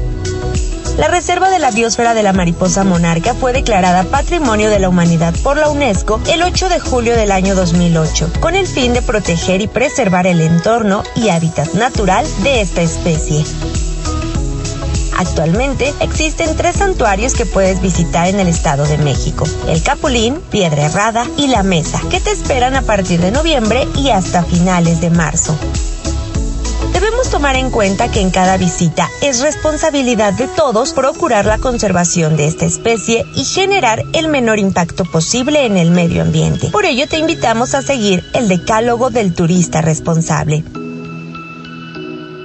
La 0.98 1.08
Reserva 1.08 1.48
de 1.48 1.58
la 1.58 1.70
Biosfera 1.70 2.12
de 2.12 2.22
la 2.22 2.34
Mariposa 2.34 2.84
Monarca 2.84 3.34
fue 3.34 3.52
declarada 3.52 4.04
Patrimonio 4.04 4.68
de 4.68 4.78
la 4.78 4.90
Humanidad 4.90 5.34
por 5.42 5.56
la 5.56 5.70
UNESCO 5.70 6.20
el 6.30 6.42
8 6.42 6.68
de 6.68 6.80
julio 6.80 7.16
del 7.16 7.32
año 7.32 7.54
2008, 7.54 8.32
con 8.40 8.54
el 8.54 8.66
fin 8.66 8.92
de 8.92 9.00
proteger 9.00 9.62
y 9.62 9.68
preservar 9.68 10.26
el 10.26 10.42
entorno 10.42 11.02
y 11.16 11.30
hábitat 11.30 11.72
natural 11.74 12.26
de 12.42 12.60
esta 12.60 12.82
especie. 12.82 13.42
Actualmente 15.18 15.94
existen 16.00 16.56
tres 16.56 16.76
santuarios 16.76 17.34
que 17.34 17.46
puedes 17.46 17.80
visitar 17.80 18.28
en 18.28 18.40
el 18.40 18.48
Estado 18.48 18.84
de 18.84 18.98
México, 18.98 19.44
el 19.68 19.82
Capulín, 19.82 20.40
Piedra 20.50 20.86
Errada 20.86 21.26
y 21.38 21.46
La 21.46 21.62
Mesa, 21.62 22.00
que 22.10 22.20
te 22.20 22.30
esperan 22.30 22.74
a 22.74 22.82
partir 22.82 23.20
de 23.20 23.30
noviembre 23.30 23.88
y 23.96 24.10
hasta 24.10 24.42
finales 24.42 25.00
de 25.00 25.10
marzo. 25.10 25.56
Tomar 27.30 27.56
en 27.56 27.70
cuenta 27.70 28.10
que 28.10 28.20
en 28.20 28.30
cada 28.30 28.58
visita 28.58 29.08
es 29.22 29.40
responsabilidad 29.40 30.34
de 30.34 30.48
todos 30.48 30.92
procurar 30.92 31.46
la 31.46 31.56
conservación 31.56 32.36
de 32.36 32.46
esta 32.46 32.66
especie 32.66 33.24
y 33.34 33.44
generar 33.44 34.04
el 34.12 34.28
menor 34.28 34.58
impacto 34.58 35.04
posible 35.04 35.64
en 35.64 35.78
el 35.78 35.90
medio 35.90 36.22
ambiente. 36.22 36.68
Por 36.68 36.84
ello 36.84 37.08
te 37.08 37.18
invitamos 37.18 37.74
a 37.74 37.80
seguir 37.80 38.22
el 38.34 38.48
decálogo 38.48 39.08
del 39.08 39.34
turista 39.34 39.80
responsable. 39.80 40.62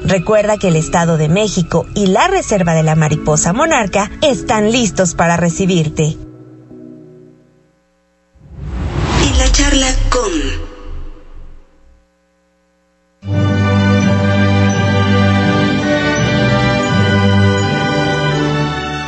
Recuerda 0.06 0.58
que 0.58 0.70
el 0.70 0.78
Estado 0.78 1.18
de 1.18 1.28
México 1.28 1.86
y 1.94 2.08
la 2.08 2.30
Reserva 2.30 2.74
de 2.74 2.84
la 2.84 2.96
Mariposa 2.96 3.52
Monarca 3.52 4.10
están 4.22 4.72
listos 4.72 5.16
para 5.16 5.36
recibirte. 5.36 6.18
En 9.22 9.38
la 9.38 9.52
charla 9.52 9.94
con... 10.10 10.57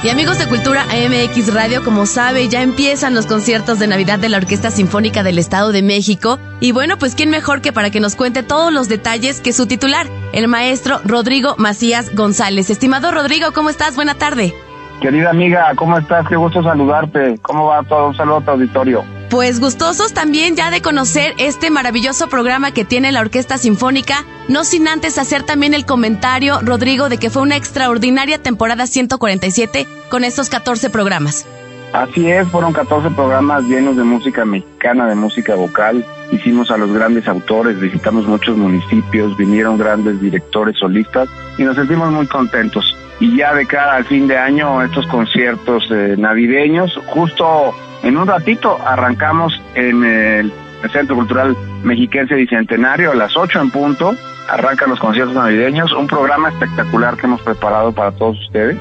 Y 0.10 0.12
amigos 0.12 0.40
de 0.40 0.48
Cultura 0.48 0.86
AMX 0.86 1.54
Radio, 1.54 1.84
como 1.84 2.08
sabe, 2.08 2.50
ya 2.50 2.64
empiezan 2.64 3.14
los 3.14 3.28
conciertos 3.28 3.78
de 3.78 3.86
Navidad 3.86 4.18
de 4.18 4.28
la 4.28 4.38
Orquesta 4.38 4.72
Sinfónica 4.72 5.22
del 5.22 5.38
Estado 5.38 5.72
de 5.72 5.84
México. 5.84 6.40
Y 6.60 6.72
bueno, 6.72 6.98
pues 6.98 7.14
quién 7.14 7.30
mejor 7.30 7.62
que 7.62 7.72
para 7.72 7.92
que 7.92 8.00
nos 8.00 8.16
cuente 8.16 8.42
todos 8.42 8.74
los 8.74 8.90
detalles 8.90 9.40
que 9.40 9.54
su 9.54 9.68
titular, 9.68 10.08
el 10.34 10.48
maestro 10.48 11.00
Rodrigo 11.06 11.54
Macías 11.60 12.16
González. 12.16 12.72
Estimado 12.72 13.12
Rodrigo, 13.12 13.52
¿cómo 13.54 13.70
estás? 13.70 13.96
Buena 13.96 14.16
tarde. 14.16 14.52
Querida 15.00 15.30
amiga, 15.30 15.72
¿cómo 15.76 15.96
estás? 15.96 16.28
Qué 16.28 16.38
gusto 16.38 16.64
saludarte. 16.64 17.38
¿Cómo 17.44 17.68
va 17.68 17.84
todo? 17.84 18.08
Un 18.08 18.16
saludo 18.16 18.38
a 18.38 18.42
tu 18.42 18.50
auditorio. 18.50 19.19
Pues 19.30 19.60
gustosos 19.60 20.12
también 20.12 20.56
ya 20.56 20.72
de 20.72 20.82
conocer 20.82 21.36
este 21.38 21.70
maravilloso 21.70 22.30
programa 22.30 22.72
que 22.72 22.84
tiene 22.84 23.12
la 23.12 23.22
Orquesta 23.22 23.60
Sinfónica, 23.60 24.26
no 24.48 24.64
sin 24.64 24.88
antes 24.88 25.20
hacer 25.20 25.44
también 25.44 25.76
el 25.76 25.86
comentario, 25.86 26.60
Rodrigo, 26.64 27.10
de 27.10 27.20
que 27.20 27.30
fue 27.30 27.44
una 27.44 27.56
extraordinaria 27.56 28.42
temporada 28.42 28.88
147 28.88 29.86
con 30.10 30.24
estos 30.24 30.50
14 30.50 30.90
programas. 30.90 31.46
Así 31.94 32.28
es, 32.28 32.48
fueron 32.48 32.74
14 32.74 33.12
programas 33.12 33.64
llenos 33.66 33.98
de 33.98 34.04
música 34.04 34.46
mexicana, 34.46 35.08
de 35.08 35.14
música 35.14 35.54
vocal. 35.54 36.04
Hicimos 36.32 36.72
a 36.72 36.78
los 36.78 36.92
grandes 36.92 37.28
autores, 37.28 37.80
visitamos 37.80 38.26
muchos 38.28 38.58
municipios, 38.58 39.38
vinieron 39.38 39.78
grandes 39.78 40.20
directores 40.20 40.76
solistas 40.80 41.30
y 41.60 41.64
nos 41.64 41.76
sentimos 41.76 42.12
muy 42.12 42.26
contentos. 42.26 42.96
Y 43.20 43.38
ya 43.38 43.54
de 43.54 43.68
cara 43.68 43.96
al 43.96 44.06
fin 44.06 44.28
de 44.28 44.38
año, 44.38 44.82
estos 44.82 45.06
conciertos 45.06 45.88
eh, 45.92 46.16
navideños, 46.18 47.00
justo 47.08 47.76
en 48.04 48.18
un 48.18 48.28
ratito 48.28 48.78
arrancamos 48.86 49.62
en 49.76 50.04
el, 50.04 50.54
Centro 50.94 51.16
Cultural 51.16 51.58
Mexiquense 51.84 52.36
Bicentenario 52.36 53.12
a 53.12 53.16
las 53.16 53.36
8 53.36 53.60
en 53.60 53.70
punto. 53.70 54.16
Arrancan 54.50 54.90
los 54.90 55.00
conciertos 55.00 55.36
navideños, 55.36 55.92
un 55.92 56.08
programa 56.08 56.50
espectacular 56.50 57.18
que 57.18 57.28
hemos 57.28 57.42
preparado 57.42 57.92
para 57.92 58.12
todos 58.14 58.40
ustedes, 58.40 58.78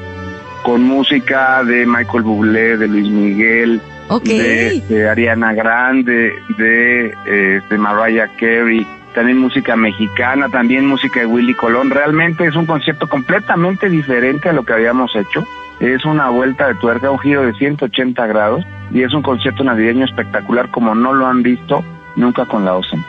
con 0.62 0.83
música 0.83 1.62
de 1.64 1.85
Michael 1.87 2.22
Bublé, 2.22 2.76
de 2.76 2.87
Luis 2.87 3.09
Miguel, 3.11 3.81
de, 4.24 5.09
Ariana 5.11 5.52
Grande, 5.52 6.33
de, 6.57 7.14
eh, 7.26 7.61
de 7.68 7.78
Mariah 7.78 8.31
Carey, 8.38 8.87
también 9.12 9.38
música 9.38 9.76
mexicana, 9.76 10.48
también 10.48 10.87
música 10.87 11.20
de 11.20 11.26
Willy 11.26 11.54
Colón. 11.54 11.90
Realmente 11.90 12.46
es 12.46 12.54
un 12.54 12.64
concierto 12.64 13.09
completamente 13.09 13.90
diferente 13.90 14.48
a 14.48 14.52
lo 14.52 14.64
que 14.64 14.72
habíamos 14.72 15.14
hecho 15.16 15.44
es 15.81 16.05
una 16.05 16.31
vuelta 16.31 16.67
de 16.67 16.75
tuerca, 16.77 17.11
un 17.11 17.19
giro 17.19 17.43
de 17.43 17.55
180 17.55 18.27
grados 18.27 18.64
y 18.91 19.03
es 19.03 19.12
un 19.12 19.23
concierto 19.23 19.62
navideño 19.64 20.05
espectacular 20.05 20.71
como 20.71 20.95
no 20.95 21.12
lo 21.12 21.27
han 21.27 21.43
visto 21.43 21.85
nunca 22.17 22.47
con 22.47 22.64
la 22.64 22.75
OCEN. 22.75 23.05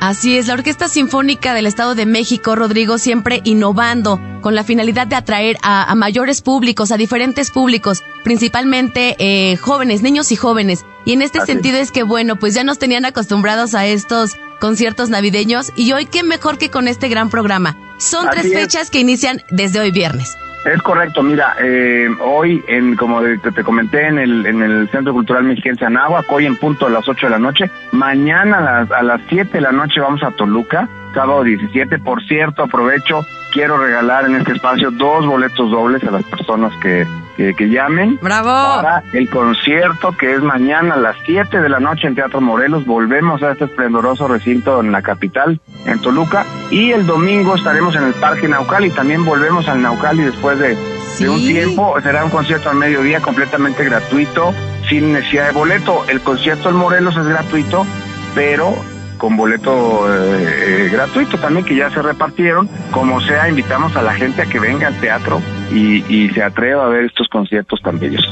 Así 0.00 0.38
es, 0.38 0.46
la 0.46 0.54
Orquesta 0.54 0.88
Sinfónica 0.88 1.52
del 1.52 1.66
Estado 1.66 1.94
de 1.94 2.06
México, 2.06 2.56
Rodrigo, 2.56 2.96
siempre 2.96 3.42
innovando 3.44 4.18
con 4.40 4.54
la 4.54 4.64
finalidad 4.64 5.06
de 5.06 5.14
atraer 5.14 5.58
a, 5.62 5.94
mayores 5.94 6.40
públicos, 6.40 6.90
a 6.90 6.96
diferentes 6.96 7.50
públicos, 7.50 8.02
principalmente 8.24 9.14
eh, 9.18 9.56
jóvenes, 9.58 10.00
niños 10.00 10.32
y 10.32 10.36
jóvenes. 10.36 10.86
Y 11.04 11.12
en 11.12 11.20
este 11.20 11.40
sentido 11.42 11.76
es. 11.76 11.92
que, 11.92 12.02
bueno, 12.02 12.36
pues 12.36 12.54
ya 12.54 12.64
nos 12.64 12.78
tenían 12.78 13.04
acostumbrados 13.04 13.74
a 13.74 13.84
estos 13.84 14.36
conciertos 14.58 15.10
navideños 15.10 15.70
y 15.76 15.92
hoy 15.92 16.06
qué 16.06 16.22
mejor 16.22 16.56
que 16.56 16.70
con 16.70 16.88
este 16.88 17.08
gran 17.08 17.28
programa. 17.28 17.76
Son 17.98 18.26
tres 18.30 18.50
fechas 18.54 18.90
que 18.90 19.00
inician 19.00 19.42
desde 19.50 19.80
hoy 19.80 19.90
viernes. 19.90 20.34
Es 20.64 20.82
correcto, 20.82 21.22
mira, 21.22 21.56
eh, 21.58 22.08
hoy, 22.20 22.62
en, 22.68 22.94
como 22.94 23.22
te, 23.22 23.64
comenté, 23.64 24.06
en 24.06 24.18
el, 24.18 24.44
en 24.44 24.62
el 24.62 24.88
Centro 24.90 25.14
Cultural 25.14 25.44
Mexiquense 25.44 25.86
Anáhuac, 25.86 26.30
hoy 26.30 26.44
en 26.44 26.56
punto 26.56 26.86
a 26.86 26.90
las 26.90 27.08
8 27.08 27.26
de 27.26 27.30
la 27.30 27.38
noche, 27.38 27.70
mañana 27.92 28.58
a 28.58 28.60
las, 28.60 28.90
a 28.92 29.02
las 29.02 29.22
7 29.28 29.50
de 29.52 29.60
la 29.62 29.72
noche 29.72 30.00
vamos 30.00 30.22
a 30.22 30.32
Toluca, 30.32 30.86
sábado 31.12 31.42
17, 31.42 31.98
por 31.98 32.22
cierto, 32.24 32.62
aprovecho, 32.62 33.24
quiero 33.52 33.78
regalar 33.78 34.26
en 34.26 34.36
este 34.36 34.52
espacio 34.52 34.90
dos 34.90 35.26
boletos 35.26 35.70
dobles 35.70 36.02
a 36.04 36.10
las 36.10 36.24
personas 36.24 36.72
que, 36.80 37.06
que, 37.36 37.68
llamen. 37.68 38.18
¡Bravo! 38.22 38.82
Para 38.82 39.02
el 39.12 39.28
concierto 39.28 40.12
que 40.12 40.34
es 40.34 40.42
mañana 40.42 40.94
a 40.94 40.98
las 40.98 41.16
7 41.24 41.60
de 41.60 41.68
la 41.68 41.80
noche 41.80 42.06
en 42.06 42.14
Teatro 42.14 42.40
Morelos. 42.40 42.84
Volvemos 42.84 43.42
a 43.42 43.52
este 43.52 43.64
esplendoroso 43.64 44.28
recinto 44.28 44.80
en 44.80 44.92
la 44.92 45.02
capital, 45.02 45.60
en 45.86 46.00
Toluca. 46.00 46.44
Y 46.70 46.92
el 46.92 47.06
domingo 47.06 47.54
estaremos 47.54 47.94
en 47.96 48.04
el 48.04 48.14
Parque 48.14 48.48
Naucali. 48.48 48.90
También 48.90 49.24
volvemos 49.24 49.68
al 49.68 49.82
Naucali 49.82 50.22
después 50.22 50.58
de 50.58 50.76
de 51.20 51.28
un 51.28 51.38
tiempo. 51.38 51.94
Será 52.02 52.24
un 52.24 52.30
concierto 52.30 52.70
al 52.70 52.76
mediodía 52.76 53.20
completamente 53.20 53.84
gratuito, 53.84 54.54
sin 54.88 55.12
necesidad 55.12 55.46
de 55.46 55.52
boleto. 55.52 56.04
El 56.08 56.20
concierto 56.20 56.70
en 56.70 56.76
Morelos 56.76 57.16
es 57.16 57.26
gratuito, 57.26 57.86
pero 58.34 58.74
con 59.20 59.36
boleto 59.36 60.12
eh, 60.12 60.86
eh, 60.86 60.88
gratuito 60.90 61.38
también 61.38 61.64
que 61.64 61.76
ya 61.76 61.90
se 61.90 62.02
repartieron. 62.02 62.68
Como 62.90 63.20
sea, 63.20 63.48
invitamos 63.48 63.94
a 63.94 64.02
la 64.02 64.14
gente 64.14 64.42
a 64.42 64.46
que 64.46 64.58
venga 64.58 64.88
al 64.88 64.98
teatro 64.98 65.40
y, 65.70 66.02
y 66.08 66.30
se 66.30 66.42
atreva 66.42 66.86
a 66.86 66.88
ver 66.88 67.04
estos 67.04 67.28
conciertos 67.28 67.80
tan 67.82 68.00
bellos. 68.00 68.26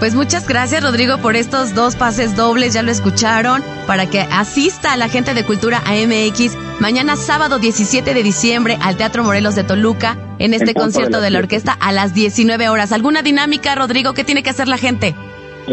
Pues 0.00 0.14
muchas 0.14 0.46
gracias 0.46 0.82
Rodrigo 0.82 1.18
por 1.18 1.36
estos 1.36 1.74
dos 1.74 1.94
pases 1.96 2.36
dobles, 2.36 2.74
ya 2.74 2.82
lo 2.82 2.90
escucharon, 2.90 3.62
para 3.86 4.10
que 4.10 4.20
asista 4.20 4.92
a 4.92 4.96
la 4.96 5.08
gente 5.08 5.32
de 5.34 5.44
Cultura 5.44 5.82
AMX 5.86 6.58
mañana 6.80 7.16
sábado 7.16 7.58
17 7.58 8.12
de 8.12 8.22
diciembre 8.22 8.76
al 8.82 8.96
Teatro 8.96 9.22
Morelos 9.22 9.54
de 9.54 9.62
Toluca 9.62 10.18
en 10.40 10.52
este 10.52 10.74
concierto 10.74 11.20
de 11.20 11.30
la, 11.30 11.38
orquesta 11.38 11.72
a 11.80 11.92
las 11.92 12.12
19 12.12 12.68
horas. 12.68 12.92
¿Alguna 12.92 13.22
dinámica, 13.22 13.74
Rodrigo, 13.76 14.12
qué 14.14 14.24
tiene 14.24 14.42
que 14.42 14.50
hacer 14.50 14.68
la 14.68 14.78
gente? 14.78 15.14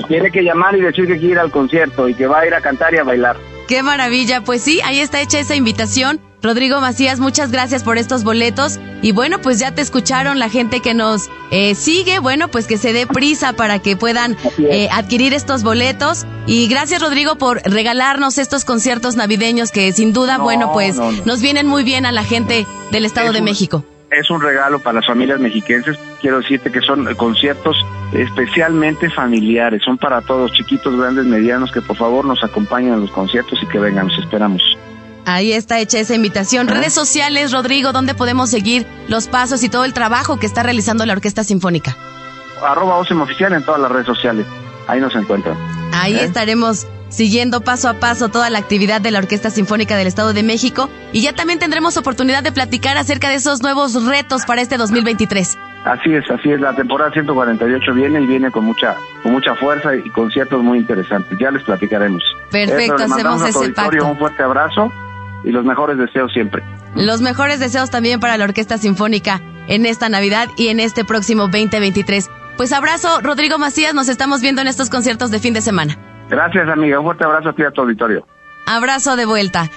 tiene 0.07 0.31
que 0.31 0.41
llamar 0.41 0.77
y 0.77 0.81
decir 0.81 1.05
que 1.05 1.17
quiere 1.17 1.33
ir 1.33 1.39
al 1.39 1.51
concierto 1.51 2.07
y 2.07 2.13
que 2.13 2.25
va 2.25 2.39
a 2.39 2.47
ir 2.47 2.53
a 2.53 2.61
cantar 2.61 2.93
y 2.93 2.99
a 2.99 3.03
bailar. 3.03 3.35
Qué 3.71 3.83
maravilla, 3.83 4.41
pues 4.41 4.61
sí, 4.61 4.81
ahí 4.83 4.99
está 4.99 5.21
hecha 5.21 5.39
esa 5.39 5.55
invitación. 5.55 6.19
Rodrigo 6.43 6.81
Macías, 6.81 7.21
muchas 7.21 7.53
gracias 7.53 7.85
por 7.85 7.97
estos 7.97 8.25
boletos. 8.25 8.81
Y 9.01 9.13
bueno, 9.13 9.39
pues 9.39 9.59
ya 9.59 9.73
te 9.73 9.81
escucharon 9.81 10.39
la 10.39 10.49
gente 10.49 10.81
que 10.81 10.93
nos 10.93 11.29
eh, 11.51 11.73
sigue. 11.73 12.19
Bueno, 12.19 12.49
pues 12.49 12.67
que 12.67 12.77
se 12.77 12.91
dé 12.91 13.07
prisa 13.07 13.53
para 13.53 13.79
que 13.79 13.95
puedan 13.95 14.35
eh, 14.57 14.89
adquirir 14.91 15.33
estos 15.33 15.63
boletos. 15.63 16.25
Y 16.47 16.67
gracias, 16.67 17.01
Rodrigo, 17.01 17.37
por 17.37 17.61
regalarnos 17.63 18.39
estos 18.39 18.65
conciertos 18.65 19.15
navideños 19.15 19.71
que 19.71 19.93
sin 19.93 20.11
duda, 20.11 20.37
bueno, 20.37 20.73
pues 20.73 20.97
nos 20.97 21.41
vienen 21.41 21.65
muy 21.65 21.85
bien 21.85 22.05
a 22.05 22.11
la 22.11 22.25
gente 22.25 22.67
del 22.91 23.05
Estado 23.05 23.31
de 23.31 23.41
México. 23.41 23.85
Es 24.09 24.29
un 24.29 24.41
regalo 24.41 24.79
para 24.79 24.95
las 24.95 25.07
familias 25.07 25.39
mexiquenses. 25.39 25.97
Quiero 26.19 26.41
decirte 26.41 26.73
que 26.73 26.81
son 26.81 27.05
conciertos 27.15 27.77
especialmente 28.11 29.09
familiares, 29.09 29.81
son 29.83 29.97
para 29.97 30.21
todos, 30.21 30.51
chiquitos, 30.53 30.97
grandes, 30.97 31.25
medianos, 31.25 31.71
que 31.71 31.81
por 31.81 31.95
favor 31.95 32.25
nos 32.25 32.43
acompañen 32.43 32.93
a 32.93 32.97
los 32.97 33.11
conciertos 33.11 33.59
y 33.61 33.67
que 33.67 33.79
vengan, 33.79 34.07
los 34.07 34.17
esperamos. 34.19 34.61
Ahí 35.25 35.53
está 35.53 35.79
hecha 35.79 35.99
esa 35.99 36.15
invitación. 36.15 36.67
Redes 36.67 36.93
sociales, 36.93 37.51
Rodrigo, 37.51 37.91
¿dónde 37.91 38.15
podemos 38.15 38.49
seguir 38.49 38.87
los 39.07 39.27
pasos 39.27 39.63
y 39.63 39.69
todo 39.69 39.85
el 39.85 39.93
trabajo 39.93 40.39
que 40.39 40.45
está 40.45 40.63
realizando 40.63 41.05
la 41.05 41.13
Orquesta 41.13 41.43
Sinfónica? 41.43 41.95
Arroba 42.61 42.97
Oficial 42.97 43.53
en 43.53 43.63
todas 43.63 43.81
las 43.81 43.91
redes 43.91 44.07
sociales. 44.07 44.45
Ahí 44.87 44.99
nos 44.99 45.15
encuentran. 45.15 45.55
Ahí 45.93 46.15
¿Eh? 46.15 46.23
estaremos 46.23 46.87
siguiendo 47.09 47.61
paso 47.61 47.89
a 47.89 47.95
paso 47.95 48.29
toda 48.29 48.49
la 48.49 48.59
actividad 48.59 49.01
de 49.01 49.11
la 49.11 49.19
Orquesta 49.19 49.49
Sinfónica 49.49 49.95
del 49.97 50.07
Estado 50.07 50.33
de 50.33 50.43
México 50.43 50.89
y 51.11 51.21
ya 51.21 51.33
también 51.33 51.59
tendremos 51.59 51.97
oportunidad 51.97 52.41
de 52.41 52.51
platicar 52.51 52.97
acerca 52.97 53.29
de 53.29 53.35
esos 53.35 53.61
nuevos 53.61 54.05
retos 54.05 54.43
para 54.45 54.61
este 54.61 54.77
2023. 54.77 55.57
Así 55.83 56.13
es, 56.13 56.29
así 56.29 56.51
es. 56.51 56.61
La 56.61 56.75
temporada 56.75 57.11
148 57.11 57.93
viene 57.93 58.21
y 58.21 58.27
viene 58.27 58.51
con 58.51 58.65
mucha, 58.65 58.95
con 59.23 59.31
mucha 59.31 59.55
fuerza 59.55 59.95
y 59.95 60.09
conciertos 60.11 60.63
muy 60.63 60.79
interesantes. 60.79 61.37
Ya 61.39 61.49
les 61.49 61.63
platicaremos. 61.63 62.23
Perfecto, 62.51 63.03
hacemos 63.03 63.43
ese 63.43 63.71
pacto. 63.71 64.05
Un 64.05 64.17
fuerte 64.17 64.43
abrazo 64.43 64.91
y 65.43 65.51
los 65.51 65.65
mejores 65.65 65.97
deseos 65.97 66.31
siempre. 66.33 66.63
Los 66.95 67.21
mejores 67.21 67.59
deseos 67.59 67.89
también 67.89 68.19
para 68.19 68.37
la 68.37 68.43
Orquesta 68.43 68.77
Sinfónica 68.77 69.41
en 69.67 69.85
esta 69.85 70.09
Navidad 70.09 70.49
y 70.55 70.67
en 70.67 70.79
este 70.79 71.03
próximo 71.03 71.43
2023. 71.43 72.29
Pues 72.57 72.73
abrazo, 72.73 73.21
Rodrigo 73.21 73.57
Macías, 73.57 73.93
nos 73.93 74.09
estamos 74.09 74.41
viendo 74.41 74.61
en 74.61 74.67
estos 74.67 74.89
conciertos 74.89 75.31
de 75.31 75.39
fin 75.39 75.53
de 75.53 75.61
semana. 75.61 75.97
Gracias, 76.29 76.67
amiga. 76.69 76.99
Un 76.99 77.05
fuerte 77.05 77.23
abrazo 77.23 77.49
a 77.49 77.53
ti 77.53 77.63
a 77.63 77.71
tu 77.71 77.81
auditorio. 77.81 78.25
Abrazo 78.67 79.15
de 79.15 79.25
vuelta. 79.25 79.69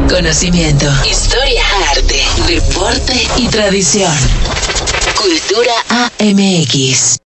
Conocimiento, 0.09 0.85
historia, 1.05 1.63
arte, 1.91 2.23
deporte 2.47 3.27
y 3.37 3.47
tradición. 3.49 4.13
Cultura 5.17 5.73
AMX. 5.89 7.24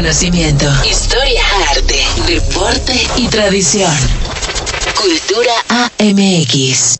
Conocimiento, 0.00 0.64
historia, 0.86 1.42
arte, 1.68 2.02
deporte 2.26 3.06
y 3.18 3.28
tradición. 3.28 3.92
Cultura 4.96 5.52
AMX. 5.68 6.96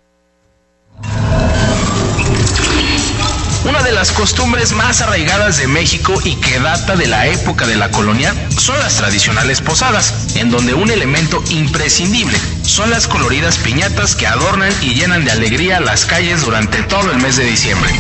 Una 3.64 3.82
de 3.82 3.92
las 3.92 4.12
costumbres 4.12 4.72
más 4.72 5.01
arraigadas 5.01 5.57
de 5.57 5.66
México 5.66 6.12
y 6.26 6.34
que 6.42 6.61
data 6.61 6.94
de 6.94 7.07
la 7.07 7.26
época 7.26 7.66
de 7.66 7.76
la 7.76 7.90
colonia 7.90 8.34
son 8.59 8.78
las 8.80 8.96
tradicionales 8.96 9.62
posadas, 9.62 10.36
en 10.36 10.51
donde 10.51 10.74
un 10.74 10.90
elemento 10.90 11.42
imprescindible 11.48 12.38
son 12.64 12.90
las 12.90 13.09
coloridas 13.09 13.57
piñatas 13.57 14.14
que 14.14 14.26
adornan 14.26 14.74
y 14.82 14.92
llenan 14.92 15.24
de 15.24 15.30
alegría 15.30 15.80
las 15.80 16.05
calles 16.05 16.42
durante 16.42 16.82
todo 16.82 17.11
el 17.11 17.16
mes 17.16 17.38
de 17.38 17.44
diciembre. 17.44 17.90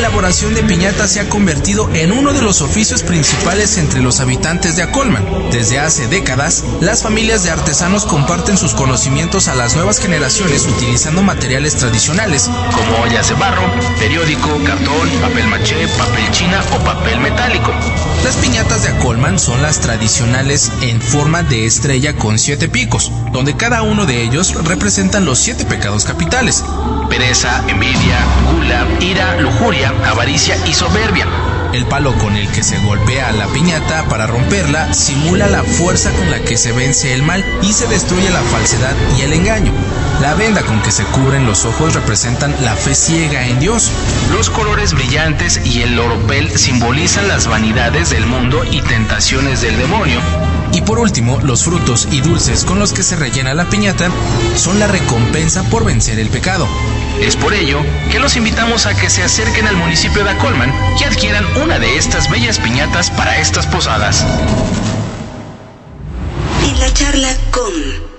La 0.00 0.06
elaboración 0.06 0.54
de 0.54 0.62
piñatas 0.62 1.10
se 1.10 1.20
ha 1.20 1.28
convertido 1.28 1.90
en 1.92 2.10
uno 2.12 2.32
de 2.32 2.40
los 2.40 2.62
oficios 2.62 3.02
principales 3.02 3.76
entre 3.76 4.00
los 4.00 4.20
habitantes 4.20 4.74
de 4.74 4.82
Acolman. 4.82 5.22
Desde 5.52 5.78
hace 5.78 6.08
décadas, 6.08 6.64
las 6.80 7.02
familias 7.02 7.44
de 7.44 7.50
artesanos 7.50 8.06
comparten 8.06 8.56
sus 8.56 8.72
conocimientos 8.72 9.48
a 9.48 9.54
las 9.54 9.76
nuevas 9.76 10.00
generaciones 10.00 10.64
utilizando 10.64 11.22
materiales 11.22 11.76
tradicionales, 11.76 12.44
como 12.72 13.02
ollas 13.02 13.28
de 13.28 13.34
barro, 13.34 13.62
periódico, 13.98 14.48
cartón, 14.64 15.10
papel 15.20 15.46
maché, 15.48 15.86
papel 15.98 16.30
china 16.30 16.64
o 16.72 16.78
papel 16.82 17.20
metálico. 17.20 17.70
Las 18.24 18.36
piñatas 18.36 18.82
de 18.82 18.88
Acolman 18.88 19.38
son 19.38 19.60
las 19.60 19.80
tradicionales 19.80 20.72
en 20.80 21.00
forma 21.00 21.42
de 21.42 21.66
estrella 21.66 22.16
con 22.16 22.38
siete 22.38 22.68
picos, 22.68 23.12
donde 23.32 23.54
cada 23.54 23.82
uno 23.82 24.06
de 24.06 24.22
ellos 24.22 24.54
representan 24.64 25.26
los 25.26 25.38
siete 25.38 25.66
pecados 25.66 26.06
capitales. 26.06 26.64
Pereza, 27.10 27.64
envidia, 27.66 28.18
gula, 28.52 28.86
ira, 29.00 29.40
lujuria, 29.40 29.89
avaricia 30.04 30.56
y 30.66 30.72
soberbia. 30.72 31.26
El 31.72 31.86
palo 31.86 32.12
con 32.18 32.36
el 32.36 32.48
que 32.50 32.64
se 32.64 32.78
golpea 32.78 33.30
la 33.30 33.46
piñata 33.46 34.04
para 34.08 34.26
romperla 34.26 34.92
simula 34.92 35.46
la 35.46 35.62
fuerza 35.62 36.10
con 36.10 36.28
la 36.30 36.40
que 36.40 36.56
se 36.56 36.72
vence 36.72 37.12
el 37.14 37.22
mal 37.22 37.44
y 37.62 37.72
se 37.72 37.86
destruye 37.86 38.28
la 38.30 38.42
falsedad 38.42 38.94
y 39.16 39.22
el 39.22 39.32
engaño. 39.32 39.72
La 40.20 40.34
venda 40.34 40.62
con 40.62 40.82
que 40.82 40.90
se 40.90 41.04
cubren 41.04 41.46
los 41.46 41.64
ojos 41.64 41.94
representan 41.94 42.54
la 42.62 42.74
fe 42.74 42.94
ciega 42.94 43.46
en 43.46 43.60
Dios. 43.60 43.90
Los 44.32 44.50
colores 44.50 44.94
brillantes 44.94 45.60
y 45.64 45.82
el 45.82 45.98
oropel 45.98 46.50
simbolizan 46.58 47.28
las 47.28 47.46
vanidades 47.46 48.10
del 48.10 48.26
mundo 48.26 48.64
y 48.68 48.80
tentaciones 48.82 49.62
del 49.62 49.78
demonio. 49.78 50.20
Y 50.72 50.82
por 50.82 50.98
último, 50.98 51.38
los 51.42 51.64
frutos 51.64 52.08
y 52.10 52.20
dulces 52.20 52.64
con 52.64 52.78
los 52.78 52.92
que 52.92 53.02
se 53.02 53.16
rellena 53.16 53.54
la 53.54 53.68
piñata 53.68 54.10
son 54.56 54.78
la 54.78 54.88
recompensa 54.88 55.62
por 55.64 55.84
vencer 55.84 56.18
el 56.18 56.28
pecado. 56.28 56.68
Es 57.20 57.36
por 57.36 57.52
ello 57.52 57.82
que 58.10 58.18
los 58.18 58.36
invitamos 58.36 58.86
a 58.86 58.94
que 58.94 59.10
se 59.10 59.22
acerquen 59.22 59.66
al 59.66 59.76
municipio 59.76 60.24
de 60.24 60.30
Acolman 60.30 60.72
y 60.98 61.04
adquieran 61.04 61.44
una 61.62 61.78
de 61.78 61.96
estas 61.96 62.30
bellas 62.30 62.58
piñatas 62.58 63.10
para 63.10 63.38
estas 63.38 63.66
posadas. 63.66 64.24
En 66.64 66.80
la 66.80 66.92
charla 66.92 67.36
con... 67.50 68.09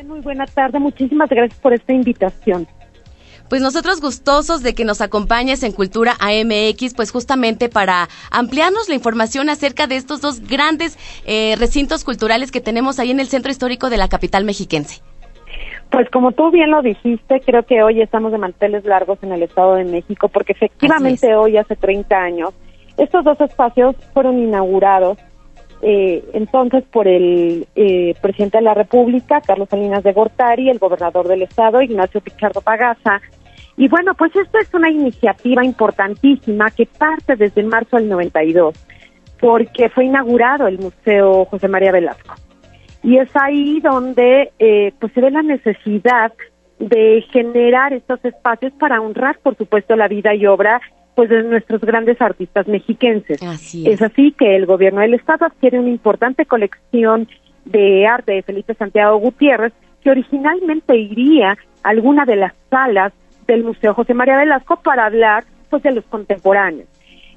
muy 0.05 0.21
buena 0.21 0.47
tarde. 0.47 0.79
Muchísimas 0.79 1.29
gracias 1.29 1.59
por 1.61 1.73
esta 1.73 1.93
invitación. 1.93 2.67
Pues 3.49 3.61
nosotros 3.61 4.01
gustosos 4.01 4.63
de 4.63 4.75
que 4.75 4.87
nos 4.87 5.03
acompañes 5.03 5.63
en 5.63 5.73
Cultura 5.73 6.17
AMX, 6.21 6.95
pues 6.95 7.11
justamente 7.11 7.69
para 7.69 8.09
ampliarnos 8.31 8.89
la 8.89 8.95
información 8.95 9.51
acerca 9.51 9.87
de 9.87 9.97
estos 9.97 10.23
dos 10.23 10.41
grandes 10.41 10.99
eh, 11.27 11.55
recintos 11.59 12.03
culturales 12.03 12.51
que 12.51 12.63
tenemos 12.63 12.99
ahí 12.99 13.11
en 13.11 13.21
el 13.21 13.27
centro 13.27 13.51
histórico 13.51 13.91
de 13.91 13.99
la 13.99 14.09
capital 14.09 14.45
mexiquense. 14.45 15.03
Pues 15.91 16.09
como 16.09 16.33
tú 16.33 16.51
bien 16.51 16.71
lo 16.71 16.81
dijiste, 16.81 17.43
creo 17.45 17.65
que 17.65 17.83
hoy 17.83 18.01
estamos 18.01 18.33
de 18.33 18.39
manteles 18.39 18.87
largos 18.87 19.19
en 19.23 19.33
el 19.33 19.43
Estado 19.43 19.75
de 19.75 19.85
México, 19.85 20.29
porque 20.29 20.53
efectivamente 20.53 21.35
hoy, 21.35 21.59
hace 21.59 21.77
30 21.77 22.17
años, 22.17 22.55
estos 22.97 23.23
dos 23.23 23.39
espacios 23.43 23.95
fueron 24.15 24.39
inaugurados 24.39 25.19
eh, 25.85 26.25
entonces 26.33 26.85
por 26.85 27.09
el 27.09 27.67
eh, 27.75 28.15
presidente 28.23 28.59
de 28.59 28.65
la 28.65 28.75
República, 28.75 29.41
Carlos 29.41 29.69
Salinas 29.69 30.05
de 30.05 30.13
Gortari, 30.13 30.71
el 30.71 30.79
gobernador 30.79 31.27
del 31.27 31.43
estado, 31.43 31.83
Ignacio 31.83 32.21
Pichardo 32.21 32.61
Pagaza. 32.61 33.21
Y 33.77 33.89
bueno, 33.89 34.15
pues 34.15 34.31
esto 34.37 34.59
es 34.59 34.73
una 34.75 34.91
iniciativa 34.91 35.65
importantísima 35.65 36.71
que 36.71 36.87
parte 36.87 37.35
desde 37.35 37.65
marzo 37.65 37.97
del 37.97 38.09
92, 38.09 38.75
porque 39.41 39.89
fue 39.89 40.05
inaugurado 40.05 40.69
el 40.69 40.79
Museo 40.79 41.47
José 41.47 41.67
María 41.67 41.91
Velasco. 41.91 42.35
Y 43.03 43.19
es 43.19 43.31
ahí 43.35 43.81
donde 43.81 44.53
eh, 44.61 44.93
pues 45.01 45.13
se 45.13 45.21
ve 45.21 45.33
la 45.33 45.43
necesidad 45.43 46.33
de 46.79 47.25
generar 47.33 47.93
estos 47.93 48.25
espacios 48.25 48.73
para 48.75 49.01
honrar, 49.01 49.41
por 49.43 49.57
supuesto, 49.57 49.97
la 49.97 50.07
vida 50.07 50.33
y 50.33 50.47
obra 50.47 50.81
pues 51.15 51.29
de 51.29 51.43
nuestros 51.43 51.81
grandes 51.83 52.21
artistas 52.21 52.67
mexiquenses. 52.67 53.41
es. 53.87 54.03
así 54.03 54.33
que 54.33 54.57
el 54.57 54.67
gobierno 54.67 55.01
del 55.01 55.15
estado 55.15 55.47
adquiere 55.47 55.79
una 55.79 55.91
importante 55.91 56.47
colección 56.47 57.29
de 57.65 58.07
arte 58.07 58.33
de 58.33 58.43
Felipe 58.43 58.75
Santiago 58.75 59.19
Gutiérrez 59.19 59.73
que 60.03 60.11
originalmente 60.11 60.97
iría 60.97 61.53
a 61.83 61.89
alguna 61.89 62.25
de 62.25 62.37
las 62.37 62.55
salas 62.71 63.13
del 63.47 63.65
Museo 63.65 63.95
José 63.95 64.15
María 64.15 64.37
Velasco 64.37 64.77
para 64.83 65.07
hablar 65.07 65.45
pues 65.71 65.83
de 65.83 65.93
los 65.93 66.05
contemporáneos. 66.05 66.89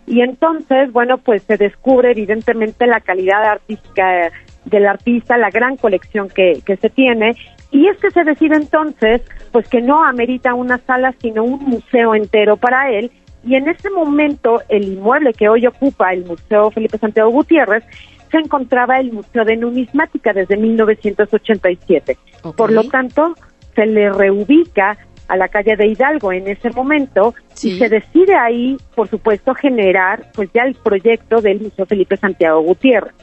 Y 0.08 0.22
entonces, 0.22 0.92
bueno, 0.92 1.18
pues 1.18 1.44
se 1.44 1.58
descubre 1.58 2.12
evidentemente 2.12 2.86
la 2.86 3.00
calidad 3.00 3.44
artística 3.44 4.32
del 4.66 4.86
artista, 4.86 5.38
la 5.38 5.50
gran 5.50 5.78
colección 5.78 6.30
que, 6.30 6.62
que 6.66 6.78
se 6.78 6.90
tiene, 6.90 7.36
y 7.72 7.88
es 7.88 7.98
que 7.98 8.12
se 8.12 8.24
decide 8.24 8.56
entonces, 8.56 9.22
pues 9.52 9.68
que 9.68 9.82
no 9.82 10.04
amerita 10.04 10.54
una 10.54 10.78
sala, 10.80 11.14
sino 11.22 11.44
un 11.44 11.60
museo 11.66 12.14
entero 12.14 12.58
para 12.58 12.92
él, 12.92 13.12
y 13.46 13.56
en 13.56 13.70
ese 13.70 13.90
momento 13.90 14.62
el 14.70 14.94
inmueble 14.94 15.34
que 15.34 15.48
hoy 15.48 15.68
ocupa 15.68 16.14
el 16.14 16.26
Museo 16.26 16.72
Felipe 16.72 16.98
Santiago 16.98 17.30
Gutiérrez 17.30 17.84
se 18.32 18.38
encontraba 18.38 18.98
el 19.00 19.14
Museo 19.14 19.46
de 19.46 19.56
Numismática 19.56 20.34
desde 20.34 20.58
1987. 20.58 22.18
Por 22.58 22.72
lo 22.72 22.84
tanto, 22.86 23.36
se 23.76 23.86
le 23.86 24.10
reubica 24.10 24.98
a 25.28 25.38
la 25.38 25.48
calle 25.48 25.76
de 25.76 25.88
Hidalgo 25.88 26.32
en 26.32 26.48
ese 26.48 26.70
momento 26.72 27.34
y 27.64 27.78
se 27.78 27.90
decide 27.90 28.36
ahí, 28.36 28.78
por 28.96 29.08
supuesto, 29.08 29.54
generar 29.54 30.32
pues 30.34 30.50
ya 30.54 30.64
el 30.64 30.76
proyecto 30.76 31.42
del 31.42 31.62
Museo 31.62 31.86
Felipe 31.86 32.18
Santiago 32.18 32.62
Gutiérrez. 32.62 33.14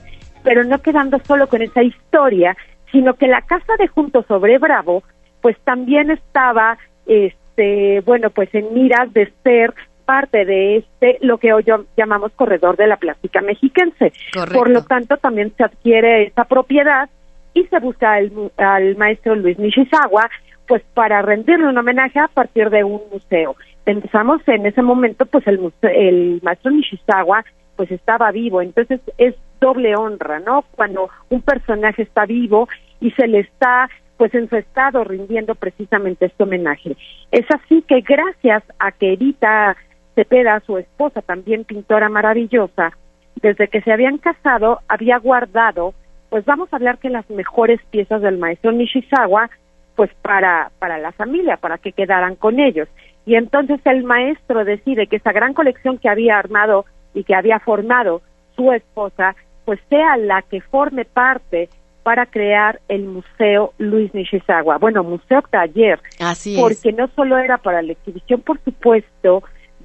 Pero 0.43 0.64
no 0.64 0.79
quedando 0.79 1.18
solo 1.27 1.47
con 1.49 1.62
esa 1.62 1.83
historia, 1.83 2.57
sino 2.91 3.14
que 3.14 3.27
la 3.27 3.43
casa 3.43 3.75
de 3.79 3.89
Juntos 3.89 4.25
sobre 4.27 4.59
Bravo 4.59 5.03
pues 5.41 5.57
también 5.64 6.11
estaba 6.11 6.79
este 7.07 8.01
bueno 8.07 8.31
pues 8.31 8.49
en 8.55 8.73
miras 8.75 9.12
de 9.12 9.33
ser 9.43 9.75
parte 10.05 10.45
de 10.45 10.77
este, 10.77 11.19
lo 11.21 11.39
que 11.39 11.53
hoy 11.53 11.65
llamamos 11.97 12.33
corredor 12.33 12.77
de 12.77 12.87
la 12.87 12.97
plástica 12.97 13.41
mexiquense. 13.41 14.13
Por 14.53 14.71
lo 14.71 14.83
tanto, 14.85 15.17
también 15.17 15.53
se 15.57 15.65
adquiere 15.65 16.25
esa 16.25 16.45
propiedad 16.45 17.09
y 17.55 17.65
se 17.65 17.79
busca 17.81 18.15
al, 18.15 18.97
maestro 18.97 19.35
Luis 19.35 19.59
Nishizawa, 19.59 20.31
pues 20.67 20.83
para 20.95 21.23
rendirle 21.23 21.67
un 21.67 21.77
homenaje 21.77 22.19
a 22.19 22.29
partir 22.29 22.71
de 22.71 22.85
un 22.85 23.01
museo. 23.13 23.57
Pensamos 23.85 24.41
en 24.47 24.67
ese 24.67 24.83
momento, 24.83 25.27
pues 25.27 25.47
el, 25.47 25.73
el 25.83 26.41
maestro 26.43 26.71
Nishizawa 26.71 27.45
pues 27.77 27.91
estaba 27.91 28.31
vivo, 28.31 28.63
entonces 28.63 29.01
es 29.19 29.35
doble 29.61 29.97
honra, 29.97 30.41
¿no? 30.41 30.65
Cuando 30.73 31.09
un 31.31 31.41
personaje 31.43 32.03
está 32.03 32.27
vivo 32.27 32.69
y 33.01 33.11
se 33.13 33.27
le 33.27 33.41
está 33.41 33.89
pues 34.17 34.35
en 34.35 34.49
su 34.49 34.57
estado 34.57 35.03
rindiendo 35.03 35.57
precisamente 35.57 36.27
este 36.27 36.45
homenaje. 36.45 36.97
Es 37.33 37.45
así 37.51 37.83
que 37.83 38.03
gracias 38.03 38.63
a 38.79 38.93
que 38.93 39.15
Edita 39.15 39.77
Cepeda, 40.15 40.61
su 40.61 40.79
esposa, 40.79 41.23
también 41.23 41.65
pintora 41.65 42.09
maravillosa, 42.09 42.93
desde 43.41 43.69
que 43.69 43.81
se 43.83 43.93
habían 43.93 44.19
casado, 44.19 44.81
había 44.89 45.19
guardado, 45.19 45.95
pues 46.31 46.45
vamos 46.45 46.73
a 46.73 46.77
hablar 46.77 46.99
que 46.99 47.11
las 47.11 47.29
mejores 47.31 47.81
piezas 47.91 48.23
del 48.23 48.39
maestro 48.39 48.73
Nishizawa, 48.73 49.51
pues 49.97 50.11
para, 50.23 50.71
para 50.79 50.99
la 50.99 51.13
familia, 51.13 51.57
para 51.57 51.79
que 51.79 51.93
quedaran 51.93 52.37
con 52.37 52.61
ellos. 52.61 52.89
Y 53.27 53.35
entonces 53.37 53.81
el 53.85 54.05
maestro 54.05 54.65
decide 54.65 55.07
que 55.07 55.17
esa 55.17 55.33
gran 55.33 55.55
colección 55.55 55.99
que 55.99 56.09
había 56.09 56.39
armado 56.39 56.87
y 57.15 57.25
que 57.25 57.35
había 57.35 57.59
formado 57.59 58.23
su 58.57 58.73
esposa, 58.73 59.35
pues 59.65 59.81
sea 59.89 60.17
la 60.17 60.43
que 60.43 60.61
forme 60.61 61.05
parte 61.05 61.69
para 62.03 62.27
crear 62.27 62.81
el 62.89 63.05
Museo 63.05 63.75
Luis 63.79 64.13
Nishizawa. 64.13 64.79
Bueno, 64.79 65.05
Museo 65.05 65.43
Taller. 65.51 66.01
Así 66.19 66.57
porque 66.59 66.93
no 66.93 67.09
solo 67.15 67.39
era 67.39 67.59
para 67.59 67.83
la 67.83 67.93
exhibición, 67.93 68.41
por 68.41 68.59
supuesto, 68.65 69.43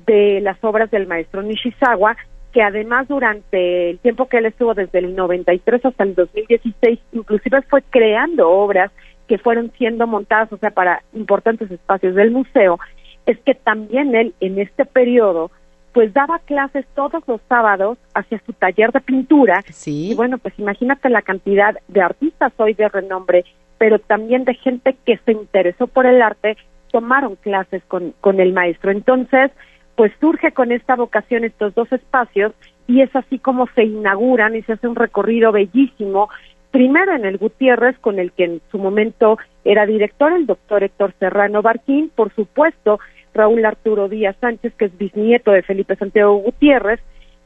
de 0.08 0.42
las 0.42 0.58
obras 0.64 0.90
del 0.90 1.06
maestro 1.06 1.44
Nishizawa, 1.44 2.18
que 2.54 2.64
además 2.64 3.08
durante 3.08 3.92
el 3.92 4.00
tiempo 4.00 4.28
que 4.28 4.38
él 4.38 4.48
estuvo 4.48 4.74
desde 4.74 5.00
el 5.00 5.16
93 5.16 5.86
hasta 5.86 6.04
el 6.04 6.16
2016, 6.16 7.00
inclusive 7.12 7.62
fue 7.64 7.84
creando 7.84 8.50
obras 8.50 8.92
que 9.28 9.38
fueron 9.38 9.72
siendo 9.78 10.08
montadas, 10.08 10.52
o 10.54 10.58
sea, 10.58 10.72
para 10.72 11.04
importantes 11.14 11.70
espacios 11.70 12.16
del 12.16 12.32
museo, 12.32 12.80
es 13.26 13.38
que 13.40 13.54
también 13.54 14.16
él 14.16 14.34
en 14.40 14.58
este 14.58 14.86
periodo 14.86 15.52
pues 15.94 16.14
daba 16.14 16.40
clases 16.40 16.86
todos 16.94 17.24
los 17.28 17.42
sábados 17.50 17.98
hacia 18.14 18.40
su 18.46 18.54
taller 18.54 18.92
de 18.92 19.02
pintura. 19.02 19.64
Sí. 19.70 20.12
Y 20.12 20.16
bueno, 20.16 20.38
pues 20.38 20.54
imagínate 20.58 21.10
la 21.10 21.24
cantidad 21.24 21.76
de 21.88 22.02
artistas 22.02 22.54
hoy 22.58 22.76
de 22.76 22.88
renombre, 22.88 23.46
pero 23.78 23.98
también 23.98 24.44
de 24.46 24.54
gente 24.54 24.96
que 25.06 25.18
se 25.26 25.32
interesó 25.32 25.88
por 25.88 26.06
el 26.06 26.22
arte, 26.22 26.56
tomaron 26.92 27.36
clases 27.36 27.82
con, 27.88 28.14
con 28.22 28.40
el 28.40 28.54
maestro. 28.54 28.92
Entonces, 28.92 29.52
pues 29.98 30.14
surge 30.22 30.52
con 30.52 30.72
esta 30.72 30.96
vocación 30.96 31.44
estos 31.44 31.74
dos 31.74 31.92
espacios 31.92 32.54
y 32.88 33.02
es 33.02 33.14
así 33.16 33.40
como 33.40 33.68
se 33.74 33.84
inauguran 33.84 34.56
y 34.56 34.62
se 34.62 34.74
hace 34.74 34.88
un 34.88 34.96
recorrido 34.96 35.52
bellísimo, 35.52 36.30
primero 36.70 37.16
en 37.16 37.26
el 37.26 37.40
Gutiérrez, 37.40 37.98
con 37.98 38.20
el 38.20 38.32
que 38.32 38.44
en 38.44 38.62
su 38.70 38.78
momento 38.78 39.40
era 39.66 39.88
director 39.88 40.32
el 40.32 40.46
doctor 40.46 40.84
Héctor 40.84 41.16
Serrano 41.20 41.64
Barquín, 41.64 42.12
por 42.16 42.32
supuesto 42.36 43.00
Raúl 43.34 43.66
Arturo 43.66 44.08
Díaz 44.08 44.36
Sánchez, 44.40 44.76
que 44.76 44.86
es 44.86 44.98
bisnieto 45.00 45.52
de 45.52 45.64
Felipe 45.64 45.96
Santiago 45.96 46.36
Gutiérrez, 46.36 47.00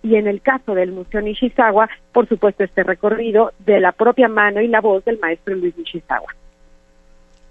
y 0.04 0.16
en 0.16 0.28
el 0.28 0.42
caso 0.42 0.76
del 0.76 0.92
Museo 0.92 1.22
Nishizawa, 1.22 1.90
por 2.12 2.28
supuesto, 2.28 2.66
este 2.66 2.84
recorrido 2.84 3.54
de 3.60 3.80
la 3.80 3.94
propia 3.94 4.28
mano 4.28 4.60
y 4.60 4.68
la 4.68 4.82
voz 4.82 5.06
del 5.06 5.20
maestro 5.20 5.56
Luis 5.56 5.78
Nishizawa. 5.78 6.36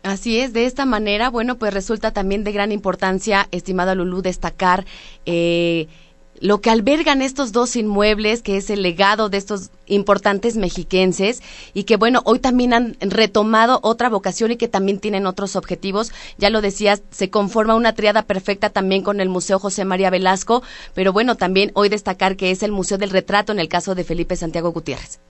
Así 0.02 0.40
es, 0.40 0.54
de 0.54 0.64
esta 0.64 0.86
manera, 0.86 1.28
bueno, 1.28 1.56
pues 1.56 1.74
resulta 1.74 2.10
también 2.10 2.42
de 2.42 2.52
gran 2.52 2.72
importancia, 2.72 3.46
estimada 3.50 3.94
Lulú, 3.94 4.22
destacar 4.22 4.86
eh, 5.26 5.88
lo 6.40 6.62
que 6.62 6.70
albergan 6.70 7.20
estos 7.20 7.52
dos 7.52 7.76
inmuebles, 7.76 8.42
que 8.42 8.56
es 8.56 8.70
el 8.70 8.82
legado 8.82 9.28
de 9.28 9.36
estos 9.36 9.70
importantes 9.86 10.56
mexiquenses 10.56 11.42
y 11.74 11.84
que 11.84 11.96
bueno, 11.96 12.22
hoy 12.24 12.38
también 12.38 12.72
han 12.72 12.96
retomado 13.00 13.78
otra 13.82 14.08
vocación 14.08 14.52
y 14.52 14.56
que 14.56 14.68
también 14.68 15.00
tienen 15.00 15.26
otros 15.26 15.54
objetivos. 15.54 16.12
Ya 16.38 16.48
lo 16.48 16.62
decías, 16.62 17.02
se 17.10 17.28
conforma 17.28 17.74
una 17.74 17.94
triada 17.94 18.22
perfecta 18.22 18.70
también 18.70 19.02
con 19.02 19.20
el 19.20 19.28
Museo 19.28 19.58
José 19.58 19.84
María 19.84 20.08
Velasco, 20.08 20.62
pero 20.94 21.12
bueno, 21.12 21.36
también 21.36 21.72
hoy 21.74 21.90
destacar 21.90 22.36
que 22.36 22.50
es 22.50 22.62
el 22.62 22.72
Museo 22.72 22.96
del 22.96 23.10
Retrato 23.10 23.52
en 23.52 23.60
el 23.60 23.68
caso 23.68 23.94
de 23.94 24.04
Felipe 24.04 24.34
Santiago 24.34 24.72
Gutiérrez. 24.72 25.20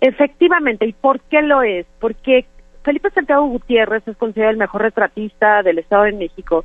Efectivamente, 0.00 0.86
¿y 0.86 0.92
por 0.92 1.20
qué 1.20 1.42
lo 1.42 1.62
es? 1.62 1.86
Porque 2.00 2.44
Felipe 2.84 3.10
Santiago 3.10 3.46
Gutiérrez 3.46 4.06
es 4.06 4.16
considerado 4.18 4.52
el 4.52 4.58
mejor 4.58 4.82
retratista 4.82 5.62
del 5.62 5.78
Estado 5.78 6.04
de 6.04 6.12
México 6.12 6.64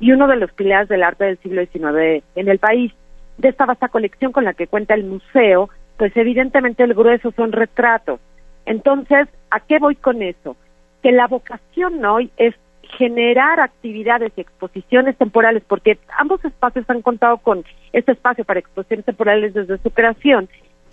y 0.00 0.10
uno 0.10 0.26
de 0.26 0.36
los 0.36 0.52
pilares 0.52 0.88
del 0.88 1.04
arte 1.04 1.24
del 1.24 1.38
siglo 1.38 1.64
XIX 1.64 2.24
en 2.34 2.48
el 2.48 2.58
país. 2.58 2.92
De 3.38 3.48
esta 3.48 3.66
vasta 3.66 3.88
colección 3.88 4.32
con 4.32 4.44
la 4.44 4.54
que 4.54 4.66
cuenta 4.66 4.94
el 4.94 5.04
museo, 5.04 5.70
pues 5.96 6.14
evidentemente 6.16 6.82
el 6.82 6.94
grueso 6.94 7.30
son 7.32 7.52
retratos. 7.52 8.18
Entonces, 8.66 9.28
¿a 9.50 9.60
qué 9.60 9.78
voy 9.78 9.94
con 9.94 10.22
eso? 10.22 10.56
Que 11.02 11.12
la 11.12 11.28
vocación 11.28 12.04
hoy 12.04 12.32
es 12.36 12.54
generar 12.98 13.60
actividades 13.60 14.32
y 14.36 14.40
exposiciones 14.40 15.16
temporales, 15.16 15.62
porque 15.66 15.98
ambos 16.18 16.44
espacios 16.44 16.84
han 16.90 17.02
contado 17.02 17.38
con 17.38 17.64
este 17.92 18.12
espacio 18.12 18.44
para 18.44 18.58
exposiciones 18.58 19.06
temporales 19.06 19.54
desde 19.54 19.78
su 19.78 19.90
creación. 19.90 20.48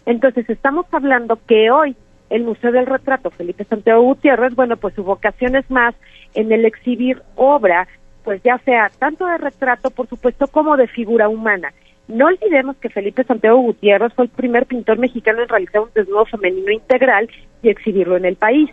Entonces, 0.06 0.48
estamos 0.50 0.86
hablando 0.92 1.40
que 1.48 1.72
hoy 1.72 1.96
el 2.30 2.44
Museo 2.44 2.72
del 2.72 2.86
Retrato 2.86 3.32
Felipe 3.32 3.64
Santiago 3.66 4.02
Gutiérrez, 4.02 4.56
bueno, 4.56 4.78
pues 4.78 4.94
su 4.96 5.04
vocación 5.04 5.56
es 5.56 5.70
más 5.70 5.96
en 6.34 6.52
el 6.52 6.66
exhibir 6.66 7.22
obra, 7.36 7.88
pues 8.24 8.42
ya 8.44 8.58
sea 8.60 8.92
tanto 9.00 9.26
de 9.26 9.38
retrato, 9.38 9.90
por 9.90 10.08
supuesto, 10.08 10.48
como 10.48 10.76
de 10.78 10.88
figura 10.88 11.30
humana. 11.30 11.74
No 12.08 12.28
olvidemos 12.28 12.78
que 12.78 12.90
Felipe 12.90 13.24
Santiago 13.24 13.58
Gutiérrez 13.58 14.14
fue 14.14 14.26
el 14.26 14.32
primer 14.32 14.66
pintor 14.66 14.98
mexicano 14.98 15.42
en 15.42 15.50
realizar 15.50 15.82
un 15.82 15.90
desnudo 15.94 16.26
femenino 16.26 16.72
integral 16.72 17.30
y 17.62 17.70
exhibirlo 17.70 18.18
en 18.18 18.26
el 18.26 18.36
país. 18.36 18.70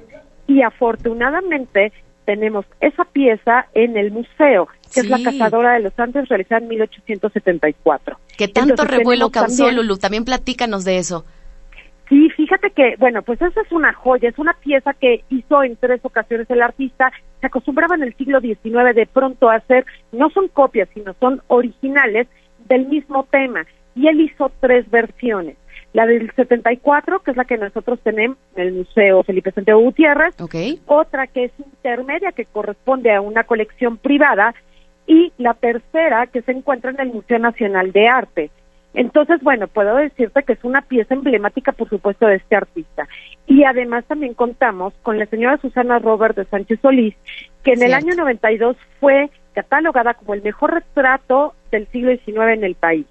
Y 0.46 0.62
afortunadamente 0.62 1.92
tenemos 2.24 2.64
esa 2.80 3.04
pieza 3.04 3.66
en 3.74 3.96
el 3.96 4.10
museo, 4.10 4.68
que 4.92 5.00
es 5.00 5.08
la 5.08 5.22
Cazadora 5.22 5.74
de 5.74 5.80
los 5.80 5.98
Andes, 5.98 6.28
realizada 6.28 6.62
en 6.62 6.68
1874. 6.68 8.18
¿Qué 8.36 8.48
tanto 8.48 8.84
revuelo 8.84 9.30
causó, 9.30 9.70
Lulu? 9.70 9.98
También 9.98 10.24
platícanos 10.24 10.84
de 10.84 10.98
eso. 10.98 11.24
Fíjate 12.44 12.72
que, 12.72 12.96
bueno, 12.98 13.22
pues 13.22 13.40
esa 13.40 13.62
es 13.62 13.72
una 13.72 13.94
joya, 13.94 14.28
es 14.28 14.38
una 14.38 14.52
pieza 14.52 14.92
que 14.92 15.24
hizo 15.30 15.62
en 15.62 15.76
tres 15.76 15.98
ocasiones 16.02 16.50
el 16.50 16.60
artista. 16.60 17.10
Se 17.40 17.46
acostumbraba 17.46 17.94
en 17.94 18.02
el 18.02 18.14
siglo 18.16 18.38
XIX 18.42 18.94
de 18.94 19.08
pronto 19.10 19.48
a 19.48 19.54
hacer, 19.54 19.86
no 20.12 20.28
son 20.28 20.48
copias, 20.48 20.86
sino 20.92 21.14
son 21.20 21.40
originales 21.46 22.28
del 22.68 22.86
mismo 22.88 23.24
tema. 23.30 23.64
Y 23.94 24.08
él 24.08 24.20
hizo 24.20 24.52
tres 24.60 24.90
versiones. 24.90 25.56
La 25.94 26.04
del 26.04 26.30
74, 26.32 27.20
que 27.20 27.30
es 27.30 27.36
la 27.38 27.46
que 27.46 27.56
nosotros 27.56 27.98
tenemos 28.00 28.36
en 28.56 28.66
el 28.66 28.74
Museo 28.74 29.22
Felipe 29.22 29.50
Santiago 29.50 29.80
Gutiérrez. 29.80 30.38
Otra 30.84 31.26
que 31.26 31.44
es 31.44 31.52
intermedia, 31.58 32.32
que 32.32 32.44
corresponde 32.44 33.10
a 33.14 33.22
una 33.22 33.44
colección 33.44 33.96
privada. 33.96 34.54
Y 35.06 35.32
la 35.38 35.54
tercera, 35.54 36.26
que 36.26 36.42
se 36.42 36.52
encuentra 36.52 36.90
en 36.90 37.00
el 37.00 37.08
Museo 37.08 37.38
Nacional 37.38 37.90
de 37.92 38.06
Arte. 38.06 38.50
Entonces, 38.94 39.42
bueno, 39.42 39.66
puedo 39.66 39.96
decirte 39.96 40.44
que 40.44 40.52
es 40.52 40.62
una 40.62 40.82
pieza 40.82 41.14
emblemática, 41.14 41.72
por 41.72 41.88
supuesto, 41.88 42.26
de 42.26 42.36
este 42.36 42.54
artista. 42.54 43.08
Y 43.46 43.64
además 43.64 44.04
también 44.06 44.34
contamos 44.34 44.94
con 45.02 45.18
la 45.18 45.26
señora 45.26 45.58
Susana 45.58 45.98
Robert 45.98 46.36
de 46.36 46.44
Sánchez 46.44 46.78
Solís, 46.80 47.14
que 47.64 47.72
en 47.72 47.82
el 47.82 47.92
año 47.92 48.14
92 48.14 48.76
fue 49.00 49.30
catalogada 49.52 50.14
como 50.14 50.34
el 50.34 50.42
mejor 50.42 50.74
retrato 50.74 51.54
del 51.72 51.88
siglo 51.88 52.12
XIX 52.16 52.54
en 52.54 52.64
el 52.64 52.76
país. 52.76 53.06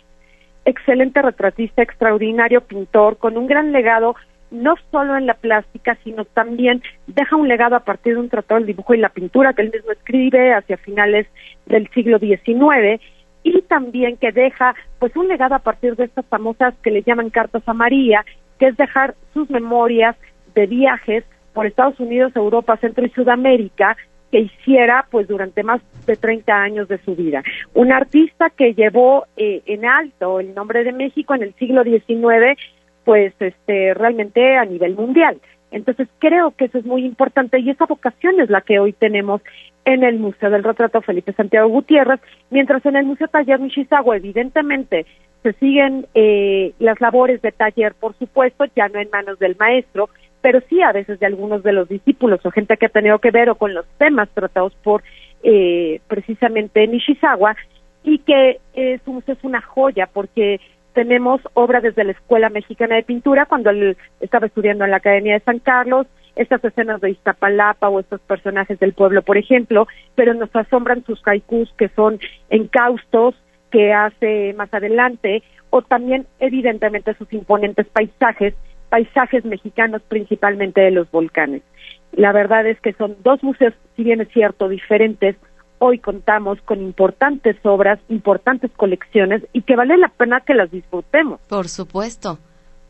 Excelente 0.66 1.22
retratista, 1.22 1.82
extraordinario 1.82 2.62
pintor, 2.62 3.18
con 3.18 3.38
un 3.38 3.48
gran 3.48 3.74
legado 3.74 4.16
no 4.52 4.76
solo 4.92 5.18
en 5.18 5.26
la 5.26 5.34
plástica, 5.34 5.98
sino 6.04 6.26
también 6.26 6.82
deja 7.08 7.36
un 7.36 7.48
legado 7.48 7.76
a 7.76 7.82
partir 7.82 8.14
de 8.14 8.20
un 8.20 8.30
tratado 8.30 8.60
del 8.60 8.68
dibujo 8.68 8.94
y 8.94 9.00
la 9.00 9.10
pintura 9.10 9.54
que 9.54 9.64
él 9.64 9.72
mismo 9.74 9.92
escribe 9.92 10.54
hacia 10.54 10.78
finales 10.78 11.28
del 11.66 11.90
siglo 11.90 12.20
XIX 12.20 13.02
y 13.44 13.62
también 13.64 14.18
que 14.18 14.32
deja 14.32 14.76
pues 15.00 15.16
un 15.16 15.28
legado 15.28 15.56
a 15.56 15.60
partir 15.60 15.96
de 15.96 16.06
estas 16.06 16.26
famosas 16.26 16.74
que 16.82 16.91
le 16.91 17.04
llaman 17.04 17.30
cartas 17.30 17.64
a 17.66 17.74
María, 17.74 18.26
que 18.60 18.68
es 18.68 18.78
dejar 18.78 19.16
sus 19.34 19.50
memorias 19.50 20.16
de 20.56 20.68
viajes 20.68 21.24
por 21.54 21.66
Estados 21.66 22.00
Unidos, 22.00 22.36
Europa, 22.36 22.78
Centro 22.78 23.06
y 23.06 23.10
Sudamérica 23.10 23.96
que 24.32 24.39
hiciera 24.39 25.06
pues 25.12 25.28
durante 25.28 25.62
más 25.62 25.80
de 26.08 26.16
30 26.16 26.52
años 26.52 26.88
de 26.88 26.98
su 27.00 27.16
vida. 27.16 27.44
Un 27.76 27.91
artista 27.91 28.50
que 28.50 28.74
llevó 28.74 29.26
eh, 29.38 29.62
en 29.68 29.86
alto 29.86 30.39
el 30.39 30.56
nombre 30.56 30.84
de 30.84 30.91
México 30.91 31.36
en 31.36 31.44
el 31.44 31.54
siglo 31.54 31.84
XIX 31.84 32.60
pues 33.04 33.34
este 33.39 33.94
realmente 33.94 34.58
a 34.58 34.66
nivel 34.66 34.96
mundial. 34.96 35.39
Entonces 35.70 36.08
creo 36.20 36.52
que 36.52 36.66
eso 36.66 36.80
es 36.80 36.86
muy 36.86 37.06
importante 37.06 37.60
y 37.60 37.70
esa 37.70 37.86
vocación 37.86 38.39
es 38.39 38.50
la 38.50 38.62
que 38.62 38.80
hoy 38.80 38.94
tenemos 38.94 39.41
en 39.86 40.04
el 40.04 40.20
Museo 40.20 40.50
del 40.50 40.64
Retrato 40.64 41.02
Felipe 41.02 41.34
Santiago 41.34 41.68
Gutiérrez, 41.68 42.20
mientras 42.50 42.86
en 42.86 42.96
el 42.96 43.06
Museo 43.06 43.28
Taller 43.28 43.60
Nishizawa 43.60 44.18
evidentemente 44.18 45.06
se 45.44 45.54
siguen 45.54 46.08
eh, 46.14 46.74
las 46.80 47.00
labores 47.02 47.42
de 47.42 47.52
taller, 47.52 47.94
por 48.00 48.18
supuesto, 48.18 48.64
ya 48.76 48.88
no 48.88 49.00
en 49.00 49.10
manos 49.12 49.38
del 49.40 49.58
maestro, 49.60 50.10
pero 50.42 50.62
sí 50.70 50.82
a 50.82 50.94
veces 50.94 51.20
de 51.20 51.26
algunos 51.26 51.64
de 51.64 51.74
los 51.74 51.90
discípulos 51.90 52.40
o 52.46 52.52
gente 52.52 52.78
que 52.78 52.86
ha 52.86 52.90
tenido 52.90 53.20
que 53.20 53.32
ver 53.32 53.50
o 53.50 53.56
con 53.56 53.74
los 53.74 53.86
temas 53.98 54.30
tratados 54.34 54.74
por 54.84 55.04
eh, 55.44 56.00
precisamente 56.08 56.88
Nishizawa 56.88 57.56
y 58.04 58.20
que 58.20 58.60
es, 58.74 59.02
es 59.06 59.44
una 59.44 59.62
joya 59.62 60.10
porque 60.12 60.60
tenemos 60.94 61.42
obra 61.54 61.82
desde 61.82 62.04
la 62.04 62.12
Escuela 62.12 62.50
Mexicana 62.50 62.96
de 62.96 63.04
Pintura 63.04 63.46
cuando 63.46 63.70
él 63.70 63.98
estaba 64.22 64.48
estudiando 64.48 64.86
en 64.86 64.92
la 64.92 64.98
Academia 64.98 65.34
de 65.34 65.40
San 65.42 65.60
Carlos, 65.60 66.08
estas 66.36 66.64
escenas 66.64 67.02
de 67.02 67.12
Iztapalapa 67.12 67.90
o 67.90 68.00
estos 68.00 68.22
personajes 68.22 68.80
del 68.80 68.94
pueblo, 68.94 69.22
por 69.22 69.38
ejemplo, 69.38 69.88
pero 70.16 70.34
nos 70.34 70.56
asombran 70.56 71.04
sus 71.06 71.22
haikus 71.26 71.72
que 71.78 71.90
son 71.90 72.20
encaustos 72.50 73.36
que 73.72 73.92
hace 73.92 74.54
más 74.54 74.72
adelante, 74.74 75.44
o 75.72 75.82
también 75.82 76.28
evidentemente 76.40 77.16
sus 77.16 77.32
imponentes 77.34 77.88
paisajes, 77.88 78.54
paisajes 78.90 79.44
mexicanos 79.46 80.04
principalmente 80.08 80.82
de 80.82 80.92
los 80.92 81.10
volcanes. 81.10 81.64
La 82.12 82.32
verdad 82.32 82.68
es 82.68 82.80
que 82.80 82.94
son 82.94 83.16
dos 83.24 83.42
museos, 83.44 83.74
si 83.96 84.04
bien 84.04 84.22
es 84.22 84.30
cierto, 84.30 84.70
diferentes, 84.70 85.36
hoy 85.80 85.98
contamos 85.98 86.62
con 86.62 86.82
importantes 86.82 87.58
obras, 87.64 88.00
importantes 88.10 88.72
colecciones 88.78 89.42
y 89.52 89.64
que 89.64 89.76
vale 89.76 89.98
la 89.98 90.10
pena 90.10 90.42
que 90.42 90.54
las 90.54 90.70
disfrutemos. 90.70 91.42
Por 91.50 91.68
supuesto. 91.68 92.38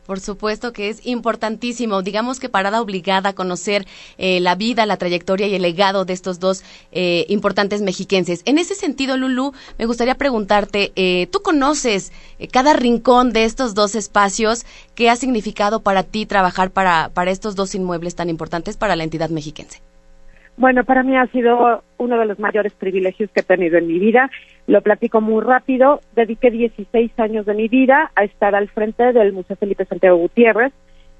Por 0.06 0.20
supuesto 0.20 0.72
que 0.72 0.90
es 0.90 1.06
importantísimo, 1.06 2.02
digamos 2.02 2.38
que 2.38 2.48
parada 2.48 2.82
obligada 2.82 3.30
a 3.30 3.32
conocer 3.34 3.86
eh, 4.18 4.40
la 4.40 4.54
vida, 4.54 4.84
la 4.86 4.98
trayectoria 4.98 5.46
y 5.46 5.54
el 5.54 5.62
legado 5.62 6.04
de 6.04 6.12
estos 6.12 6.38
dos 6.40 6.62
eh, 6.92 7.24
importantes 7.28 7.80
mexiquenses. 7.80 8.42
En 8.44 8.58
ese 8.58 8.74
sentido, 8.74 9.16
Lulu, 9.16 9.52
me 9.78 9.86
gustaría 9.86 10.16
preguntarte, 10.16 10.92
eh, 10.96 11.26
¿tú 11.30 11.40
conoces 11.40 12.12
cada 12.52 12.74
rincón 12.74 13.32
de 13.32 13.44
estos 13.44 13.74
dos 13.74 13.94
espacios? 13.94 14.66
¿Qué 14.94 15.08
ha 15.08 15.16
significado 15.16 15.80
para 15.80 16.02
ti 16.02 16.26
trabajar 16.26 16.70
para, 16.70 17.10
para 17.14 17.30
estos 17.30 17.54
dos 17.54 17.74
inmuebles 17.74 18.14
tan 18.14 18.28
importantes 18.28 18.76
para 18.76 18.96
la 18.96 19.04
entidad 19.04 19.30
mexiquense? 19.30 19.80
Bueno, 20.56 20.84
para 20.84 21.02
mí 21.02 21.16
ha 21.16 21.26
sido 21.26 21.82
uno 21.98 22.18
de 22.18 22.26
los 22.26 22.38
mayores 22.38 22.72
privilegios 22.74 23.30
que 23.30 23.40
he 23.40 23.44
tenido 23.44 23.76
en 23.76 23.88
mi 23.88 23.98
vida. 23.98 24.30
Lo 24.68 24.82
platico 24.82 25.20
muy 25.20 25.42
rápido. 25.42 26.00
Dediqué 26.14 26.50
16 26.50 27.18
años 27.18 27.44
de 27.44 27.54
mi 27.54 27.68
vida 27.68 28.12
a 28.14 28.22
estar 28.24 28.54
al 28.54 28.68
frente 28.68 29.12
del 29.12 29.32
Museo 29.32 29.56
Felipe 29.56 29.84
Santiago 29.84 30.16
Gutiérrez. 30.16 30.72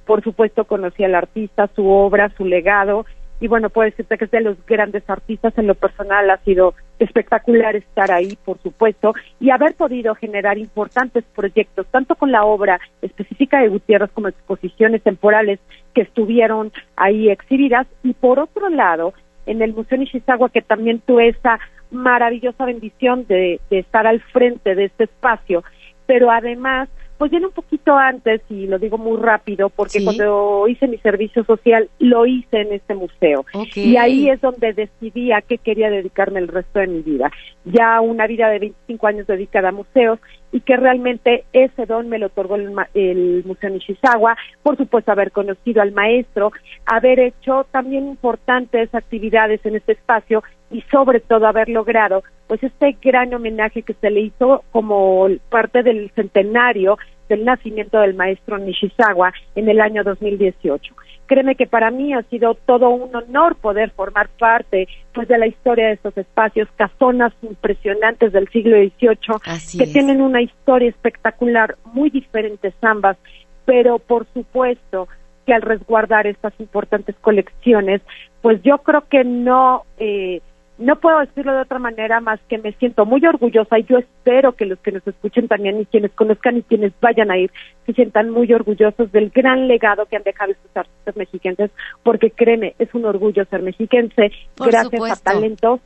Por 0.06 0.22
supuesto, 0.22 0.64
conocí 0.64 1.02
al 1.02 1.16
artista, 1.16 1.68
su 1.74 1.88
obra, 1.88 2.30
su 2.36 2.44
legado. 2.44 3.06
Y 3.40 3.48
bueno, 3.48 3.70
puedo 3.70 3.90
decirte 3.90 4.16
que 4.16 4.26
es 4.26 4.30
de 4.30 4.40
los 4.40 4.64
grandes 4.66 5.02
artistas. 5.10 5.56
En 5.58 5.66
lo 5.66 5.74
personal 5.74 6.30
ha 6.30 6.38
sido 6.38 6.74
espectacular 7.00 7.74
estar 7.74 8.12
ahí, 8.12 8.38
por 8.44 8.58
supuesto, 8.58 9.14
y 9.40 9.50
haber 9.50 9.74
podido 9.74 10.14
generar 10.14 10.58
importantes 10.58 11.24
proyectos, 11.34 11.86
tanto 11.90 12.14
con 12.14 12.30
la 12.30 12.44
obra 12.44 12.78
específica 13.02 13.60
de 13.60 13.68
Gutiérrez 13.68 14.10
como 14.12 14.28
exposiciones 14.28 15.02
temporales 15.02 15.58
que 15.92 16.02
estuvieron 16.02 16.72
ahí 16.96 17.28
exhibidas. 17.28 17.88
Y 18.04 18.14
por 18.14 18.38
otro 18.38 18.68
lado, 18.68 19.12
en 19.46 19.62
el 19.62 19.74
Museo 19.74 19.98
Nishizawa, 19.98 20.48
que 20.50 20.62
también 20.62 21.00
tuve 21.00 21.28
esa 21.28 21.58
maravillosa 21.90 22.64
bendición 22.64 23.26
de, 23.26 23.60
estar 23.70 24.06
al 24.06 24.20
frente 24.20 24.74
de 24.74 24.86
este 24.86 25.04
espacio, 25.04 25.64
pero 26.06 26.30
además, 26.30 26.88
pues 27.18 27.30
viene 27.30 27.46
un 27.46 27.52
poquito 27.52 27.96
antes, 27.96 28.42
y 28.50 28.66
lo 28.66 28.78
digo 28.78 28.98
muy 28.98 29.16
rápido, 29.18 29.70
porque 29.70 30.04
cuando 30.04 30.66
hice 30.68 30.88
mi 30.88 30.98
servicio 30.98 31.44
social, 31.44 31.88
lo 31.98 32.26
hice 32.26 32.60
en 32.60 32.72
este 32.72 32.94
museo. 32.94 33.46
Y 33.74 33.96
ahí 33.96 34.28
es 34.28 34.40
donde 34.40 34.72
decidí 34.72 35.32
a 35.32 35.40
qué 35.40 35.58
quería 35.58 35.90
dedicarme 35.90 36.40
el 36.40 36.48
resto 36.48 36.80
de 36.80 36.88
mi 36.88 37.00
vida. 37.00 37.30
Ya 37.64 38.00
una 38.00 38.26
vida 38.26 38.48
de 38.48 38.58
25 38.58 39.06
años 39.06 39.26
dedicada 39.26 39.68
a 39.68 39.72
museos, 39.72 40.18
y 40.54 40.60
que 40.60 40.76
realmente 40.76 41.44
ese 41.52 41.84
don 41.84 42.08
me 42.08 42.20
lo 42.20 42.26
otorgó 42.26 42.54
el, 42.54 42.72
el 42.94 43.42
Museo 43.44 43.70
Nishizawa, 43.70 44.36
por 44.62 44.76
supuesto 44.76 45.10
haber 45.10 45.32
conocido 45.32 45.82
al 45.82 45.90
maestro, 45.90 46.52
haber 46.86 47.18
hecho 47.18 47.66
también 47.72 48.06
importantes 48.06 48.94
actividades 48.94 49.66
en 49.66 49.74
este 49.74 49.94
espacio 49.94 50.44
y 50.70 50.80
sobre 50.92 51.18
todo 51.18 51.48
haber 51.48 51.68
logrado 51.68 52.22
pues 52.46 52.62
este 52.62 52.96
gran 53.02 53.34
homenaje 53.34 53.82
que 53.82 53.94
se 53.94 54.10
le 54.10 54.20
hizo 54.20 54.62
como 54.70 55.26
parte 55.50 55.82
del 55.82 56.12
centenario 56.14 56.98
del 57.28 57.44
nacimiento 57.44 58.00
del 58.00 58.14
maestro 58.14 58.58
Nishizawa 58.58 59.32
en 59.54 59.68
el 59.68 59.80
año 59.80 60.04
2018. 60.04 60.94
Créeme 61.26 61.54
que 61.54 61.66
para 61.66 61.90
mí 61.90 62.12
ha 62.12 62.22
sido 62.24 62.54
todo 62.54 62.90
un 62.90 63.14
honor 63.16 63.56
poder 63.56 63.90
formar 63.90 64.28
parte 64.38 64.88
pues 65.14 65.26
de 65.28 65.38
la 65.38 65.46
historia 65.46 65.86
de 65.86 65.92
estos 65.94 66.16
espacios, 66.18 66.68
casonas 66.76 67.32
impresionantes 67.42 68.32
del 68.32 68.48
siglo 68.48 68.76
XVIII 68.76 69.78
que 69.78 69.86
tienen 69.86 70.20
una 70.20 70.42
historia 70.42 70.90
espectacular, 70.90 71.76
muy 71.92 72.10
diferentes 72.10 72.74
ambas, 72.82 73.16
pero 73.64 73.98
por 73.98 74.26
supuesto 74.34 75.08
que 75.46 75.54
al 75.54 75.62
resguardar 75.62 76.26
estas 76.26 76.52
importantes 76.58 77.16
colecciones, 77.20 78.02
pues 78.42 78.62
yo 78.62 78.78
creo 78.78 79.04
que 79.08 79.24
no 79.24 79.84
eh, 79.98 80.40
no 80.78 80.96
puedo 80.96 81.20
decirlo 81.20 81.52
de 81.52 81.62
otra 81.62 81.78
manera 81.78 82.20
más 82.20 82.40
que 82.48 82.58
me 82.58 82.72
siento 82.72 83.06
muy 83.06 83.24
orgullosa 83.24 83.78
y 83.78 83.84
yo 83.84 83.98
espero 83.98 84.52
que 84.52 84.66
los 84.66 84.78
que 84.80 84.92
nos 84.92 85.06
escuchen 85.06 85.46
también 85.46 85.80
y 85.80 85.86
quienes 85.86 86.12
conozcan 86.12 86.56
y 86.58 86.62
quienes 86.62 86.92
vayan 87.00 87.30
a 87.30 87.38
ir 87.38 87.52
se 87.86 87.92
sientan 87.92 88.30
muy 88.30 88.52
orgullosos 88.52 89.12
del 89.12 89.30
gran 89.30 89.68
legado 89.68 90.06
que 90.06 90.16
han 90.16 90.24
dejado 90.24 90.52
estos 90.52 90.76
artistas 90.76 91.16
mexiquenses, 91.16 91.70
porque 92.02 92.30
créeme, 92.30 92.74
es 92.78 92.92
un 92.94 93.04
orgullo 93.04 93.44
ser 93.44 93.62
mexiquense 93.62 94.32
gracias 94.56 95.10
a 95.10 95.16
talentos 95.16 95.80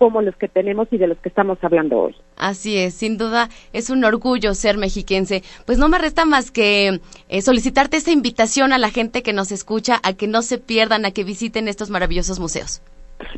como 0.00 0.22
los 0.22 0.34
que 0.36 0.48
tenemos 0.48 0.88
y 0.90 0.96
de 0.96 1.06
los 1.06 1.18
que 1.18 1.28
estamos 1.28 1.58
hablando 1.60 1.98
hoy. 1.98 2.16
Así 2.38 2.78
es, 2.78 2.94
sin 2.94 3.18
duda 3.18 3.50
es 3.74 3.90
un 3.90 4.02
orgullo 4.02 4.54
ser 4.54 4.78
mexiquense. 4.78 5.42
Pues 5.66 5.76
no 5.76 5.90
me 5.90 5.98
resta 5.98 6.24
más 6.24 6.50
que 6.50 7.00
eh, 7.28 7.42
solicitarte 7.42 7.98
esa 7.98 8.10
invitación 8.10 8.72
a 8.72 8.78
la 8.78 8.88
gente 8.88 9.22
que 9.22 9.34
nos 9.34 9.52
escucha 9.52 10.00
a 10.02 10.14
que 10.14 10.26
no 10.26 10.40
se 10.40 10.56
pierdan, 10.56 11.04
a 11.04 11.10
que 11.10 11.24
visiten 11.24 11.68
estos 11.68 11.90
maravillosos 11.90 12.40
museos. 12.40 12.80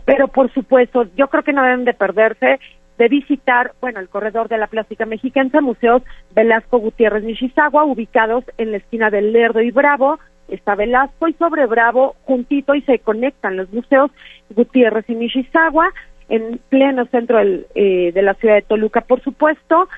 Pero 0.04 0.28
por 0.28 0.52
supuesto, 0.52 1.06
yo 1.16 1.28
creo 1.28 1.42
que 1.42 1.52
no 1.52 1.62
deben 1.62 1.84
de 1.84 1.94
perderse 1.94 2.60
de 2.98 3.08
visitar, 3.08 3.72
bueno, 3.80 4.00
el 4.00 4.08
corredor 4.08 4.48
de 4.48 4.58
la 4.58 4.66
plástica 4.66 5.06
mexicana, 5.06 5.60
museos 5.60 6.02
Velasco 6.34 6.78
Gutiérrez 6.78 7.24
Nishizawa, 7.24 7.84
ubicados 7.84 8.44
en 8.58 8.70
la 8.70 8.76
esquina 8.76 9.10
del 9.10 9.32
Lerdo 9.32 9.60
y 9.60 9.70
Bravo, 9.70 10.18
está 10.48 10.74
Velasco 10.74 11.28
y 11.28 11.32
sobre 11.34 11.66
Bravo, 11.66 12.14
juntito 12.24 12.74
y 12.74 12.82
se 12.82 12.98
conectan 12.98 13.56
los 13.56 13.72
museos 13.72 14.10
Gutiérrez 14.50 15.08
y 15.08 15.14
Nishizawa, 15.14 15.88
en 16.28 16.60
pleno 16.68 17.06
centro 17.06 17.40
eh, 17.40 18.12
de 18.12 18.22
la 18.22 18.34
ciudad 18.34 18.54
de 18.56 18.62
Toluca, 18.62 19.00
por 19.00 19.20
supuesto, 19.22 19.88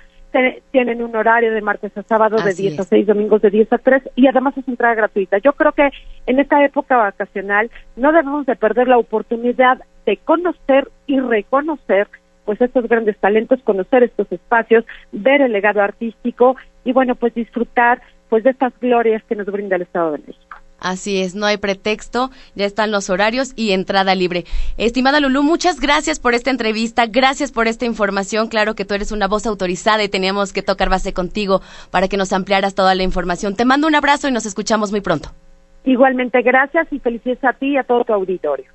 tienen 0.71 1.03
un 1.03 1.15
horario 1.15 1.53
de 1.53 1.61
martes 1.61 1.97
a 1.97 2.03
sábado 2.03 2.37
de 2.37 2.55
10 2.55 2.81
a 2.81 2.85
6, 2.85 3.07
domingos 3.07 3.43
de 3.43 3.51
10 3.51 3.73
a 3.73 3.79
3 3.79 4.03
y 4.17 4.27
además 4.27 4.57
es 4.57 4.67
entrada 4.67 4.95
gratuita. 4.95 5.39
Yo 5.39 5.53
creo 5.53 5.73
que 5.73 5.91
en 6.27 6.39
esta 6.39 6.65
época 6.65 6.97
vacacional 6.97 7.71
no 7.97 8.13
debemos 8.13 8.47
de 8.47 8.57
perder 8.57 8.89
la 8.89 8.99
oportunidad 8.99 9.79
de 10.07 10.17
conocer 10.19 10.89
y 11.07 11.21
reconocer 11.21 12.09
pues 12.45 12.61
estos 12.61 12.89
grandes 12.89 13.17
talentos, 13.19 13.63
conocer 13.63 14.03
estos 14.03 14.31
espacios, 14.31 14.85
ver 15.13 15.41
el 15.41 15.53
legado 15.53 15.81
artístico 15.81 16.57
y 16.85 16.93
bueno, 16.93 17.15
pues 17.15 17.35
disfrutar 17.35 18.03
pues 18.29 18.45
de 18.45 18.51
estas 18.51 18.79
glorias 18.81 19.23
que 19.25 19.37
nos 19.37 19.47
brinda 19.47 19.77
el 19.77 19.83
Estado 19.83 20.13
de 20.13 20.19
México. 20.19 20.44
Así 20.85 21.23
es, 21.23 21.35
no 21.35 21.47
hay 21.47 21.57
pretexto, 21.57 22.31
ya 22.55 22.67
están 22.67 22.91
los 22.91 23.09
horarios 23.09 23.55
y 23.57 23.71
entrada 23.71 24.15
libre. 24.15 24.45
Estimada 24.77 25.19
Lulú, 25.19 25.43
muchas 25.43 25.81
gracias 25.81 26.19
por 26.19 26.35
esta 26.35 26.51
entrevista, 26.51 27.07
gracias 27.07 27.53
por 27.53 27.69
esta 27.69 27.87
información. 27.87 28.49
Claro 28.49 28.75
que 28.75 28.85
tú 28.85 28.93
eres 28.93 29.11
una 29.11 29.27
voz 29.27 29.47
autorizada 29.47 30.05
y 30.05 30.11
teníamos 30.11 30.53
que 30.53 30.61
tocar 30.61 30.91
base 30.91 31.15
contigo 31.15 31.63
para 31.91 32.07
que 32.07 32.19
nos 32.19 32.35
ampliaras 32.35 32.75
toda 32.75 32.95
la 32.95 33.03
información. 33.03 33.57
Te 33.57 33.65
mando 33.65 33.87
un 33.87 33.95
abrazo 33.95 34.29
y 34.29 34.33
nos 34.33 34.45
escuchamos 34.45 34.91
muy 34.91 35.01
pronto. 35.01 35.31
Igualmente, 35.87 36.43
gracias 36.43 36.87
y 36.91 36.99
felicidades 36.99 37.43
a 37.45 37.55
ti 37.55 37.69
y 37.69 37.77
a 37.79 37.85
todo 37.85 38.05
tu 38.05 38.13
auditorio. 38.13 38.67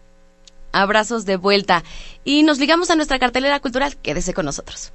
Abrazos 0.71 1.27
de 1.27 1.37
vuelta. 1.37 1.83
Y 2.23 2.41
nos 2.41 2.57
ligamos 2.57 2.89
a 2.89 2.95
nuestra 2.95 3.19
cartelera 3.19 3.59
cultural. 3.59 3.95
Quédese 4.01 4.33
con 4.33 4.45
nosotros. 4.45 4.91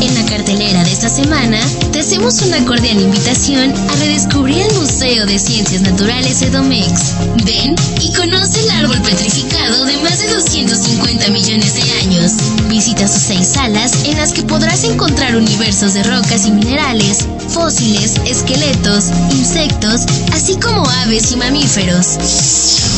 En 0.00 0.14
la 0.14 0.23
cartelera 0.36 0.82
de 0.82 0.90
esta 0.90 1.08
semana, 1.08 1.60
te 1.92 2.00
hacemos 2.00 2.42
una 2.42 2.64
cordial 2.64 3.00
invitación 3.00 3.72
a 3.72 3.96
redescubrir 3.98 4.62
el 4.62 4.74
Museo 4.74 5.26
de 5.26 5.38
Ciencias 5.38 5.82
Naturales 5.82 6.42
Edomex. 6.42 7.14
Ven 7.44 7.76
y 8.00 8.12
conoce 8.14 8.58
el 8.64 8.70
árbol 8.70 9.00
petrificado 9.02 9.84
de 9.84 9.96
más 9.98 10.18
de 10.18 10.34
250 10.34 11.30
millones 11.30 11.74
de 11.74 11.82
años. 12.00 12.32
Visita 12.68 13.06
sus 13.06 13.22
seis 13.22 13.46
salas 13.46 13.92
en 14.06 14.16
las 14.16 14.32
que 14.32 14.42
podrás 14.42 14.82
encontrar 14.82 15.36
universos 15.36 15.94
de 15.94 16.02
rocas 16.02 16.46
y 16.46 16.50
minerales, 16.50 17.28
fósiles, 17.50 18.20
esqueletos, 18.26 19.10
insectos, 19.30 20.00
así 20.32 20.56
como 20.56 20.84
aves 21.04 21.30
y 21.30 21.36
mamíferos. 21.36 22.18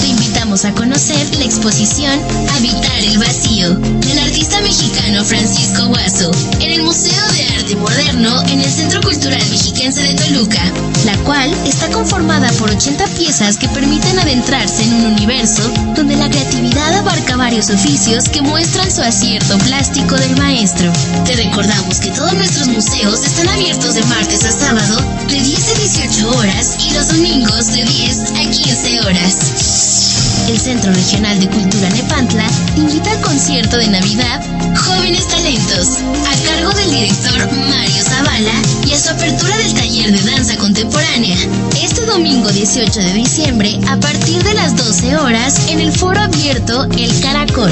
Te 0.01 0.09
invitamos 0.09 0.64
a 0.64 0.72
conocer 0.72 1.37
la 1.37 1.45
exposición 1.45 2.18
Habitar 2.57 2.99
el 3.01 3.18
Vacío 3.18 3.74
del 3.74 4.18
artista 4.20 4.59
mexicano 4.62 5.22
Francisco 5.22 5.89
Guaso 5.89 6.30
en 6.61 6.70
el 6.70 6.82
Museo 6.82 7.26
de 7.33 7.49
Arte 7.57 7.77
Moderno 7.77 8.43
en 8.49 8.61
el 8.61 8.70
Centro 8.70 9.01
Cultural 9.01 9.43
Mexiquense 9.51 10.03
de 10.03 10.14
Toluca, 10.14 10.62
la 11.05 11.16
cual 11.24 11.53
está 11.64 11.89
conformada 11.91 12.51
por 12.53 12.70
80 12.70 13.05
piezas 13.18 13.57
que 13.57 13.68
permiten 13.68 14.18
adentrarse 14.18 14.83
en 14.85 14.95
un 14.95 15.07
universo 15.12 15.62
donde 15.95 16.16
la 16.16 16.29
creatividad 16.29 16.95
abarca 16.95 17.37
varios 17.37 17.70
oficios 17.70 18.29
que 18.29 18.43
muestran 18.43 18.91
su 18.91 19.03
acierto 19.03 19.59
plástico 19.59 20.14
del 20.16 20.37
maestro. 20.37 20.93
Te 21.24 21.37
recordamos 21.37 22.01
que 22.01 22.11
todos 22.11 22.35
nuestros 22.35 22.68
museos 22.68 23.24
están 23.24 23.49
abiertos 23.49 23.95
de 23.95 24.05
martes 24.05 24.45
a 24.45 24.53
sábado 24.53 25.01
de 25.29 25.41
10 25.41 25.68
a 25.68 25.79
18 25.79 26.31
horas 26.37 26.77
y 26.79 26.95
los 26.95 27.09
domingos 27.09 27.66
de 27.68 27.85
10 27.85 28.20
a 28.33 28.51
15 28.51 29.01
horas. 29.01 30.47
El 30.49 30.59
Centro 30.61 30.93
Regional 30.93 31.41
de 31.41 31.49
Cultura 31.49 31.89
Nepantla 31.91 32.47
invita 32.77 33.11
al 33.11 33.20
concierto 33.20 33.79
de 33.79 33.89
Navidad 33.89 34.41
Jóvenes 34.77 35.27
Talentos, 35.27 35.99
a 35.99 36.47
cargo 36.47 36.72
del 36.72 36.91
director 36.91 37.06
Mario 37.09 38.03
Zavala 38.03 38.63
y 38.85 38.93
a 38.93 38.99
su 38.99 39.11
apertura 39.11 39.57
del 39.59 39.75
taller 39.75 40.11
de 40.11 40.31
danza 40.31 40.57
contemporánea. 40.57 41.37
Este 41.81 42.05
domingo 42.05 42.51
18 42.51 43.01
de 43.01 43.13
diciembre, 43.13 43.79
a 43.89 43.97
partir 43.99 44.43
de 44.43 44.55
las 44.55 44.77
12 44.77 45.17
horas, 45.17 45.69
en 45.69 45.81
el 45.81 45.93
foro 45.93 46.21
abierto 46.21 46.85
El 46.99 47.21
Caracol. 47.21 47.71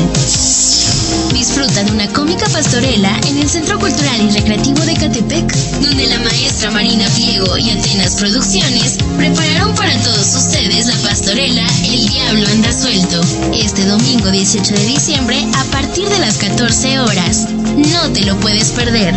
Disfruta 1.32 1.84
de 1.84 1.92
una 1.92 2.08
cómica 2.08 2.46
pastorela 2.48 3.18
en 3.28 3.38
el 3.38 3.48
Centro 3.48 3.78
Cultural 3.78 4.20
y 4.20 4.30
Recreativo 4.30 4.80
de 4.80 4.94
Catepec, 4.94 5.54
donde 5.80 6.06
la 6.06 6.18
maestra 6.20 6.70
Marina 6.70 7.06
Pliego 7.14 7.56
y 7.58 7.70
Atenas 7.70 8.16
Producciones 8.16 8.98
prepararon 9.16 9.74
para 9.74 9.96
todos 10.02 10.34
ustedes 10.34 10.86
la 10.86 10.96
pastorela 11.08 11.66
El 11.84 12.08
Diablo 12.08 12.48
anda 12.48 12.72
suelto, 12.72 13.20
este 13.52 13.84
domingo 13.84 14.30
18 14.30 14.74
de 14.74 14.86
diciembre 14.86 15.46
a 15.56 15.64
partir 15.64 16.08
de 16.08 16.18
las 16.18 16.38
14 16.38 17.00
horas. 17.00 17.48
No 17.50 18.12
te 18.12 18.24
lo 18.24 18.36
puedes 18.40 18.70
perder. 18.72 19.14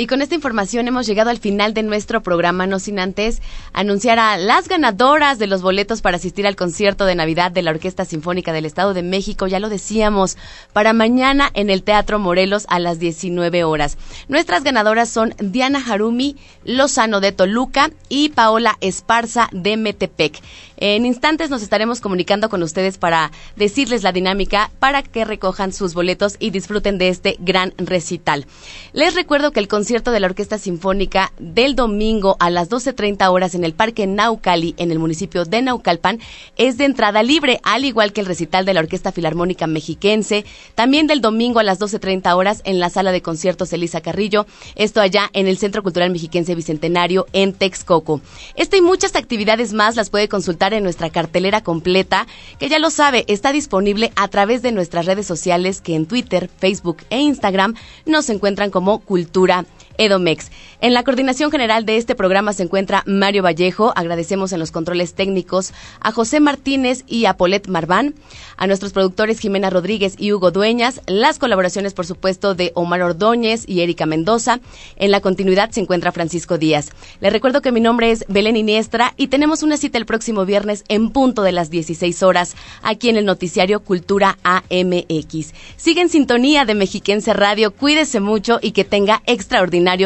Y 0.00 0.06
con 0.06 0.22
esta 0.22 0.36
información 0.36 0.86
hemos 0.86 1.08
llegado 1.08 1.28
al 1.30 1.40
final 1.40 1.74
de 1.74 1.82
nuestro 1.82 2.22
programa, 2.22 2.68
no 2.68 2.78
sin 2.78 3.00
antes 3.00 3.42
anunciar 3.72 4.20
a 4.20 4.36
las 4.36 4.68
ganadoras 4.68 5.40
de 5.40 5.48
los 5.48 5.60
boletos 5.60 6.02
para 6.02 6.18
asistir 6.18 6.46
al 6.46 6.54
concierto 6.54 7.04
de 7.04 7.16
Navidad 7.16 7.50
de 7.50 7.62
la 7.62 7.72
Orquesta 7.72 8.04
Sinfónica 8.04 8.52
del 8.52 8.64
Estado 8.64 8.94
de 8.94 9.02
México, 9.02 9.48
ya 9.48 9.58
lo 9.58 9.68
decíamos, 9.68 10.36
para 10.72 10.92
mañana 10.92 11.50
en 11.52 11.68
el 11.68 11.82
Teatro 11.82 12.20
Morelos 12.20 12.64
a 12.68 12.78
las 12.78 13.00
19 13.00 13.64
horas. 13.64 13.98
Nuestras 14.28 14.62
ganadoras 14.62 15.08
son 15.08 15.34
Diana 15.40 15.82
Harumi 15.84 16.36
Lozano 16.64 17.18
de 17.20 17.32
Toluca 17.32 17.90
y 18.08 18.28
Paola 18.28 18.76
Esparza 18.80 19.48
de 19.50 19.76
Metepec. 19.76 20.40
En 20.80 21.06
instantes 21.06 21.50
nos 21.50 21.62
estaremos 21.62 22.00
comunicando 22.00 22.48
con 22.48 22.62
ustedes 22.62 22.98
para 22.98 23.32
decirles 23.56 24.04
la 24.04 24.12
dinámica 24.12 24.70
para 24.78 25.02
que 25.02 25.24
recojan 25.24 25.72
sus 25.72 25.92
boletos 25.92 26.36
y 26.38 26.50
disfruten 26.50 26.98
de 26.98 27.08
este 27.08 27.36
gran 27.40 27.74
recital. 27.78 28.46
Les 28.92 29.16
recuerdo 29.16 29.50
que 29.50 29.58
el 29.58 29.66
concierto 29.66 30.12
de 30.12 30.20
la 30.20 30.28
Orquesta 30.28 30.56
Sinfónica 30.56 31.32
del 31.40 31.74
domingo 31.74 32.36
a 32.38 32.48
las 32.48 32.70
12.30 32.70 33.28
horas 33.28 33.56
en 33.56 33.64
el 33.64 33.74
Parque 33.74 34.06
Naucali, 34.06 34.76
en 34.78 34.92
el 34.92 35.00
municipio 35.00 35.44
de 35.44 35.62
Naucalpan, 35.62 36.20
es 36.56 36.78
de 36.78 36.84
entrada 36.84 37.24
libre, 37.24 37.58
al 37.64 37.84
igual 37.84 38.12
que 38.12 38.20
el 38.20 38.26
recital 38.26 38.64
de 38.64 38.74
la 38.74 38.80
Orquesta 38.80 39.10
Filarmónica 39.10 39.66
Mexiquense, 39.66 40.44
también 40.76 41.08
del 41.08 41.20
domingo 41.20 41.58
a 41.58 41.64
las 41.64 41.80
12.30 41.80 42.36
horas 42.36 42.62
en 42.64 42.78
la 42.78 42.88
sala 42.88 43.10
de 43.10 43.20
conciertos 43.20 43.72
Elisa 43.72 44.00
Carrillo, 44.00 44.46
esto 44.76 45.00
allá 45.00 45.28
en 45.32 45.48
el 45.48 45.58
Centro 45.58 45.82
Cultural 45.82 46.10
Mexiquense 46.10 46.54
Bicentenario 46.54 47.26
en 47.32 47.52
Texcoco. 47.52 48.20
Esta 48.54 48.76
y 48.76 48.80
muchas 48.80 49.16
actividades 49.16 49.72
más 49.72 49.96
las 49.96 50.10
puede 50.10 50.28
consultar 50.28 50.67
en 50.72 50.84
nuestra 50.84 51.10
cartelera 51.10 51.62
completa, 51.62 52.26
que 52.58 52.68
ya 52.68 52.78
lo 52.78 52.90
sabe, 52.90 53.24
está 53.28 53.52
disponible 53.52 54.12
a 54.16 54.28
través 54.28 54.62
de 54.62 54.72
nuestras 54.72 55.06
redes 55.06 55.26
sociales 55.26 55.80
que 55.80 55.94
en 55.94 56.06
Twitter, 56.06 56.50
Facebook 56.58 56.98
e 57.10 57.20
Instagram 57.20 57.74
nos 58.06 58.30
encuentran 58.30 58.70
como 58.70 59.00
Cultura 59.00 59.64
Edomex. 59.98 60.50
En 60.80 60.94
la 60.94 61.02
coordinación 61.02 61.50
general 61.50 61.84
de 61.84 61.96
este 61.96 62.14
programa 62.14 62.52
se 62.52 62.62
encuentra 62.62 63.02
Mario 63.04 63.42
Vallejo. 63.42 63.92
Agradecemos 63.96 64.52
en 64.52 64.60
los 64.60 64.70
controles 64.70 65.14
técnicos 65.14 65.72
a 66.00 66.12
José 66.12 66.40
Martínez 66.40 67.04
y 67.06 67.24
a 67.26 67.36
Polet 67.36 67.66
Marván, 67.68 68.14
a 68.56 68.66
nuestros 68.66 68.92
productores 68.92 69.40
Jimena 69.40 69.70
Rodríguez 69.70 70.14
y 70.16 70.32
Hugo 70.32 70.52
Dueñas, 70.52 71.02
las 71.06 71.38
colaboraciones, 71.38 71.94
por 71.94 72.06
supuesto, 72.06 72.54
de 72.54 72.70
Omar 72.74 73.02
Ordóñez 73.02 73.64
y 73.66 73.80
Erika 73.80 74.06
Mendoza. 74.06 74.60
En 74.96 75.10
la 75.10 75.20
continuidad 75.20 75.70
se 75.70 75.80
encuentra 75.80 76.12
Francisco 76.12 76.58
Díaz. 76.58 76.90
Les 77.20 77.32
recuerdo 77.32 77.60
que 77.60 77.72
mi 77.72 77.80
nombre 77.80 78.12
es 78.12 78.24
Belén 78.28 78.56
Iniestra 78.56 79.14
y 79.16 79.26
tenemos 79.26 79.62
una 79.62 79.76
cita 79.76 79.98
el 79.98 80.06
próximo 80.06 80.46
viernes 80.46 80.84
en 80.88 81.10
punto 81.10 81.42
de 81.42 81.52
las 81.52 81.70
16 81.70 82.22
horas 82.22 82.54
aquí 82.82 83.08
en 83.08 83.16
el 83.16 83.24
noticiario 83.24 83.80
Cultura 83.80 84.38
AMX. 84.44 85.52
Sigue 85.76 86.02
en 86.02 86.08
sintonía 86.08 86.64
de 86.64 86.74
Mexiquense 86.74 87.32
Radio. 87.32 87.72
Cuídese 87.72 88.20
mucho 88.20 88.60
y 88.62 88.70
que 88.70 88.84
tenga 88.84 89.22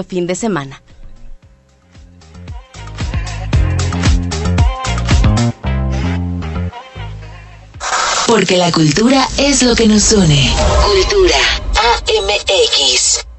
fin 0.04 0.26
de 0.26 0.34
semana. 0.34 0.80
Porque 8.26 8.56
la 8.56 8.70
cultura 8.70 9.28
es 9.36 9.62
lo 9.62 9.74
que 9.74 9.86
nos 9.86 10.12
une. 10.12 10.54
Cultura 10.86 11.36
AMX. 11.76 13.31